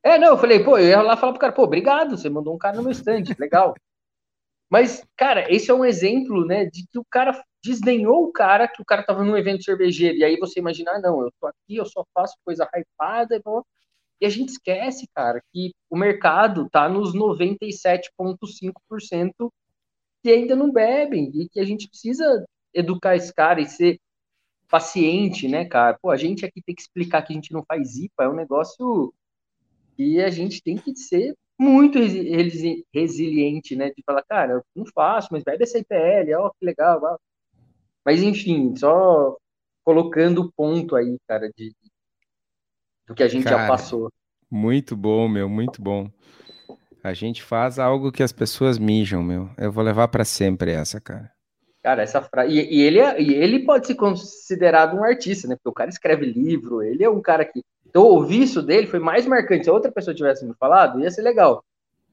É, 0.03 0.17
não, 0.17 0.29
eu 0.29 0.37
falei, 0.37 0.63
pô, 0.63 0.77
eu 0.77 0.87
ia 0.87 1.01
lá 1.01 1.17
falar 1.17 1.33
pro 1.33 1.41
cara, 1.41 1.53
pô, 1.53 1.63
obrigado, 1.63 2.17
você 2.17 2.29
mandou 2.29 2.55
um 2.55 2.57
cara 2.57 2.77
no 2.77 2.83
meu 2.83 2.91
stand, 2.91 3.23
legal. 3.39 3.75
Mas, 4.69 5.03
cara, 5.15 5.51
esse 5.53 5.69
é 5.71 5.73
um 5.73 5.83
exemplo, 5.83 6.45
né, 6.45 6.65
de 6.65 6.85
que 6.87 6.99
o 6.99 7.05
cara 7.09 7.43
desdenhou 7.63 8.23
o 8.23 8.31
cara, 8.31 8.67
que 8.67 8.81
o 8.81 8.85
cara 8.85 9.03
tava 9.03 9.23
num 9.23 9.35
evento 9.35 9.63
cervejeiro, 9.63 10.17
e 10.17 10.23
aí 10.23 10.37
você 10.37 10.59
imagina, 10.59 10.91
ah, 10.93 10.99
não, 10.99 11.21
eu 11.21 11.31
tô 11.39 11.47
aqui, 11.47 11.75
eu 11.75 11.85
só 11.85 12.05
faço 12.13 12.35
coisa 12.45 12.69
hypada, 12.73 13.35
e, 13.35 13.41
e 14.21 14.25
a 14.25 14.29
gente 14.29 14.49
esquece, 14.49 15.07
cara, 15.13 15.41
que 15.51 15.73
o 15.89 15.97
mercado 15.97 16.69
tá 16.69 16.87
nos 16.87 17.13
97,5% 17.15 19.51
que 20.21 20.31
ainda 20.31 20.55
não 20.55 20.71
bebem, 20.71 21.31
e 21.33 21.49
que 21.49 21.59
a 21.59 21.65
gente 21.65 21.89
precisa 21.89 22.45
educar 22.73 23.15
esse 23.15 23.33
cara 23.33 23.61
e 23.61 23.67
ser 23.67 23.99
paciente, 24.69 25.47
né, 25.47 25.65
cara? 25.65 25.97
Pô, 26.01 26.11
a 26.11 26.17
gente 26.17 26.45
aqui 26.45 26.61
tem 26.61 26.75
que 26.75 26.81
explicar 26.81 27.21
que 27.23 27.33
a 27.33 27.35
gente 27.35 27.51
não 27.51 27.63
faz 27.63 27.97
IPA, 27.97 28.23
é 28.23 28.29
um 28.29 28.35
negócio 28.35 29.13
que 29.95 30.21
a 30.21 30.29
gente 30.29 30.61
tem 30.61 30.77
que 30.77 30.95
ser 30.95 31.35
muito 31.59 31.99
resi 31.99 32.85
resiliente, 32.93 33.75
né? 33.75 33.89
De 33.89 34.01
falar, 34.05 34.23
cara, 34.23 34.53
eu 34.53 34.63
não 34.75 34.85
faço, 34.93 35.27
mas 35.31 35.43
bebe 35.43 35.63
essa 35.63 35.77
IPL, 35.77 36.35
ó, 36.37 36.49
que 36.51 36.65
legal. 36.65 37.01
Ó. 37.03 37.17
Mas, 38.05 38.23
enfim, 38.23 38.73
só 38.77 39.35
colocando 39.83 40.43
o 40.43 40.51
ponto 40.51 40.95
aí, 40.95 41.17
cara, 41.27 41.51
de, 41.55 41.75
do 43.05 43.13
que 43.13 43.23
a 43.23 43.27
gente 43.27 43.43
cara, 43.43 43.63
já 43.63 43.67
passou. 43.67 44.09
Muito 44.49 44.95
bom, 44.95 45.27
meu, 45.27 45.49
muito 45.49 45.81
bom. 45.81 46.09
A 47.03 47.13
gente 47.13 47.43
faz 47.43 47.79
algo 47.79 48.11
que 48.11 48.23
as 48.23 48.31
pessoas 48.31 48.77
mijam, 48.77 49.23
meu. 49.23 49.49
Eu 49.57 49.71
vou 49.71 49.83
levar 49.83 50.07
para 50.07 50.23
sempre 50.23 50.71
essa, 50.71 50.99
cara. 51.01 51.31
Cara, 51.81 52.03
essa 52.03 52.21
frase. 52.21 52.53
E, 52.53 52.77
e, 52.77 52.81
ele 52.81 52.99
é, 52.99 53.21
e 53.21 53.33
ele 53.33 53.65
pode 53.65 53.87
ser 53.87 53.95
considerado 53.95 54.97
um 54.97 55.03
artista, 55.03 55.47
né? 55.47 55.55
Porque 55.55 55.69
o 55.69 55.73
cara 55.73 55.89
escreve 55.89 56.25
livro, 56.25 56.81
ele 56.81 57.03
é 57.03 57.09
um 57.09 57.21
cara 57.21 57.45
que. 57.45 57.63
Então, 57.85 58.03
ouvir 58.03 58.43
isso 58.43 58.61
dele 58.61 58.87
foi 58.87 58.99
mais 58.99 59.25
marcante. 59.25 59.65
Se 59.65 59.71
outra 59.71 59.91
pessoa 59.91 60.13
tivesse 60.13 60.45
me 60.45 60.53
falado, 60.55 60.99
ia 60.99 61.09
ser 61.09 61.21
legal. 61.21 61.63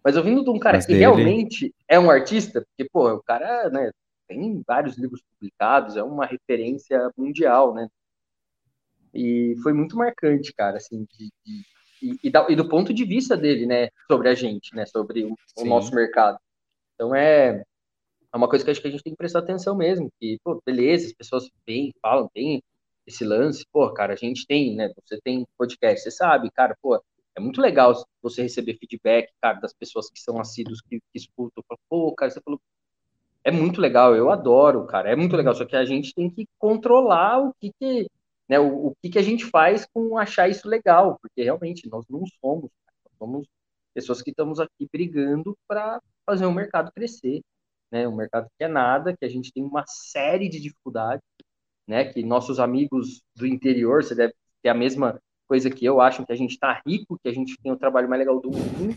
Mas 0.03 0.17
ouvindo 0.17 0.45
de 0.45 0.51
um 0.51 0.59
cara 0.59 0.79
Mas 0.79 0.87
que 0.87 0.93
dele... 0.93 1.01
realmente 1.01 1.75
é 1.89 1.99
um 1.99 2.11
artista, 2.11 2.61
porque, 2.61 2.89
pô, 2.91 3.13
o 3.13 3.23
cara, 3.23 3.69
né, 3.71 3.91
tem 4.29 4.63
vários 4.67 4.97
livros 4.97 5.21
publicados, 5.23 5.97
é 5.97 6.03
uma 6.03 6.25
referência 6.25 7.11
mundial, 7.17 7.75
né? 7.75 7.89
E 9.13 9.57
foi 9.63 9.73
muito 9.73 9.97
marcante, 9.97 10.53
cara, 10.55 10.77
assim, 10.77 11.07
de, 11.11 11.31
de 11.45 11.63
e, 12.03 12.19
e, 12.25 12.31
da, 12.31 12.47
e, 12.49 12.57
do 12.57 12.69
ponto 12.69 12.93
de 12.93 13.05
vista 13.05 13.37
dele, 13.37 13.67
né, 13.67 13.89
sobre 14.07 14.29
a 14.29 14.35
gente, 14.35 14.75
né, 14.75 14.87
sobre 14.87 15.25
o, 15.25 15.35
o 15.59 15.65
nosso 15.65 15.95
mercado. 15.95 16.39
Então 16.95 17.15
é, 17.15 17.65
é 18.37 18.39
uma 18.39 18.49
coisa 18.49 18.65
que 18.65 18.71
acho 18.71 18.83
que 18.83 18.89
a 18.89 18.91
gente 18.91 19.03
tem 19.03 19.13
que 19.15 19.17
prestar 19.17 19.39
atenção 19.41 19.75
mesmo, 19.75 20.11
que, 20.21 20.39
pô, 20.45 20.61
beleza, 20.65 21.07
as 21.07 21.13
pessoas 21.15 21.49
vêm, 21.67 21.93
falam, 22.03 22.29
tem 22.35 22.63
esse 23.07 23.25
lance, 23.25 23.65
pô, 23.73 23.91
cara, 23.95 24.13
a 24.13 24.17
gente 24.17 24.47
tem, 24.47 24.77
né, 24.77 24.93
você 25.03 25.19
tem 25.23 25.47
podcast, 25.57 26.03
você 26.03 26.11
sabe, 26.11 26.51
cara, 26.51 26.77
pô, 26.83 27.03
é 27.35 27.41
muito 27.41 27.61
legal 27.61 27.95
você 28.23 28.43
receber 28.43 28.77
feedback, 28.79 29.33
cara, 29.41 29.59
das 29.61 29.73
pessoas 29.73 30.11
que 30.11 30.21
são 30.21 30.39
assíduos, 30.39 30.83
que, 30.83 30.99
que 30.99 31.19
escutam, 31.19 31.65
pô, 31.89 32.15
cara, 32.15 32.31
você 32.31 32.41
falou, 32.43 32.61
é 33.43 33.51
muito 33.51 33.81
legal, 33.81 34.15
eu 34.15 34.31
adoro, 34.31 34.87
cara, 34.87 35.11
é 35.11 35.17
muito 35.17 35.37
legal, 35.37 35.55
só 35.55 35.65
que 35.65 35.77
a 35.77 35.85
gente 35.87 36.13
tem 36.15 36.29
que 36.29 36.47
controlar 36.59 37.41
o 37.41 37.55
que 37.55 37.73
que, 37.81 38.07
né, 38.49 38.59
o, 38.61 38.89
o 38.89 38.95
que 39.03 39.09
que 39.11 39.19
a 39.19 39.23
gente 39.23 39.47
faz 39.47 39.87
com 39.95 40.19
achar 40.19 40.49
isso 40.49 40.69
legal, 40.69 41.19
porque 41.23 41.43
realmente 41.43 41.89
nós 41.89 42.05
não 42.11 42.25
somos, 42.41 42.71
nós 43.05 43.15
somos 43.19 43.49
pessoas 43.95 44.21
que 44.21 44.31
estamos 44.31 44.61
aqui 44.61 44.87
brigando 44.93 45.57
para 45.67 46.03
fazer 46.27 46.45
o 46.45 46.53
mercado 46.53 46.93
crescer, 46.93 47.41
né? 47.91 48.07
Um 48.07 48.17
mercado 48.17 48.49
que 48.59 48.65
é 48.65 48.69
nada, 48.69 49.17
que 49.17 49.25
a 49.25 49.29
gente 49.29 49.53
tem 49.53 49.63
uma 49.63 49.85
série 49.87 50.49
de 50.49 50.61
dificuldades, 50.61 51.23
né? 51.87 52.05
Que 52.05 52.23
nossos 52.23 52.59
amigos 52.59 53.23
do 53.35 53.47
interior, 53.47 54.03
você 54.03 54.15
deve 54.15 54.35
ter 54.63 54.69
a 54.69 54.75
mesma 54.75 55.21
coisa 55.47 55.71
que 55.71 55.85
eu, 55.85 56.01
acham 56.01 56.25
que 56.25 56.33
a 56.33 56.37
gente 56.37 56.53
está 56.53 56.83
rico, 56.87 57.19
que 57.23 57.29
a 57.29 57.33
gente 57.33 57.57
tem 57.63 57.71
o 57.71 57.77
trabalho 57.77 58.09
mais 58.09 58.19
legal 58.19 58.41
do 58.41 58.51
mundo. 58.51 58.97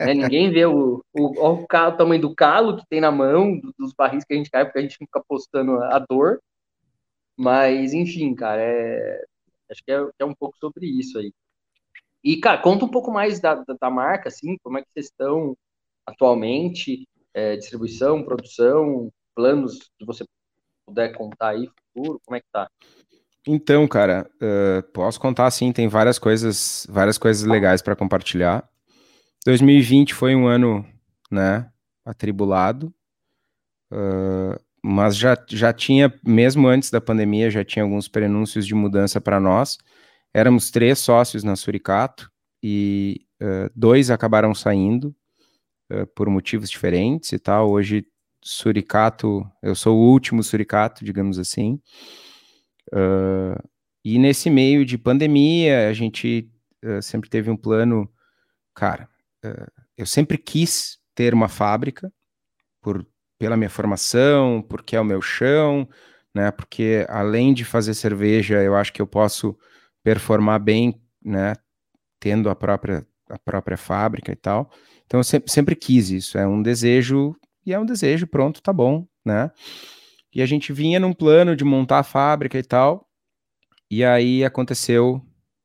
né? 0.00 0.14
Ninguém 0.14 0.50
vê 0.50 0.66
o, 0.66 1.02
o, 1.12 1.22
o, 1.22 1.62
o, 1.62 1.66
tamanho 1.66 2.20
do 2.20 2.34
calo 2.34 2.76
que 2.76 2.86
tem 2.88 3.00
na 3.00 3.12
mão, 3.12 3.58
do, 3.58 3.72
dos 3.78 3.92
barris 3.92 4.24
que 4.24 4.34
a 4.34 4.36
gente 4.36 4.50
cai, 4.50 4.64
porque 4.64 4.78
a 4.78 4.82
gente 4.82 4.96
fica 4.96 5.22
postando 5.26 5.80
a 5.82 5.98
dor. 5.98 6.40
Mas, 7.36 7.92
enfim, 7.94 8.34
cara, 8.34 8.60
é... 8.60 9.24
acho 9.70 9.82
que 9.84 9.92
é, 9.92 10.04
é 10.18 10.24
um 10.24 10.34
pouco 10.34 10.56
sobre 10.58 10.86
isso 10.86 11.18
aí. 11.18 11.32
E, 12.22 12.36
cara, 12.38 12.58
conta 12.58 12.84
um 12.84 12.88
pouco 12.88 13.10
mais 13.10 13.40
da, 13.40 13.54
da, 13.54 13.74
da 13.80 13.90
marca, 13.90 14.28
assim, 14.28 14.56
como 14.62 14.78
é 14.78 14.82
que 14.82 14.88
vocês 14.92 15.06
estão 15.06 15.56
atualmente, 16.06 17.06
é, 17.34 17.56
distribuição, 17.56 18.24
produção, 18.24 19.10
planos 19.34 19.90
que 19.98 20.04
você 20.04 20.24
puder 20.86 21.14
contar 21.16 21.50
aí, 21.50 21.68
futuro, 21.94 22.20
como 22.24 22.36
é 22.36 22.40
que 22.40 22.46
tá? 22.52 22.68
Então, 23.46 23.88
cara, 23.88 24.30
uh, 24.36 24.82
posso 24.92 25.20
contar 25.20 25.50
sim, 25.50 25.72
tem 25.72 25.88
várias 25.88 26.18
coisas, 26.18 26.86
várias 26.88 27.18
coisas 27.18 27.44
legais 27.44 27.82
para 27.82 27.96
compartilhar. 27.96 28.68
2020 29.44 30.14
foi 30.14 30.36
um 30.36 30.46
ano, 30.46 30.86
né, 31.30 31.68
atribulado, 32.04 32.94
uh, 33.92 34.60
mas 34.84 35.16
já, 35.16 35.36
já 35.48 35.72
tinha, 35.72 36.12
mesmo 36.24 36.68
antes 36.68 36.90
da 36.90 37.00
pandemia, 37.00 37.50
já 37.50 37.64
tinha 37.64 37.84
alguns 37.84 38.06
prenúncios 38.06 38.64
de 38.66 38.74
mudança 38.74 39.20
para 39.20 39.40
nós. 39.40 39.78
Éramos 40.32 40.70
três 40.70 41.00
sócios 41.00 41.42
na 41.42 41.56
Suricato 41.56 42.30
e 42.62 43.26
uh, 43.42 43.70
dois 43.74 44.08
acabaram 44.10 44.54
saindo, 44.54 45.14
eh, 45.92 46.06
por 46.14 46.28
motivos 46.30 46.70
diferentes 46.70 47.32
e 47.32 47.38
tal. 47.38 47.70
Hoje, 47.70 48.06
suricato, 48.42 49.46
eu 49.62 49.74
sou 49.74 49.98
o 49.98 50.10
último 50.10 50.42
suricato, 50.42 51.04
digamos 51.04 51.38
assim. 51.38 51.78
Uh, 52.92 53.56
e 54.04 54.18
nesse 54.18 54.48
meio 54.50 54.84
de 54.84 54.96
pandemia, 54.96 55.88
a 55.88 55.92
gente 55.92 56.50
uh, 56.82 57.02
sempre 57.02 57.28
teve 57.28 57.50
um 57.50 57.56
plano, 57.56 58.10
cara, 58.74 59.08
eu 59.96 60.06
sempre 60.06 60.38
quis 60.38 60.98
ter 61.14 61.34
uma 61.34 61.48
fábrica, 61.48 62.12
por, 62.80 63.06
pela 63.38 63.56
minha 63.56 63.70
formação, 63.70 64.64
porque 64.68 64.96
é 64.96 65.00
o 65.00 65.04
meu 65.04 65.20
chão, 65.20 65.88
né? 66.34 66.50
Porque 66.50 67.06
além 67.08 67.52
de 67.52 67.64
fazer 67.64 67.94
cerveja, 67.94 68.62
eu 68.62 68.74
acho 68.74 68.92
que 68.92 69.02
eu 69.02 69.06
posso 69.06 69.56
performar 70.02 70.60
bem, 70.60 71.00
né? 71.24 71.54
Tendo 72.18 72.48
a 72.48 72.56
própria, 72.56 73.06
a 73.32 73.38
própria 73.38 73.76
fábrica 73.76 74.30
e 74.30 74.36
tal. 74.36 74.70
Então 75.06 75.20
eu 75.20 75.24
sempre, 75.24 75.50
sempre 75.50 75.74
quis 75.74 76.10
isso, 76.10 76.38
é 76.38 76.46
um 76.46 76.62
desejo, 76.62 77.34
e 77.64 77.72
é 77.72 77.78
um 77.78 77.86
desejo, 77.86 78.26
pronto, 78.26 78.62
tá 78.62 78.72
bom, 78.72 79.06
né? 79.24 79.50
E 80.34 80.42
a 80.42 80.46
gente 80.46 80.72
vinha 80.72 81.00
num 81.00 81.12
plano 81.12 81.56
de 81.56 81.64
montar 81.64 82.00
a 82.00 82.02
fábrica 82.02 82.58
e 82.58 82.62
tal, 82.62 83.08
e 83.90 84.04
aí 84.04 84.44
aconteceu 84.44 85.22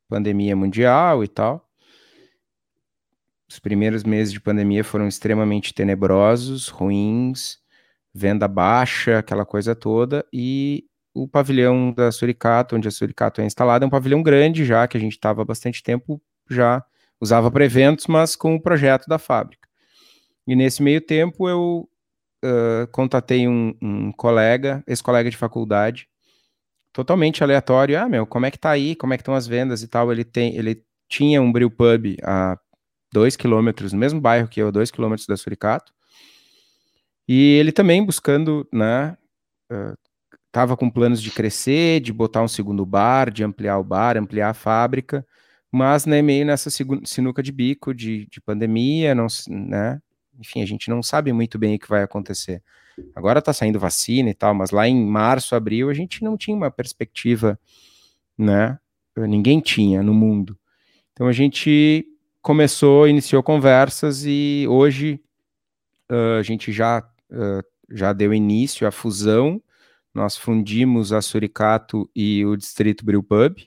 pandemia 0.10 0.56
mundial 0.56 1.24
e 1.24 1.28
tal. 1.28 1.68
Os 3.50 3.60
primeiros 3.60 4.04
meses 4.04 4.34
de 4.34 4.42
pandemia 4.42 4.84
foram 4.84 5.08
extremamente 5.08 5.74
tenebrosos, 5.74 6.68
ruins, 6.68 7.60
venda 8.14 8.48
baixa, 8.48 9.20
aquela 9.20 9.46
coisa 9.46 9.74
toda, 9.76 10.26
e 10.34 10.86
o 11.14 11.28
pavilhão 11.28 11.94
da 11.94 12.12
Suricato, 12.12 12.76
onde 12.76 12.88
a 12.88 12.92
Suricato 12.92 13.42
é 13.42 13.46
instalada, 13.46 13.86
é 13.86 13.88
um 13.88 13.90
pavilhão 13.90 14.22
grande 14.22 14.66
já, 14.66 14.88
que 14.88 14.98
a 14.98 15.00
gente 15.00 15.14
estava 15.14 15.42
há 15.42 15.46
bastante 15.46 15.82
tempo 15.82 16.22
já 16.50 16.84
usava 17.20 17.50
para 17.52 17.66
eventos, 17.66 18.08
mas 18.08 18.36
com 18.36 18.56
o 18.56 18.62
projeto 18.62 19.08
da 19.08 19.18
fábrica. 19.18 19.68
E 20.48 20.56
nesse 20.56 20.82
meio 20.82 21.02
tempo 21.02 21.50
eu 21.50 21.90
uh, 22.44 22.88
contatei 22.92 23.48
um, 23.48 23.76
um 23.82 24.12
colega, 24.12 24.84
esse 24.88 25.04
colega 25.04 25.30
de 25.30 25.38
faculdade, 25.38 26.08
totalmente 26.94 27.44
aleatório. 27.44 28.00
Ah, 28.00 28.08
meu, 28.08 28.26
como 28.26 28.46
é 28.46 28.52
que 28.52 28.58
tá 28.58 28.70
aí? 28.70 28.96
Como 28.96 29.14
é 29.14 29.18
que 29.18 29.22
estão 29.22 29.36
as 29.36 29.48
vendas 29.48 29.84
e 29.84 29.88
tal? 29.88 30.12
Ele 30.12 30.24
tem, 30.24 30.56
ele 30.56 30.84
tinha 31.10 31.42
um 31.42 31.52
brew 31.52 31.70
pub 31.70 32.16
a 32.24 32.58
dois 33.12 33.36
quilômetros, 33.36 33.94
no 33.94 34.00
mesmo 34.00 34.22
bairro 34.22 34.48
que 34.48 34.62
eu, 34.62 34.72
dois 34.72 34.92
quilômetros 34.92 35.28
da 35.28 35.38
Suricato. 35.38 35.92
E 37.28 37.56
ele 37.56 37.74
também 37.74 38.06
buscando, 38.06 38.66
né, 38.72 39.18
uh, 39.72 39.98
tava 40.52 40.78
com 40.78 40.90
planos 40.90 41.22
de 41.22 41.30
crescer, 41.30 42.00
de 42.00 42.14
botar 42.14 42.42
um 42.42 42.48
segundo 42.48 42.86
bar, 42.86 43.30
de 43.30 43.44
ampliar 43.44 43.78
o 43.80 43.84
bar, 43.84 44.18
ampliar 44.18 44.50
a 44.50 44.54
fábrica 44.54 45.26
mas 45.72 46.06
né, 46.06 46.22
meio 46.22 46.46
nessa 46.46 46.70
sinuca 46.70 47.44
de 47.44 47.52
bico 47.52 47.94
de, 47.94 48.26
de 48.28 48.42
pandemia, 48.42 49.14
não, 49.14 49.28
né? 49.50 50.02
Enfim, 50.40 50.62
a 50.62 50.66
gente 50.66 50.90
não 50.90 51.02
sabe 51.02 51.34
muito 51.34 51.58
bem 51.58 51.76
o 51.76 51.80
que 51.80 51.90
vai 51.90 52.04
acontecer. 52.04 52.62
Agora 53.16 53.40
está 53.40 53.54
saindo 53.54 53.80
vacina 53.80 54.30
e 54.30 54.34
tal, 54.34 54.54
mas 54.54 54.72
lá 54.72 54.88
em 54.88 55.06
março, 55.06 55.56
abril, 55.56 55.90
a 55.90 55.94
gente 55.94 56.24
não 56.24 56.38
tinha 56.38 56.56
uma 56.56 56.72
perspectiva, 56.72 57.60
né? 58.38 58.78
Ninguém 59.16 59.60
tinha 59.60 60.04
no 60.04 60.14
mundo. 60.14 60.58
Então 61.12 61.28
a 61.28 61.32
gente 61.32 62.08
começou, 62.42 63.08
iniciou 63.08 63.42
conversas 63.42 64.24
e 64.26 64.66
hoje 64.70 65.20
uh, 66.12 66.40
a 66.40 66.44
gente 66.44 66.72
já, 66.72 67.00
uh, 67.32 67.64
já 67.90 68.14
deu 68.14 68.34
início 68.34 68.88
à 68.88 68.92
fusão. 68.92 69.62
Nós 70.14 70.38
fundimos 70.38 71.12
a 71.12 71.22
Suricato 71.22 72.10
e 72.16 72.46
o 72.46 72.56
Distrito 72.56 73.06
Brew 73.06 73.22
Pub, 73.22 73.58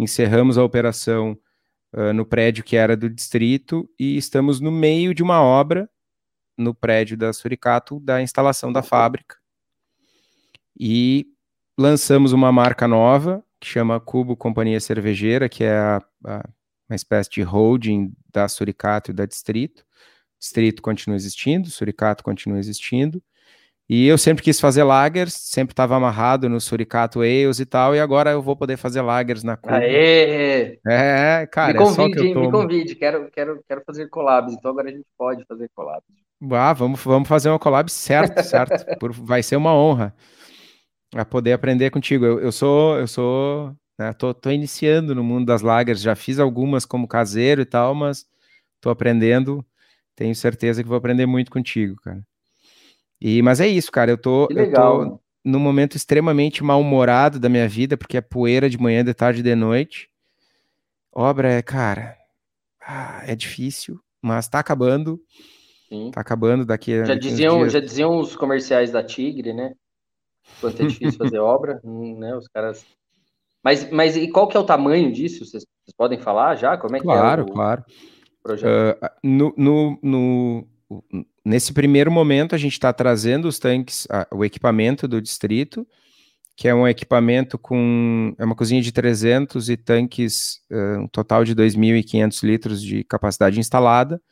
encerramos 0.00 0.56
a 0.56 0.64
operação 0.64 1.38
uh, 1.92 2.12
no 2.12 2.24
prédio 2.24 2.64
que 2.64 2.76
era 2.76 2.96
do 2.96 3.08
distrito 3.10 3.88
e 3.98 4.16
estamos 4.16 4.60
no 4.60 4.72
meio 4.72 5.14
de 5.14 5.22
uma 5.22 5.42
obra 5.42 5.88
no 6.56 6.74
prédio 6.74 7.16
da 7.16 7.32
Suricato 7.32 8.00
da 8.00 8.22
instalação 8.22 8.72
da 8.72 8.82
fábrica. 8.82 9.36
E 10.78 11.26
lançamos 11.78 12.32
uma 12.32 12.50
marca 12.50 12.88
nova 12.88 13.44
que 13.60 13.66
chama 13.66 14.00
Cubo 14.00 14.36
Companhia 14.36 14.80
Cervejeira, 14.80 15.48
que 15.48 15.64
é 15.64 15.76
a, 15.76 16.02
a 16.24 16.48
uma 16.88 16.96
espécie 16.96 17.30
de 17.30 17.42
holding 17.42 18.12
da 18.32 18.48
Suricato 18.48 19.10
e 19.10 19.14
da 19.14 19.24
Distrito. 19.26 19.84
Distrito 20.40 20.82
continua 20.82 21.14
existindo, 21.14 21.70
Suricato 21.70 22.24
continua 22.24 22.58
existindo. 22.58 23.22
E 23.92 24.06
eu 24.06 24.16
sempre 24.16 24.44
quis 24.44 24.60
fazer 24.60 24.84
lagers, 24.84 25.32
sempre 25.34 25.72
estava 25.72 25.96
amarrado 25.96 26.48
no 26.48 26.60
Suricato 26.60 27.22
Ales 27.22 27.58
e 27.58 27.66
tal, 27.66 27.92
e 27.92 27.98
agora 27.98 28.30
eu 28.30 28.40
vou 28.40 28.54
poder 28.54 28.76
fazer 28.76 29.02
lagers 29.02 29.42
na 29.42 29.56
Cuba. 29.56 29.78
Aê! 29.78 30.78
É, 30.86 31.44
cara, 31.50 31.72
me 31.72 31.78
convide, 31.80 32.30
é 32.30 32.34
me 32.36 32.50
convide, 32.52 32.94
quero, 32.94 33.28
quero, 33.32 33.64
quero 33.66 33.82
fazer 33.84 34.08
collabs, 34.08 34.54
então 34.54 34.70
agora 34.70 34.90
a 34.90 34.92
gente 34.92 35.04
pode 35.18 35.44
fazer 35.44 35.68
collabs. 35.74 36.04
Ah, 36.52 36.72
vamos, 36.72 37.02
vamos 37.02 37.28
fazer 37.28 37.48
uma 37.48 37.58
collab 37.58 37.90
certo, 37.90 38.40
certo, 38.44 38.86
Por, 39.00 39.10
vai 39.10 39.42
ser 39.42 39.56
uma 39.56 39.74
honra 39.74 40.14
a 41.12 41.24
poder 41.24 41.52
aprender 41.52 41.90
contigo. 41.90 42.24
Eu, 42.24 42.38
eu 42.38 42.52
sou, 42.52 42.96
eu 42.96 43.08
sou, 43.08 43.74
né, 43.98 44.12
tô, 44.12 44.32
tô 44.32 44.52
iniciando 44.52 45.16
no 45.16 45.24
mundo 45.24 45.46
das 45.46 45.62
lagers, 45.62 46.00
já 46.00 46.14
fiz 46.14 46.38
algumas 46.38 46.84
como 46.84 47.08
caseiro 47.08 47.60
e 47.60 47.66
tal, 47.66 47.92
mas 47.92 48.24
tô 48.80 48.88
aprendendo, 48.88 49.66
tenho 50.14 50.32
certeza 50.36 50.80
que 50.80 50.88
vou 50.88 50.96
aprender 50.96 51.26
muito 51.26 51.50
contigo, 51.50 51.96
cara. 51.96 52.24
E, 53.20 53.42
mas 53.42 53.60
é 53.60 53.68
isso, 53.68 53.92
cara. 53.92 54.10
Eu 54.10 54.18
tô, 54.18 54.48
eu 54.50 54.72
tô 54.72 55.20
num 55.44 55.58
momento 55.58 55.96
extremamente 55.96 56.62
mal-humorado 56.62 57.38
da 57.38 57.48
minha 57.48 57.68
vida, 57.68 57.96
porque 57.96 58.16
é 58.16 58.20
poeira 58.20 58.68
de 58.68 58.78
manhã, 58.78 59.04
de 59.04 59.12
tarde 59.12 59.40
e 59.40 59.42
de 59.42 59.54
noite. 59.54 60.08
Obra 61.12 61.52
é, 61.52 61.62
cara, 61.62 62.16
ah, 62.80 63.22
é 63.26 63.34
difícil, 63.34 64.00
mas 64.22 64.48
tá 64.48 64.58
acabando. 64.58 65.20
Sim. 65.88 66.10
Tá 66.12 66.20
acabando 66.20 66.64
daqui 66.64 66.94
a. 66.94 67.04
Já 67.04 67.14
diziam, 67.14 67.68
já 67.68 67.80
diziam 67.80 68.18
os 68.18 68.36
comerciais 68.36 68.92
da 68.92 69.02
Tigre, 69.02 69.52
né? 69.52 69.74
Quanto 70.60 70.82
é 70.82 70.86
difícil 70.86 71.18
fazer 71.18 71.38
obra, 71.38 71.80
né? 71.84 72.34
Os 72.36 72.46
caras. 72.48 72.84
Mas, 73.62 73.90
mas 73.90 74.16
e 74.16 74.30
qual 74.30 74.48
que 74.48 74.56
é 74.56 74.60
o 74.60 74.64
tamanho 74.64 75.12
disso? 75.12 75.44
Vocês, 75.44 75.66
vocês 75.84 75.94
podem 75.96 76.18
falar 76.18 76.54
já? 76.54 76.78
Como 76.78 76.96
é 76.96 76.98
que 76.98 77.04
claro, 77.04 77.42
é? 77.42 77.52
Claro, 77.52 77.84
claro. 78.42 78.60
Uh, 78.62 79.08
no, 79.22 79.52
no, 79.56 79.98
no, 80.02 80.66
nesse 81.50 81.72
primeiro 81.72 82.12
momento, 82.12 82.54
a 82.54 82.58
gente 82.58 82.74
está 82.74 82.92
trazendo 82.92 83.48
os 83.48 83.58
tanques, 83.58 84.06
o 84.32 84.44
equipamento 84.44 85.08
do 85.08 85.20
distrito, 85.20 85.86
que 86.56 86.68
é 86.68 86.74
um 86.74 86.86
equipamento 86.86 87.58
com 87.58 88.32
é 88.38 88.44
uma 88.44 88.54
cozinha 88.54 88.80
de 88.80 88.92
300 88.92 89.68
e 89.68 89.76
tanques, 89.76 90.60
um 90.70 91.08
total 91.08 91.44
de 91.44 91.54
2.500 91.54 92.42
litros 92.44 92.82
de 92.82 93.02
capacidade 93.02 93.58
instalada. 93.58 94.22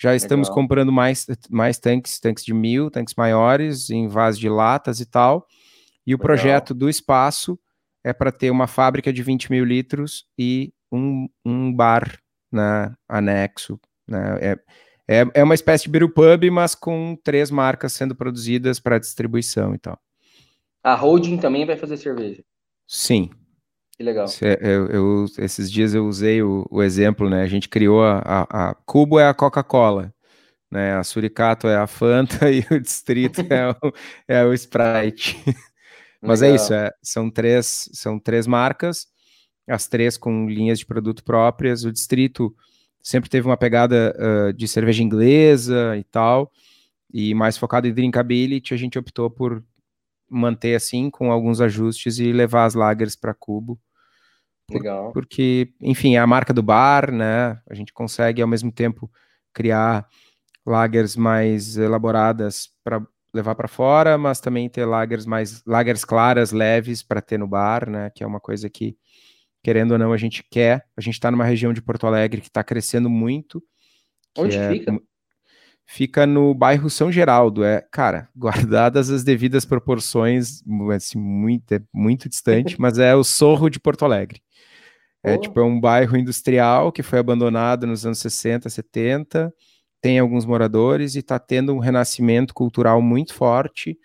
Já 0.00 0.14
estamos 0.14 0.48
Legal. 0.48 0.62
comprando 0.62 0.92
mais, 0.92 1.26
mais 1.50 1.78
tanques, 1.78 2.20
tanques 2.20 2.44
de 2.44 2.54
mil, 2.54 2.88
tanques 2.90 3.14
maiores, 3.16 3.90
em 3.90 4.06
vaso 4.06 4.38
de 4.38 4.48
latas 4.48 5.00
e 5.00 5.06
tal. 5.06 5.46
E 6.06 6.14
o 6.14 6.16
Legal. 6.16 6.26
projeto 6.26 6.74
do 6.74 6.88
espaço 6.88 7.58
é 8.04 8.12
para 8.12 8.30
ter 8.30 8.50
uma 8.50 8.68
fábrica 8.68 9.12
de 9.12 9.22
20 9.24 9.50
mil 9.50 9.64
litros 9.64 10.26
e 10.38 10.72
um, 10.92 11.28
um 11.44 11.74
bar 11.74 12.20
né, 12.52 12.94
anexo. 13.08 13.80
Né? 14.06 14.38
É, 14.40 14.58
é, 15.08 15.24
é 15.32 15.42
uma 15.42 15.54
espécie 15.54 15.84
de 15.84 15.90
brewpub, 15.90 16.50
mas 16.50 16.74
com 16.74 17.16
três 17.24 17.50
marcas 17.50 17.94
sendo 17.94 18.14
produzidas 18.14 18.78
para 18.78 18.98
distribuição 18.98 19.74
e 19.74 19.78
tal. 19.78 19.98
A 20.84 20.94
holding 20.94 21.38
também 21.38 21.64
vai 21.64 21.76
fazer 21.76 21.96
cerveja? 21.96 22.44
Sim. 22.86 23.30
Que 23.96 24.02
legal. 24.02 24.26
Eu, 24.60 24.86
eu, 24.88 25.26
esses 25.38 25.72
dias 25.72 25.94
eu 25.94 26.06
usei 26.06 26.42
o, 26.42 26.66
o, 26.70 26.82
exemplo, 26.82 27.28
né? 27.28 27.42
A 27.42 27.46
gente 27.46 27.68
criou 27.68 28.04
a, 28.04 28.18
a, 28.18 28.70
a 28.70 28.74
Cubo 28.86 29.18
é 29.18 29.26
a 29.26 29.34
Coca-Cola, 29.34 30.14
né? 30.70 30.94
A 30.94 31.02
Suricato 31.02 31.66
é 31.66 31.76
a 31.76 31.86
Fanta 31.86 32.48
e 32.52 32.64
o 32.70 32.78
Distrito 32.78 33.40
é, 33.50 33.70
o, 33.70 33.92
é 34.28 34.44
o 34.44 34.52
Sprite. 34.52 35.42
Mas 36.22 36.42
é 36.42 36.46
legal. 36.46 36.52
é 36.52 36.62
isso, 36.62 36.74
é, 36.74 36.92
são, 37.02 37.30
três, 37.30 37.88
são 37.92 38.18
três 38.18 38.46
marcas, 38.46 39.06
as 39.68 39.88
três 39.88 40.16
com 40.16 40.48
linhas 40.48 40.78
de 40.78 40.86
produto 40.86 41.24
próprias. 41.24 41.84
O 41.84 41.92
Distrito 41.92 42.54
sempre 43.08 43.30
teve 43.30 43.48
uma 43.48 43.56
pegada 43.56 44.14
uh, 44.18 44.52
de 44.52 44.68
cerveja 44.68 45.02
inglesa 45.02 45.96
e 45.96 46.04
tal, 46.04 46.52
e 47.10 47.34
mais 47.34 47.56
focado 47.56 47.88
em 47.88 47.94
drinkability, 47.94 48.74
a 48.74 48.76
gente 48.76 48.98
optou 48.98 49.30
por 49.30 49.64
manter 50.28 50.74
assim, 50.74 51.08
com 51.08 51.32
alguns 51.32 51.58
ajustes 51.58 52.18
e 52.18 52.34
levar 52.34 52.66
as 52.66 52.74
lagers 52.74 53.16
para 53.16 53.32
cubo. 53.32 53.80
Legal. 54.70 55.10
Porque, 55.12 55.72
enfim, 55.80 56.16
é 56.16 56.18
a 56.18 56.26
marca 56.26 56.52
do 56.52 56.62
bar, 56.62 57.10
né? 57.10 57.58
A 57.66 57.72
gente 57.72 57.94
consegue 57.94 58.42
ao 58.42 58.48
mesmo 58.48 58.70
tempo 58.70 59.10
criar 59.54 60.06
lagers 60.66 61.16
mais 61.16 61.78
elaboradas 61.78 62.68
para 62.84 63.02
levar 63.32 63.54
para 63.54 63.68
fora, 63.68 64.18
mas 64.18 64.38
também 64.38 64.68
ter 64.68 64.84
lagers 64.84 65.24
mais 65.24 65.64
lagers 65.64 66.04
claras, 66.04 66.52
leves 66.52 67.02
para 67.02 67.22
ter 67.22 67.38
no 67.38 67.48
bar, 67.48 67.88
né? 67.88 68.10
Que 68.10 68.22
é 68.22 68.26
uma 68.26 68.38
coisa 68.38 68.68
que 68.68 68.98
querendo 69.68 69.92
ou 69.92 69.98
não, 69.98 70.14
a 70.14 70.16
gente 70.16 70.42
quer. 70.50 70.86
A 70.96 71.00
gente 71.02 71.12
está 71.12 71.30
numa 71.30 71.44
região 71.44 71.74
de 71.74 71.82
Porto 71.82 72.06
Alegre 72.06 72.40
que 72.40 72.46
está 72.46 72.64
crescendo 72.64 73.10
muito. 73.10 73.62
Onde 74.34 74.56
é, 74.56 74.70
fica? 74.70 75.00
Fica 75.84 76.26
no 76.26 76.54
bairro 76.54 76.88
São 76.88 77.12
Geraldo. 77.12 77.62
É, 77.62 77.86
cara, 77.92 78.30
guardadas 78.34 79.10
as 79.10 79.22
devidas 79.22 79.66
proporções, 79.66 80.62
assim, 80.94 81.18
muito, 81.18 81.70
é 81.74 81.82
muito 81.92 82.30
distante, 82.30 82.76
mas 82.80 82.98
é 82.98 83.14
o 83.14 83.22
Sorro 83.22 83.68
de 83.68 83.78
Porto 83.78 84.06
Alegre. 84.06 84.40
É 85.22 85.34
oh. 85.34 85.38
tipo 85.38 85.60
é 85.60 85.64
um 85.64 85.78
bairro 85.78 86.16
industrial 86.16 86.90
que 86.90 87.02
foi 87.02 87.18
abandonado 87.18 87.86
nos 87.86 88.06
anos 88.06 88.20
60, 88.20 88.70
70. 88.70 89.52
Tem 90.00 90.18
alguns 90.18 90.46
moradores 90.46 91.14
e 91.14 91.18
está 91.18 91.38
tendo 91.38 91.74
um 91.74 91.78
renascimento 91.78 92.54
cultural 92.54 93.02
muito 93.02 93.34
forte. 93.34 93.98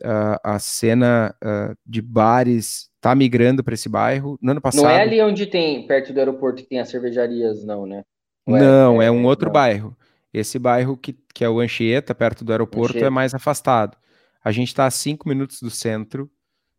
Uh, 0.00 0.38
a 0.42 0.58
cena 0.58 1.34
uh, 1.44 1.76
de 1.84 2.00
bares 2.00 2.87
tá 3.00 3.14
migrando 3.14 3.62
para 3.62 3.74
esse 3.74 3.88
bairro. 3.88 4.38
No 4.40 4.52
ano 4.52 4.60
passado. 4.60 4.82
Não 4.82 4.90
é 4.90 5.02
ali 5.02 5.20
onde 5.22 5.46
tem, 5.46 5.86
perto 5.86 6.12
do 6.12 6.18
aeroporto, 6.18 6.62
que 6.62 6.68
tem 6.68 6.80
as 6.80 6.88
cervejarias, 6.88 7.64
não, 7.64 7.86
né? 7.86 8.04
Não, 8.46 8.58
não 8.94 9.02
é, 9.02 9.06
é, 9.06 9.10
um 9.10 9.24
outro 9.26 9.46
não. 9.46 9.52
bairro. 9.52 9.96
Esse 10.32 10.58
bairro 10.58 10.96
que, 10.96 11.16
que 11.34 11.44
é 11.44 11.48
o 11.48 11.60
Anchieta, 11.60 12.14
perto 12.14 12.44
do 12.44 12.52
aeroporto, 12.52 12.92
é 12.92 12.98
Anchieta. 12.98 13.06
é 13.06 13.10
mais 13.10 13.34
afastado. 13.34 13.96
A 14.42 14.52
gente 14.52 14.68
está 14.68 14.86
a 14.86 14.90
cinco 14.90 15.28
minutos 15.28 15.60
do 15.60 15.70
centro, 15.70 16.30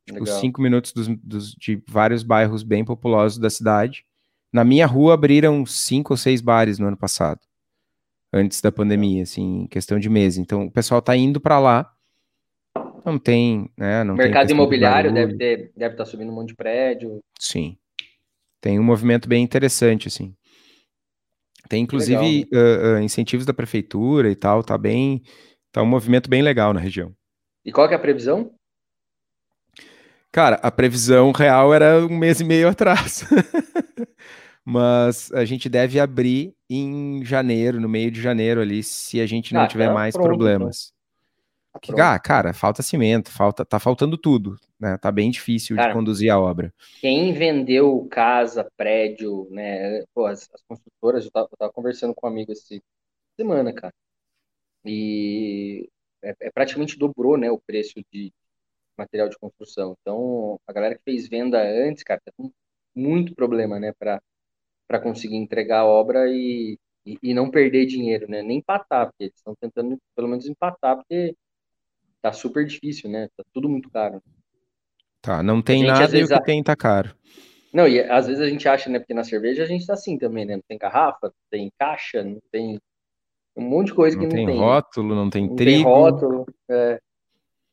tipo, 0.06 0.26
cinco 0.26 0.62
minutos 0.62 0.94
dos, 0.94 1.08
dos, 1.08 1.52
de 1.52 1.82
vários 1.88 2.24
bairros 2.24 2.64
bem 2.64 2.84
populosos 2.84 3.38
da 3.38 3.50
cidade. 3.50 4.06
Na 4.52 4.64
minha 4.64 4.88
rua 4.88 5.14
abriram 5.14 5.66
cinco 5.66 6.14
ou 6.14 6.18
seis 6.18 6.42
bares 6.42 6.80
no 6.80 6.88
ano 6.88 6.98
passado, 6.98 7.40
antes 8.34 8.62
da 8.62 8.72
pandemia, 8.72 9.24
assim, 9.24 9.64
em 9.64 9.68
questão 9.68 10.00
de 10.00 10.10
mês. 10.10 10.38
Então 10.38 10.66
o 10.66 10.72
pessoal 10.72 11.00
está 11.00 11.16
indo 11.16 11.40
para 11.40 11.60
lá 11.60 11.94
não 13.06 13.20
tem, 13.20 13.70
né? 13.78 14.04
Não 14.04 14.16
mercado 14.16 14.52
imobiliário 14.52 15.14
deve 15.14 15.38
ter, 15.38 15.72
deve 15.76 15.94
estar 15.94 16.04
tá 16.04 16.06
subindo 16.06 16.32
um 16.32 16.36
monte 16.36 16.50
de 16.50 16.56
prédio. 16.56 17.20
Sim. 17.40 17.78
Tem 18.62 18.80
um 18.80 18.84
movimento 18.84 19.28
bem 19.28 19.44
interessante, 19.44 20.08
assim. 20.08 20.34
Tem 21.70 21.84
inclusive 21.84 22.48
uh, 22.52 22.96
uh, 22.96 23.00
incentivos 23.00 23.46
da 23.46 23.54
prefeitura 23.54 24.30
e 24.30 24.36
tal, 24.36 24.64
tá 24.64 24.78
bem, 24.78 25.22
tá 25.72 25.84
um 25.84 25.86
movimento 25.86 26.30
bem 26.30 26.42
legal 26.42 26.74
na 26.74 26.80
região. 26.80 27.14
E 27.64 27.72
qual 27.72 27.88
que 27.88 27.94
é 27.94 27.98
a 27.98 28.00
previsão? 28.00 28.52
Cara, 30.32 30.56
a 30.62 30.72
previsão 30.72 31.32
real 31.32 31.74
era 31.74 32.06
um 32.06 32.18
mês 32.18 32.40
e 32.40 32.44
meio 32.44 32.68
atrás. 32.70 33.24
Mas 34.66 35.32
a 35.32 35.46
gente 35.46 35.70
deve 35.70 36.00
abrir 36.00 36.54
em 36.70 37.24
janeiro, 37.24 37.80
no 37.80 37.90
meio 37.90 38.12
de 38.12 38.22
janeiro 38.22 38.62
ali, 38.62 38.84
se 38.84 39.20
a 39.20 39.26
gente 39.26 39.54
não 39.54 39.62
ah, 39.62 39.68
tiver 39.68 39.88
tá 39.88 39.94
mais 39.94 40.14
pronto, 40.14 40.28
problemas. 40.28 40.92
Que, 41.82 42.00
ah, 42.02 42.18
cara, 42.18 42.54
falta 42.54 42.82
cimento, 42.82 43.32
falta, 43.32 43.64
tá 43.64 43.80
faltando 43.80 44.18
tudo, 44.18 44.56
né? 44.80 44.98
Tá 44.98 45.12
bem 45.12 45.30
difícil 45.30 45.76
cara, 45.76 45.90
de 45.90 45.94
conduzir 45.94 46.32
a 46.32 46.40
obra. 46.40 46.74
Quem 47.00 47.32
vendeu 47.34 48.08
casa, 48.10 48.70
prédio, 48.76 49.48
né? 49.52 50.04
Pô, 50.14 50.26
as, 50.26 50.50
as 50.54 50.62
construtoras, 50.64 51.26
eu 51.26 51.32
tava, 51.32 51.48
eu 51.52 51.58
tava, 51.58 51.72
conversando 51.72 52.14
com 52.16 52.26
um 52.26 52.30
amigo 52.30 52.52
essa 52.52 52.80
semana, 53.40 53.72
cara. 53.72 53.94
E 54.84 55.88
é, 56.24 56.36
é, 56.42 56.52
praticamente 56.52 56.98
dobrou, 56.98 57.38
né, 57.38 57.52
o 57.52 57.60
preço 57.60 58.02
de 58.12 58.34
material 58.98 59.30
de 59.30 59.38
construção. 59.38 59.96
Então, 60.02 60.60
a 60.68 60.74
galera 60.74 60.96
que 60.96 61.04
fez 61.04 61.28
venda 61.30 61.62
antes, 61.62 62.04
cara, 62.04 62.22
tá 62.26 62.32
com 62.36 62.52
muito 62.96 63.36
problema, 63.36 63.80
né, 63.80 63.94
para 63.98 64.22
para 64.88 65.00
conseguir 65.00 65.36
entregar 65.36 65.82
a 65.82 65.86
obra 65.86 66.28
e, 66.32 66.76
e, 67.06 67.16
e, 67.22 67.34
não 67.34 67.52
perder 67.52 67.86
dinheiro, 67.86 68.28
né? 68.28 68.42
Nem 68.42 68.58
empatar, 68.58 69.06
porque 69.06 69.26
eles 69.26 69.36
estão 69.36 69.54
tentando 69.62 70.00
pelo 70.16 70.28
menos 70.28 70.48
empatar, 70.48 70.98
porque 70.98 71.36
tá 72.22 72.32
super 72.32 72.66
difícil, 72.66 73.10
né? 73.10 73.30
Tá 73.36 73.44
tudo 73.54 73.70
muito 73.70 73.90
caro. 73.90 74.22
Tá, 75.22 75.44
não 75.44 75.62
tem 75.62 75.80
gente, 75.80 75.88
nada 75.88 76.18
e 76.18 76.24
o 76.24 76.28
que 76.28 76.34
a... 76.34 76.42
tem 76.42 76.64
tá 76.64 76.76
caro. 76.76 77.16
Não, 77.74 77.88
e 77.88 78.00
às 78.00 78.28
vezes 78.28 78.42
a 78.42 78.50
gente 78.50 78.68
acha, 78.68 78.90
né? 78.90 79.00
Porque 79.00 79.14
na 79.14 79.24
cerveja 79.24 79.64
a 79.64 79.68
gente 79.68 79.86
tá 79.86 79.94
assim 79.94 80.18
também, 80.18 80.46
né? 80.46 80.56
Não 80.56 80.64
tem 80.68 80.78
garrafa, 80.78 81.28
não 81.28 81.34
tem 81.50 81.72
caixa, 81.78 82.24
não 82.24 82.42
tem 82.52 82.80
um 83.56 83.62
monte 83.62 83.88
de 83.88 83.94
coisa 83.94 84.18
não 84.18 84.22
que 84.22 84.28
não 84.28 84.36
tem. 84.36 84.46
tem 84.48 84.58
rótulo, 84.58 85.16
não 85.16 85.30
tem 85.30 85.48
não 85.48 85.56
trigo. 85.56 85.78
Tem 85.78 85.84
rótulo, 85.84 86.46
é. 86.70 87.00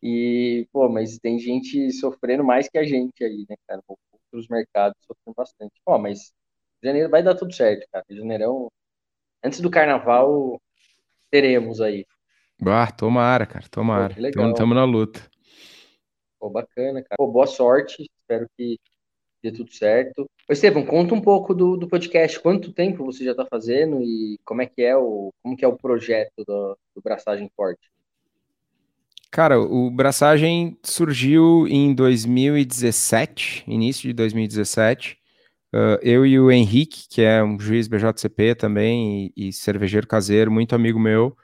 E, 0.03 0.68
pô, 0.72 0.88
mas 0.88 1.18
tem 1.18 1.38
gente 1.38 1.90
sofrendo 1.92 2.44
mais 2.44 2.68
que 2.68 2.78
a 2.78 2.84
gente 2.84 3.24
aí, 3.24 3.47
né, 3.49 3.57
cara? 3.66 3.82
Outros 3.88 4.49
mercados 4.49 4.97
sofrendo 5.07 5.34
bastante. 5.34 5.72
Pô, 5.84 5.99
mas 5.99 6.32
janeiro 6.82 7.09
vai 7.09 7.22
dar 7.22 7.34
tudo 7.34 7.55
certo, 7.55 7.86
cara. 7.90 8.05
Janeirão, 8.11 8.70
antes 9.42 9.61
do 9.61 9.70
carnaval, 9.70 10.61
teremos 11.30 11.80
aí. 11.80 12.05
Ah, 12.65 12.91
tomara, 12.91 13.47
cara, 13.47 13.67
tomara. 13.71 14.15
Estamos 14.19 14.75
na 14.75 14.85
luta. 14.85 15.21
Pô, 16.39 16.49
bacana, 16.49 17.03
cara. 17.03 17.17
Pô, 17.19 17.27
boa 17.27 17.47
sorte. 17.47 18.11
Espero 18.21 18.47
que 18.57 18.79
dê 19.43 19.53
tudo 19.53 19.73
certo. 19.73 20.29
Ô, 20.49 20.53
Estevam, 20.53 20.85
conta 20.85 21.15
um 21.15 21.21
pouco 21.21 21.55
do, 21.55 21.77
do 21.77 21.89
podcast. 21.89 22.41
Quanto 22.41 22.73
tempo 22.73 23.05
você 23.05 23.25
já 23.25 23.33
está 23.33 23.45
fazendo 23.45 24.01
e 24.03 24.39
como 24.45 24.63
é 24.63 24.67
que 24.67 24.83
é 24.83 24.97
o, 24.97 25.33
como 25.43 25.57
que 25.57 25.65
é 25.65 25.69
o 25.69 25.77
projeto 25.77 26.45
do, 26.47 26.79
do 26.95 27.03
Braçagem 27.03 27.51
Forte? 27.55 27.91
Cara, 29.31 29.61
o 29.61 29.91
Braçagem 29.91 30.79
surgiu 30.83 31.67
em 31.69 31.95
2017, 31.95 33.65
início 33.67 34.09
de 34.09 34.15
2017. 34.15 35.19
Uh, 35.75 35.99
eu 36.01 36.25
e 36.25 36.39
o 36.41 36.51
Henrique, 36.51 37.07
que 37.11 37.21
é 37.21 37.43
um 37.43 37.59
juiz 37.59 37.87
BJCP 37.87 38.55
também 38.55 39.33
e, 39.37 39.49
e 39.49 39.53
cervejeiro 39.53 40.07
caseiro, 40.07 40.51
muito 40.51 40.75
amigo 40.75 40.99
meu, 40.99 41.37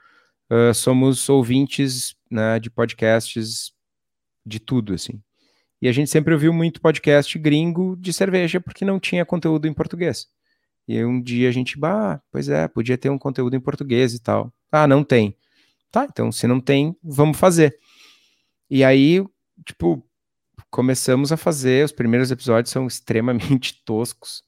uh, 0.49 0.73
somos 0.73 1.27
ouvintes 1.29 2.15
né, 2.29 2.59
de 2.59 2.69
podcasts 2.69 3.73
de 4.45 4.59
tudo, 4.59 4.93
assim. 4.93 5.21
E 5.81 5.87
a 5.87 5.91
gente 5.91 6.09
sempre 6.09 6.33
ouviu 6.33 6.53
muito 6.53 6.79
podcast 6.79 7.37
gringo 7.37 7.97
de 7.97 8.13
cerveja 8.13 8.61
porque 8.61 8.85
não 8.85 8.99
tinha 8.99 9.25
conteúdo 9.25 9.67
em 9.67 9.73
português. 9.73 10.27
E 10.87 11.03
um 11.03 11.21
dia 11.21 11.49
a 11.49 11.51
gente, 11.51 11.77
bah, 11.77 12.21
pois 12.31 12.49
é, 12.49 12.67
podia 12.67 12.97
ter 12.97 13.09
um 13.09 13.17
conteúdo 13.17 13.55
em 13.55 13.59
português 13.59 14.13
e 14.13 14.19
tal. 14.21 14.53
Ah, 14.71 14.87
não 14.87 15.03
tem. 15.03 15.35
Tá, 15.91 16.07
então 16.09 16.31
se 16.31 16.47
não 16.47 16.59
tem, 16.59 16.95
vamos 17.03 17.37
fazer. 17.37 17.77
E 18.69 18.83
aí, 18.83 19.23
tipo, 19.65 20.03
começamos 20.69 21.31
a 21.31 21.37
fazer, 21.37 21.85
os 21.85 21.91
primeiros 21.91 22.31
episódios 22.31 22.71
são 22.71 22.87
extremamente 22.87 23.81
toscos, 23.85 24.43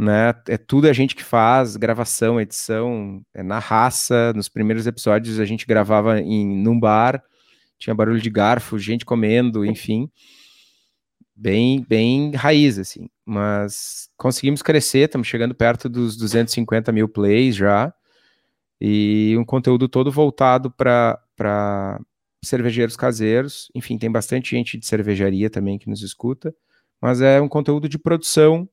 né? 0.00 0.34
É 0.48 0.56
tudo 0.56 0.88
a 0.88 0.92
gente 0.94 1.14
que 1.14 1.22
faz, 1.22 1.76
gravação, 1.76 2.40
edição, 2.40 3.22
é 3.34 3.42
na 3.42 3.58
raça. 3.58 4.32
Nos 4.34 4.48
primeiros 4.48 4.86
episódios 4.86 5.38
a 5.38 5.44
gente 5.44 5.66
gravava 5.66 6.18
em 6.20 6.56
num 6.56 6.80
bar, 6.80 7.22
tinha 7.78 7.94
barulho 7.94 8.20
de 8.20 8.30
garfo, 8.30 8.78
gente 8.78 9.04
comendo, 9.04 9.64
enfim. 9.64 10.10
Bem, 11.36 11.84
bem 11.86 12.32
raiz, 12.34 12.78
assim. 12.78 13.08
Mas 13.26 14.08
conseguimos 14.16 14.62
crescer, 14.62 15.00
estamos 15.00 15.28
chegando 15.28 15.54
perto 15.54 15.88
dos 15.88 16.16
250 16.16 16.90
mil 16.92 17.08
plays 17.08 17.54
já. 17.56 17.92
E 18.80 19.36
um 19.38 19.44
conteúdo 19.44 19.86
todo 19.86 20.10
voltado 20.10 20.70
para 20.70 22.00
cervejeiros 22.42 22.96
caseiros. 22.96 23.70
Enfim, 23.74 23.98
tem 23.98 24.10
bastante 24.10 24.52
gente 24.56 24.78
de 24.78 24.86
cervejaria 24.86 25.50
também 25.50 25.78
que 25.78 25.90
nos 25.90 26.02
escuta. 26.02 26.54
Mas 27.02 27.20
é 27.20 27.40
um 27.40 27.48
conteúdo 27.48 27.88
de 27.88 27.98
produção, 27.98 28.68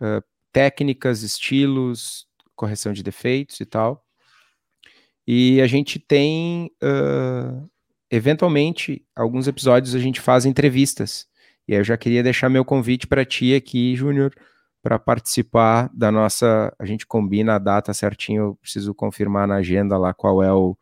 uh, 0.00 0.22
técnicas, 0.56 1.22
estilos, 1.22 2.26
correção 2.54 2.94
de 2.94 3.02
defeitos 3.02 3.60
e 3.60 3.66
tal. 3.66 4.02
E 5.26 5.60
a 5.60 5.66
gente 5.66 5.98
tem, 5.98 6.70
uh, 6.82 7.68
eventualmente, 8.10 9.04
alguns 9.14 9.46
episódios 9.46 9.94
a 9.94 9.98
gente 9.98 10.18
faz 10.18 10.46
entrevistas. 10.46 11.26
E 11.68 11.74
aí 11.74 11.80
eu 11.80 11.84
já 11.84 11.98
queria 11.98 12.22
deixar 12.22 12.48
meu 12.48 12.64
convite 12.64 13.06
para 13.06 13.22
ti 13.22 13.54
aqui, 13.54 13.94
Júnior, 13.94 14.32
para 14.82 14.98
participar 14.98 15.90
da 15.92 16.10
nossa. 16.10 16.74
A 16.78 16.86
gente 16.86 17.06
combina 17.06 17.56
a 17.56 17.58
data 17.58 17.92
certinho, 17.92 18.42
eu 18.42 18.54
preciso 18.54 18.94
confirmar 18.94 19.46
na 19.46 19.56
agenda 19.56 19.98
lá 19.98 20.14
qual 20.14 20.42
é 20.42 20.54
o 20.54 20.74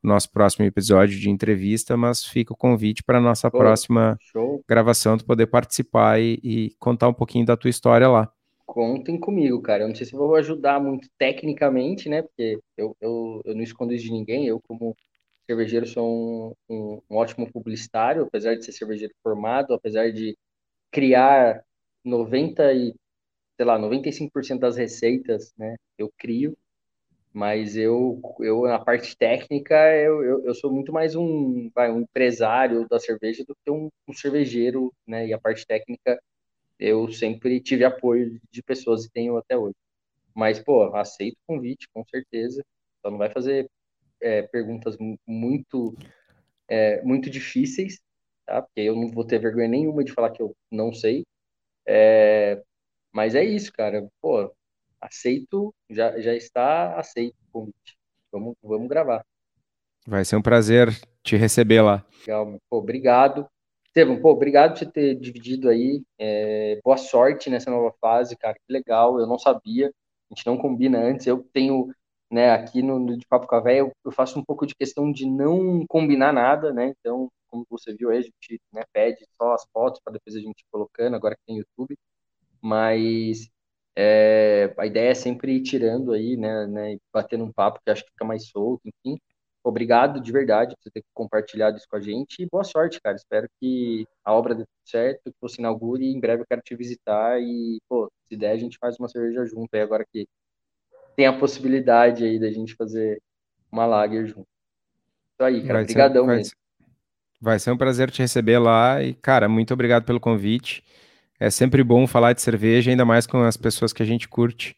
nosso 0.00 0.30
próximo 0.30 0.64
episódio 0.66 1.18
de 1.18 1.28
entrevista, 1.28 1.96
mas 1.96 2.24
fica 2.24 2.52
o 2.52 2.56
convite 2.56 3.02
para 3.02 3.18
a 3.18 3.20
nossa 3.20 3.50
show, 3.50 3.58
próxima 3.58 4.16
show. 4.20 4.64
gravação, 4.68 5.18
tu 5.18 5.24
poder 5.24 5.48
participar 5.48 6.20
e, 6.20 6.38
e, 6.44 6.76
contar 6.78 7.08
um 7.08 7.12
pouquinho 7.12 7.44
da 7.44 7.56
tua 7.56 7.70
história 7.70 8.06
lá. 8.06 8.30
Contem 8.66 9.18
comigo, 9.18 9.62
cara. 9.62 9.84
Eu 9.84 9.88
não 9.88 9.94
sei 9.94 10.06
se 10.06 10.12
vou 10.12 10.34
ajudar 10.36 10.80
muito 10.80 11.08
tecnicamente, 11.18 12.08
né? 12.08 12.22
Porque 12.22 12.60
eu, 12.76 12.96
eu, 13.00 13.42
eu 13.44 13.54
não 13.54 13.62
escondo 13.62 13.92
isso 13.94 14.04
de 14.04 14.12
ninguém. 14.12 14.46
Eu, 14.46 14.60
como 14.60 14.96
cervejeiro, 15.46 15.86
sou 15.86 16.54
um, 16.68 16.74
um, 16.74 17.02
um 17.10 17.16
ótimo 17.16 17.50
publicitário, 17.50 18.24
apesar 18.24 18.56
de 18.56 18.64
ser 18.64 18.72
cervejeiro 18.72 19.14
formado, 19.22 19.72
apesar 19.74 20.12
de 20.12 20.36
criar 20.92 21.64
90 22.04 22.72
e 22.74 22.94
sei 23.56 23.64
lá, 23.66 23.78
95% 23.78 24.60
das 24.60 24.76
receitas, 24.76 25.52
né, 25.56 25.76
eu 25.98 26.12
crio, 26.18 26.56
mas 27.32 27.76
eu, 27.76 28.20
eu 28.40 28.62
na 28.62 28.78
parte 28.78 29.16
técnica, 29.16 29.74
eu, 29.96 30.22
eu, 30.24 30.46
eu 30.46 30.54
sou 30.54 30.72
muito 30.72 30.92
mais 30.92 31.14
um, 31.16 31.70
vai, 31.74 31.90
um 31.90 32.00
empresário 32.00 32.86
da 32.88 32.98
cerveja 32.98 33.44
do 33.46 33.56
que 33.64 33.70
um, 33.70 33.90
um, 34.08 34.12
cervejeiro, 34.14 34.92
né, 35.06 35.26
e 35.26 35.32
a 35.34 35.38
parte 35.40 35.66
técnica 35.66 36.20
eu 36.78 37.10
sempre 37.12 37.60
tive 37.60 37.84
apoio 37.84 38.40
de 38.50 38.62
pessoas 38.62 39.04
e 39.04 39.10
tenho 39.10 39.36
até 39.36 39.56
hoje. 39.56 39.76
Mas, 40.34 40.58
pô, 40.60 40.94
aceito 40.94 41.36
o 41.36 41.54
convite, 41.54 41.88
com 41.92 42.04
certeza, 42.04 42.64
só 43.02 43.10
não 43.10 43.18
vai 43.18 43.30
fazer 43.30 43.70
é, 44.20 44.42
perguntas 44.42 44.96
muito, 45.26 45.96
é, 46.68 47.02
muito 47.02 47.30
difíceis, 47.30 48.00
tá, 48.44 48.62
porque 48.62 48.80
eu 48.80 48.94
não 48.94 49.08
vou 49.08 49.24
ter 49.24 49.38
vergonha 49.38 49.68
nenhuma 49.68 50.04
de 50.04 50.12
falar 50.12 50.30
que 50.30 50.42
eu 50.42 50.54
não 50.70 50.92
sei, 50.92 51.24
é, 51.86 52.62
mas 53.12 53.34
é 53.34 53.44
isso, 53.44 53.72
cara. 53.72 54.06
Pô, 54.20 54.52
aceito, 55.00 55.74
já, 55.88 56.20
já 56.20 56.34
está 56.34 56.98
aceito 56.98 57.36
o 57.48 57.52
convite. 57.52 57.96
Vamos, 58.30 58.54
vamos 58.62 58.88
gravar. 58.88 59.24
Vai 60.06 60.24
ser 60.24 60.36
um 60.36 60.42
prazer 60.42 60.88
te 61.22 61.36
receber 61.36 61.80
lá. 61.80 62.04
Legal, 62.20 62.60
pô, 62.68 62.78
obrigado. 62.78 63.48
Estevam, 63.96 64.20
pô, 64.20 64.32
obrigado 64.32 64.78
por 64.78 64.92
ter 64.92 65.14
dividido 65.14 65.70
aí. 65.70 66.02
É, 66.18 66.78
boa 66.84 66.98
sorte 66.98 67.48
nessa 67.48 67.70
nova 67.70 67.94
fase, 67.98 68.36
cara. 68.36 68.52
Que 68.54 68.70
legal, 68.70 69.18
eu 69.18 69.26
não 69.26 69.38
sabia. 69.38 69.88
A 70.30 70.34
gente 70.34 70.46
não 70.46 70.58
combina 70.58 70.98
antes. 70.98 71.26
Eu 71.26 71.42
tenho, 71.50 71.88
né, 72.30 72.50
aqui 72.50 72.82
no, 72.82 72.98
no 72.98 73.16
de 73.16 73.26
Papo 73.26 73.48
Véia, 73.62 73.78
eu, 73.78 73.92
eu, 74.04 74.12
faço 74.12 74.38
um 74.38 74.44
pouco 74.44 74.66
de 74.66 74.74
questão 74.74 75.10
de 75.10 75.24
não 75.26 75.86
combinar 75.88 76.30
nada, 76.30 76.74
né? 76.74 76.92
Então, 77.00 77.30
como 77.48 77.66
você 77.70 77.94
viu 77.94 78.10
aí, 78.10 78.18
a 78.18 78.22
gente 78.22 78.60
né, 78.70 78.82
pede 78.92 79.26
só 79.40 79.54
as 79.54 79.64
fotos 79.72 79.98
para 80.04 80.12
depois 80.12 80.36
a 80.36 80.40
gente 80.40 80.60
ir 80.60 80.66
colocando, 80.70 81.16
agora 81.16 81.34
que 81.34 81.42
tem 81.46 81.56
YouTube 81.58 81.96
mas 82.62 83.48
é, 83.96 84.74
a 84.78 84.86
ideia 84.86 85.10
é 85.10 85.14
sempre 85.14 85.56
ir 85.56 85.62
tirando 85.62 86.12
aí, 86.12 86.36
né, 86.36 86.66
né, 86.66 86.98
batendo 87.12 87.44
um 87.44 87.52
papo 87.52 87.80
que 87.84 87.90
acho 87.90 88.04
que 88.04 88.10
fica 88.10 88.24
mais 88.24 88.48
solto, 88.48 88.82
enfim. 88.86 89.18
Obrigado 89.68 90.20
de 90.20 90.30
verdade 90.30 90.76
por 90.76 90.84
você 90.84 90.90
ter 90.92 91.04
compartilhado 91.12 91.76
isso 91.76 91.88
com 91.90 91.96
a 91.96 92.00
gente 92.00 92.40
e 92.40 92.46
boa 92.46 92.62
sorte, 92.62 93.00
cara. 93.02 93.16
Espero 93.16 93.48
que 93.60 94.06
a 94.24 94.32
obra 94.32 94.54
dê 94.54 94.62
tudo 94.62 94.88
certo, 94.88 95.24
que 95.24 95.36
você 95.40 95.60
inaugure 95.60 96.04
e 96.04 96.14
em 96.14 96.20
breve 96.20 96.42
eu 96.42 96.46
quero 96.48 96.62
te 96.62 96.76
visitar 96.76 97.40
e, 97.40 97.80
pô, 97.88 98.08
se 98.28 98.36
der 98.36 98.52
a 98.52 98.56
gente 98.56 98.78
faz 98.78 98.96
uma 98.96 99.08
cerveja 99.08 99.44
junto 99.44 99.68
aí 99.74 99.80
agora 99.80 100.06
que 100.12 100.28
tem 101.16 101.26
a 101.26 101.36
possibilidade 101.36 102.22
aí 102.24 102.38
da 102.38 102.48
gente 102.48 102.76
fazer 102.76 103.20
uma 103.72 103.86
lager 103.86 104.26
junto. 104.26 104.46
Isso 105.32 105.42
aí, 105.42 105.66
cara. 105.66 105.82
Obrigadão 105.82 106.26
mesmo. 106.28 106.54
Vai 107.40 107.58
ser 107.58 107.72
um 107.72 107.76
prazer 107.76 108.08
te 108.12 108.22
receber 108.22 108.60
lá 108.60 109.02
e, 109.02 109.14
cara, 109.14 109.48
muito 109.48 109.74
obrigado 109.74 110.04
pelo 110.04 110.20
convite. 110.20 110.84
É 111.40 111.50
sempre 111.50 111.82
bom 111.82 112.06
falar 112.06 112.34
de 112.34 112.40
cerveja, 112.40 112.92
ainda 112.92 113.04
mais 113.04 113.26
com 113.26 113.42
as 113.42 113.56
pessoas 113.56 113.92
que 113.92 114.04
a 114.04 114.06
gente 114.06 114.28
curte. 114.28 114.76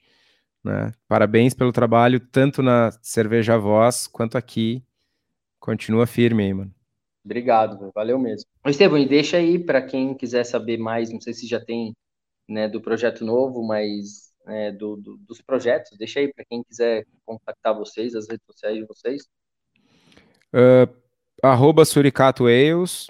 Né? 0.68 0.92
Parabéns 1.08 1.54
pelo 1.54 1.72
trabalho, 1.72 2.20
tanto 2.20 2.62
na 2.62 2.90
Cerveja 3.02 3.56
Voz 3.56 4.06
quanto 4.06 4.36
aqui. 4.36 4.84
Continua 5.58 6.06
firme 6.06 6.44
aí, 6.44 6.52
mano. 6.52 6.74
Obrigado, 7.24 7.90
valeu 7.94 8.18
mesmo. 8.18 8.48
Estevam, 8.66 8.98
e 8.98 9.08
deixa 9.08 9.38
aí 9.38 9.58
para 9.58 9.80
quem 9.80 10.14
quiser 10.14 10.44
saber 10.44 10.76
mais, 10.76 11.10
não 11.10 11.20
sei 11.20 11.32
se 11.32 11.46
já 11.46 11.58
tem 11.58 11.94
né, 12.48 12.68
do 12.68 12.80
projeto 12.80 13.24
novo, 13.24 13.66
mas 13.66 14.32
é, 14.46 14.70
do, 14.72 14.96
do, 14.96 15.16
dos 15.18 15.40
projetos, 15.40 15.96
deixa 15.98 16.20
aí 16.20 16.32
para 16.32 16.44
quem 16.44 16.62
quiser 16.62 17.06
contactar 17.24 17.74
vocês, 17.74 18.14
as 18.14 18.28
redes 18.28 18.46
sociais 18.46 18.76
de 18.76 18.84
vocês. 18.84 19.22
Uh, 20.54 20.94
arroba 21.42 21.84
Suricato 21.84 22.46
Ales, 22.46 23.08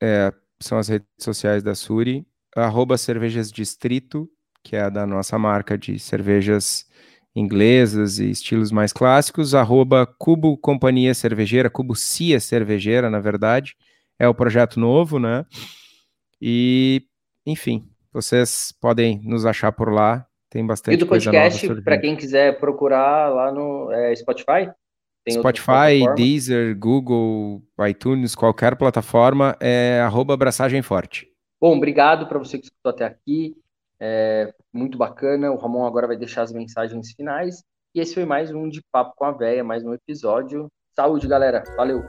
é, 0.00 0.32
são 0.60 0.78
as 0.78 0.88
redes 0.88 1.08
sociais 1.18 1.62
da 1.62 1.74
Suri 1.74 2.26
arroba 2.54 2.98
cervejas 2.98 3.50
distrito, 3.50 4.28
que 4.62 4.76
é 4.76 4.82
a 4.82 4.88
da 4.88 5.06
nossa 5.06 5.38
marca 5.38 5.76
de 5.76 5.98
cervejas 5.98 6.86
inglesas 7.34 8.18
e 8.18 8.30
estilos 8.30 8.72
mais 8.72 8.92
clássicos, 8.92 9.54
arroba 9.54 10.06
Cubo 10.18 10.56
Companhia 10.58 11.14
Cervejeira, 11.14 11.70
Cubo 11.70 11.94
Cia 11.94 12.40
Cervejeira, 12.40 13.08
na 13.08 13.20
verdade, 13.20 13.76
é 14.18 14.28
o 14.28 14.34
projeto 14.34 14.78
novo, 14.80 15.18
né? 15.18 15.44
E, 16.40 17.02
enfim, 17.46 17.88
vocês 18.12 18.74
podem 18.80 19.20
nos 19.24 19.46
achar 19.46 19.72
por 19.72 19.92
lá, 19.92 20.26
tem 20.50 20.66
bastante 20.66 21.04
coisa 21.06 21.30
E 21.30 21.30
do 21.30 21.30
podcast, 21.30 21.82
para 21.82 21.98
quem 21.98 22.16
quiser 22.16 22.58
procurar 22.58 23.28
lá 23.28 23.52
no 23.52 23.92
é, 23.92 24.14
Spotify? 24.16 24.70
Spotify, 25.28 26.12
Deezer, 26.16 26.76
Google, 26.76 27.62
iTunes, 27.88 28.34
qualquer 28.34 28.76
plataforma, 28.76 29.56
é 29.60 30.00
arroba 30.00 30.34
Abraçagem 30.34 30.82
Forte. 30.82 31.28
Bom, 31.60 31.76
obrigado 31.76 32.26
para 32.26 32.38
você 32.38 32.58
que 32.58 32.64
escutou 32.64 32.90
até 32.90 33.04
aqui. 33.04 33.54
É 34.00 34.52
muito 34.72 34.96
bacana. 34.96 35.50
O 35.50 35.56
Ramon 35.56 35.86
agora 35.86 36.06
vai 36.06 36.16
deixar 36.16 36.42
as 36.42 36.52
mensagens 36.52 37.12
finais. 37.12 37.62
E 37.94 38.00
esse 38.00 38.14
foi 38.14 38.24
mais 38.24 38.50
um 38.50 38.68
de 38.68 38.80
Papo 38.90 39.14
com 39.16 39.24
a 39.24 39.32
Véia, 39.32 39.62
mais 39.62 39.84
um 39.84 39.92
episódio. 39.92 40.68
Saúde, 40.94 41.28
galera. 41.28 41.64
Valeu. 41.76 42.02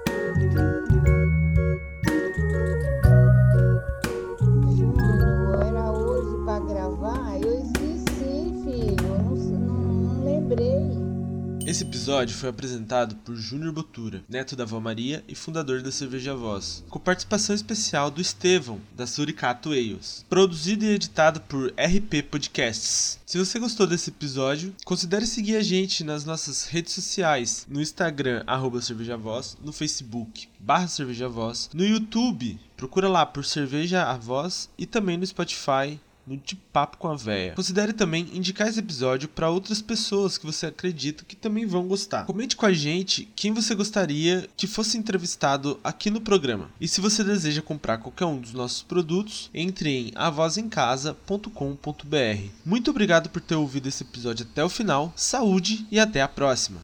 Esse 11.72 11.84
episódio 11.84 12.36
foi 12.36 12.50
apresentado 12.50 13.16
por 13.16 13.34
Júnior 13.34 13.72
Botura, 13.72 14.26
neto 14.28 14.58
da 14.58 14.66
Vó 14.66 14.82
Maria 14.82 15.24
e 15.26 15.34
fundador 15.34 15.82
da 15.82 15.90
Cerveja 15.90 16.36
Voz, 16.36 16.84
com 16.90 17.00
participação 17.00 17.56
especial 17.56 18.12
do 18.12 18.20
Estevão, 18.20 18.82
da 18.94 19.08
Suricato 19.08 19.70
Ales. 19.70 20.26
Produzido 20.30 20.84
e 20.84 20.90
editado 20.90 21.40
por 21.40 21.74
RP 21.78 22.24
Podcasts. 22.30 23.22
Se 23.26 23.38
você 23.38 23.58
gostou 23.58 23.88
desse 23.88 24.10
episódio, 24.10 24.76
considere 24.84 25.26
seguir 25.26 25.56
a 25.56 25.64
gente 25.64 26.04
nas 26.04 26.26
nossas 26.26 26.66
redes 26.66 26.94
sociais, 26.94 27.66
no 27.70 27.82
Instagram, 27.82 28.44
arroba 28.46 28.82
cervejavoz, 28.82 29.58
no 29.64 29.72
Facebook, 29.72 30.50
barra 30.60 30.90
cervejavoz, 30.90 31.70
no 31.74 31.86
YouTube, 31.86 32.60
procura 32.76 33.08
lá 33.08 33.26
por 33.26 33.46
Cerveja 33.46 34.04
a 34.04 34.18
Voz 34.18 34.70
e 34.78 34.86
também 34.86 35.16
no 35.16 35.26
Spotify, 35.26 35.98
no 36.26 36.38
De 36.38 36.56
Papo 36.56 36.98
com 36.98 37.08
a 37.08 37.16
Véia. 37.16 37.54
Considere 37.54 37.94
também 37.94 38.30
indicar 38.34 38.68
esse 38.68 38.80
episódio 38.80 39.30
para 39.30 39.50
outras 39.50 39.82
pessoas 39.82 40.38
que 40.38 40.46
você 40.46 40.68
acredita 40.68 41.26
que 41.26 41.36
também 41.36 41.66
vão 41.66 41.88
gostar. 41.88 42.26
Comente 42.26 42.56
com 42.56 42.66
a 42.66 42.74
gente 42.74 43.30
quem 43.36 43.54
você 43.54 43.76
gostaria 43.76 44.48
que 44.56 44.68
fosse 44.68 44.98
entrevistado 44.98 45.80
aqui 45.84 46.10
no 46.10 46.22
programa. 46.22 46.70
E 46.80 46.88
se 46.88 47.02
você 47.02 47.24
deseja 47.24 47.62
comprar 47.62 47.98
qualquer 47.98 48.26
um 48.26 48.40
dos 48.40 48.54
nossos 48.54 48.84
produtos, 48.84 49.50
entre 49.54 49.90
em 49.90 50.12
avozencasa.com.br. 50.16 52.50
Muito 52.66 52.92
obrigado 52.92 53.30
por 53.30 53.42
ter 53.42 53.56
ouvido 53.56 53.88
esse 53.88 54.04
episódio 54.04 54.48
até 54.50 54.64
o 54.64 54.70
final. 54.70 55.14
Saúde 55.16 55.86
e 55.92 56.00
até 56.00 56.22
a 56.22 56.28
próxima. 56.28 56.80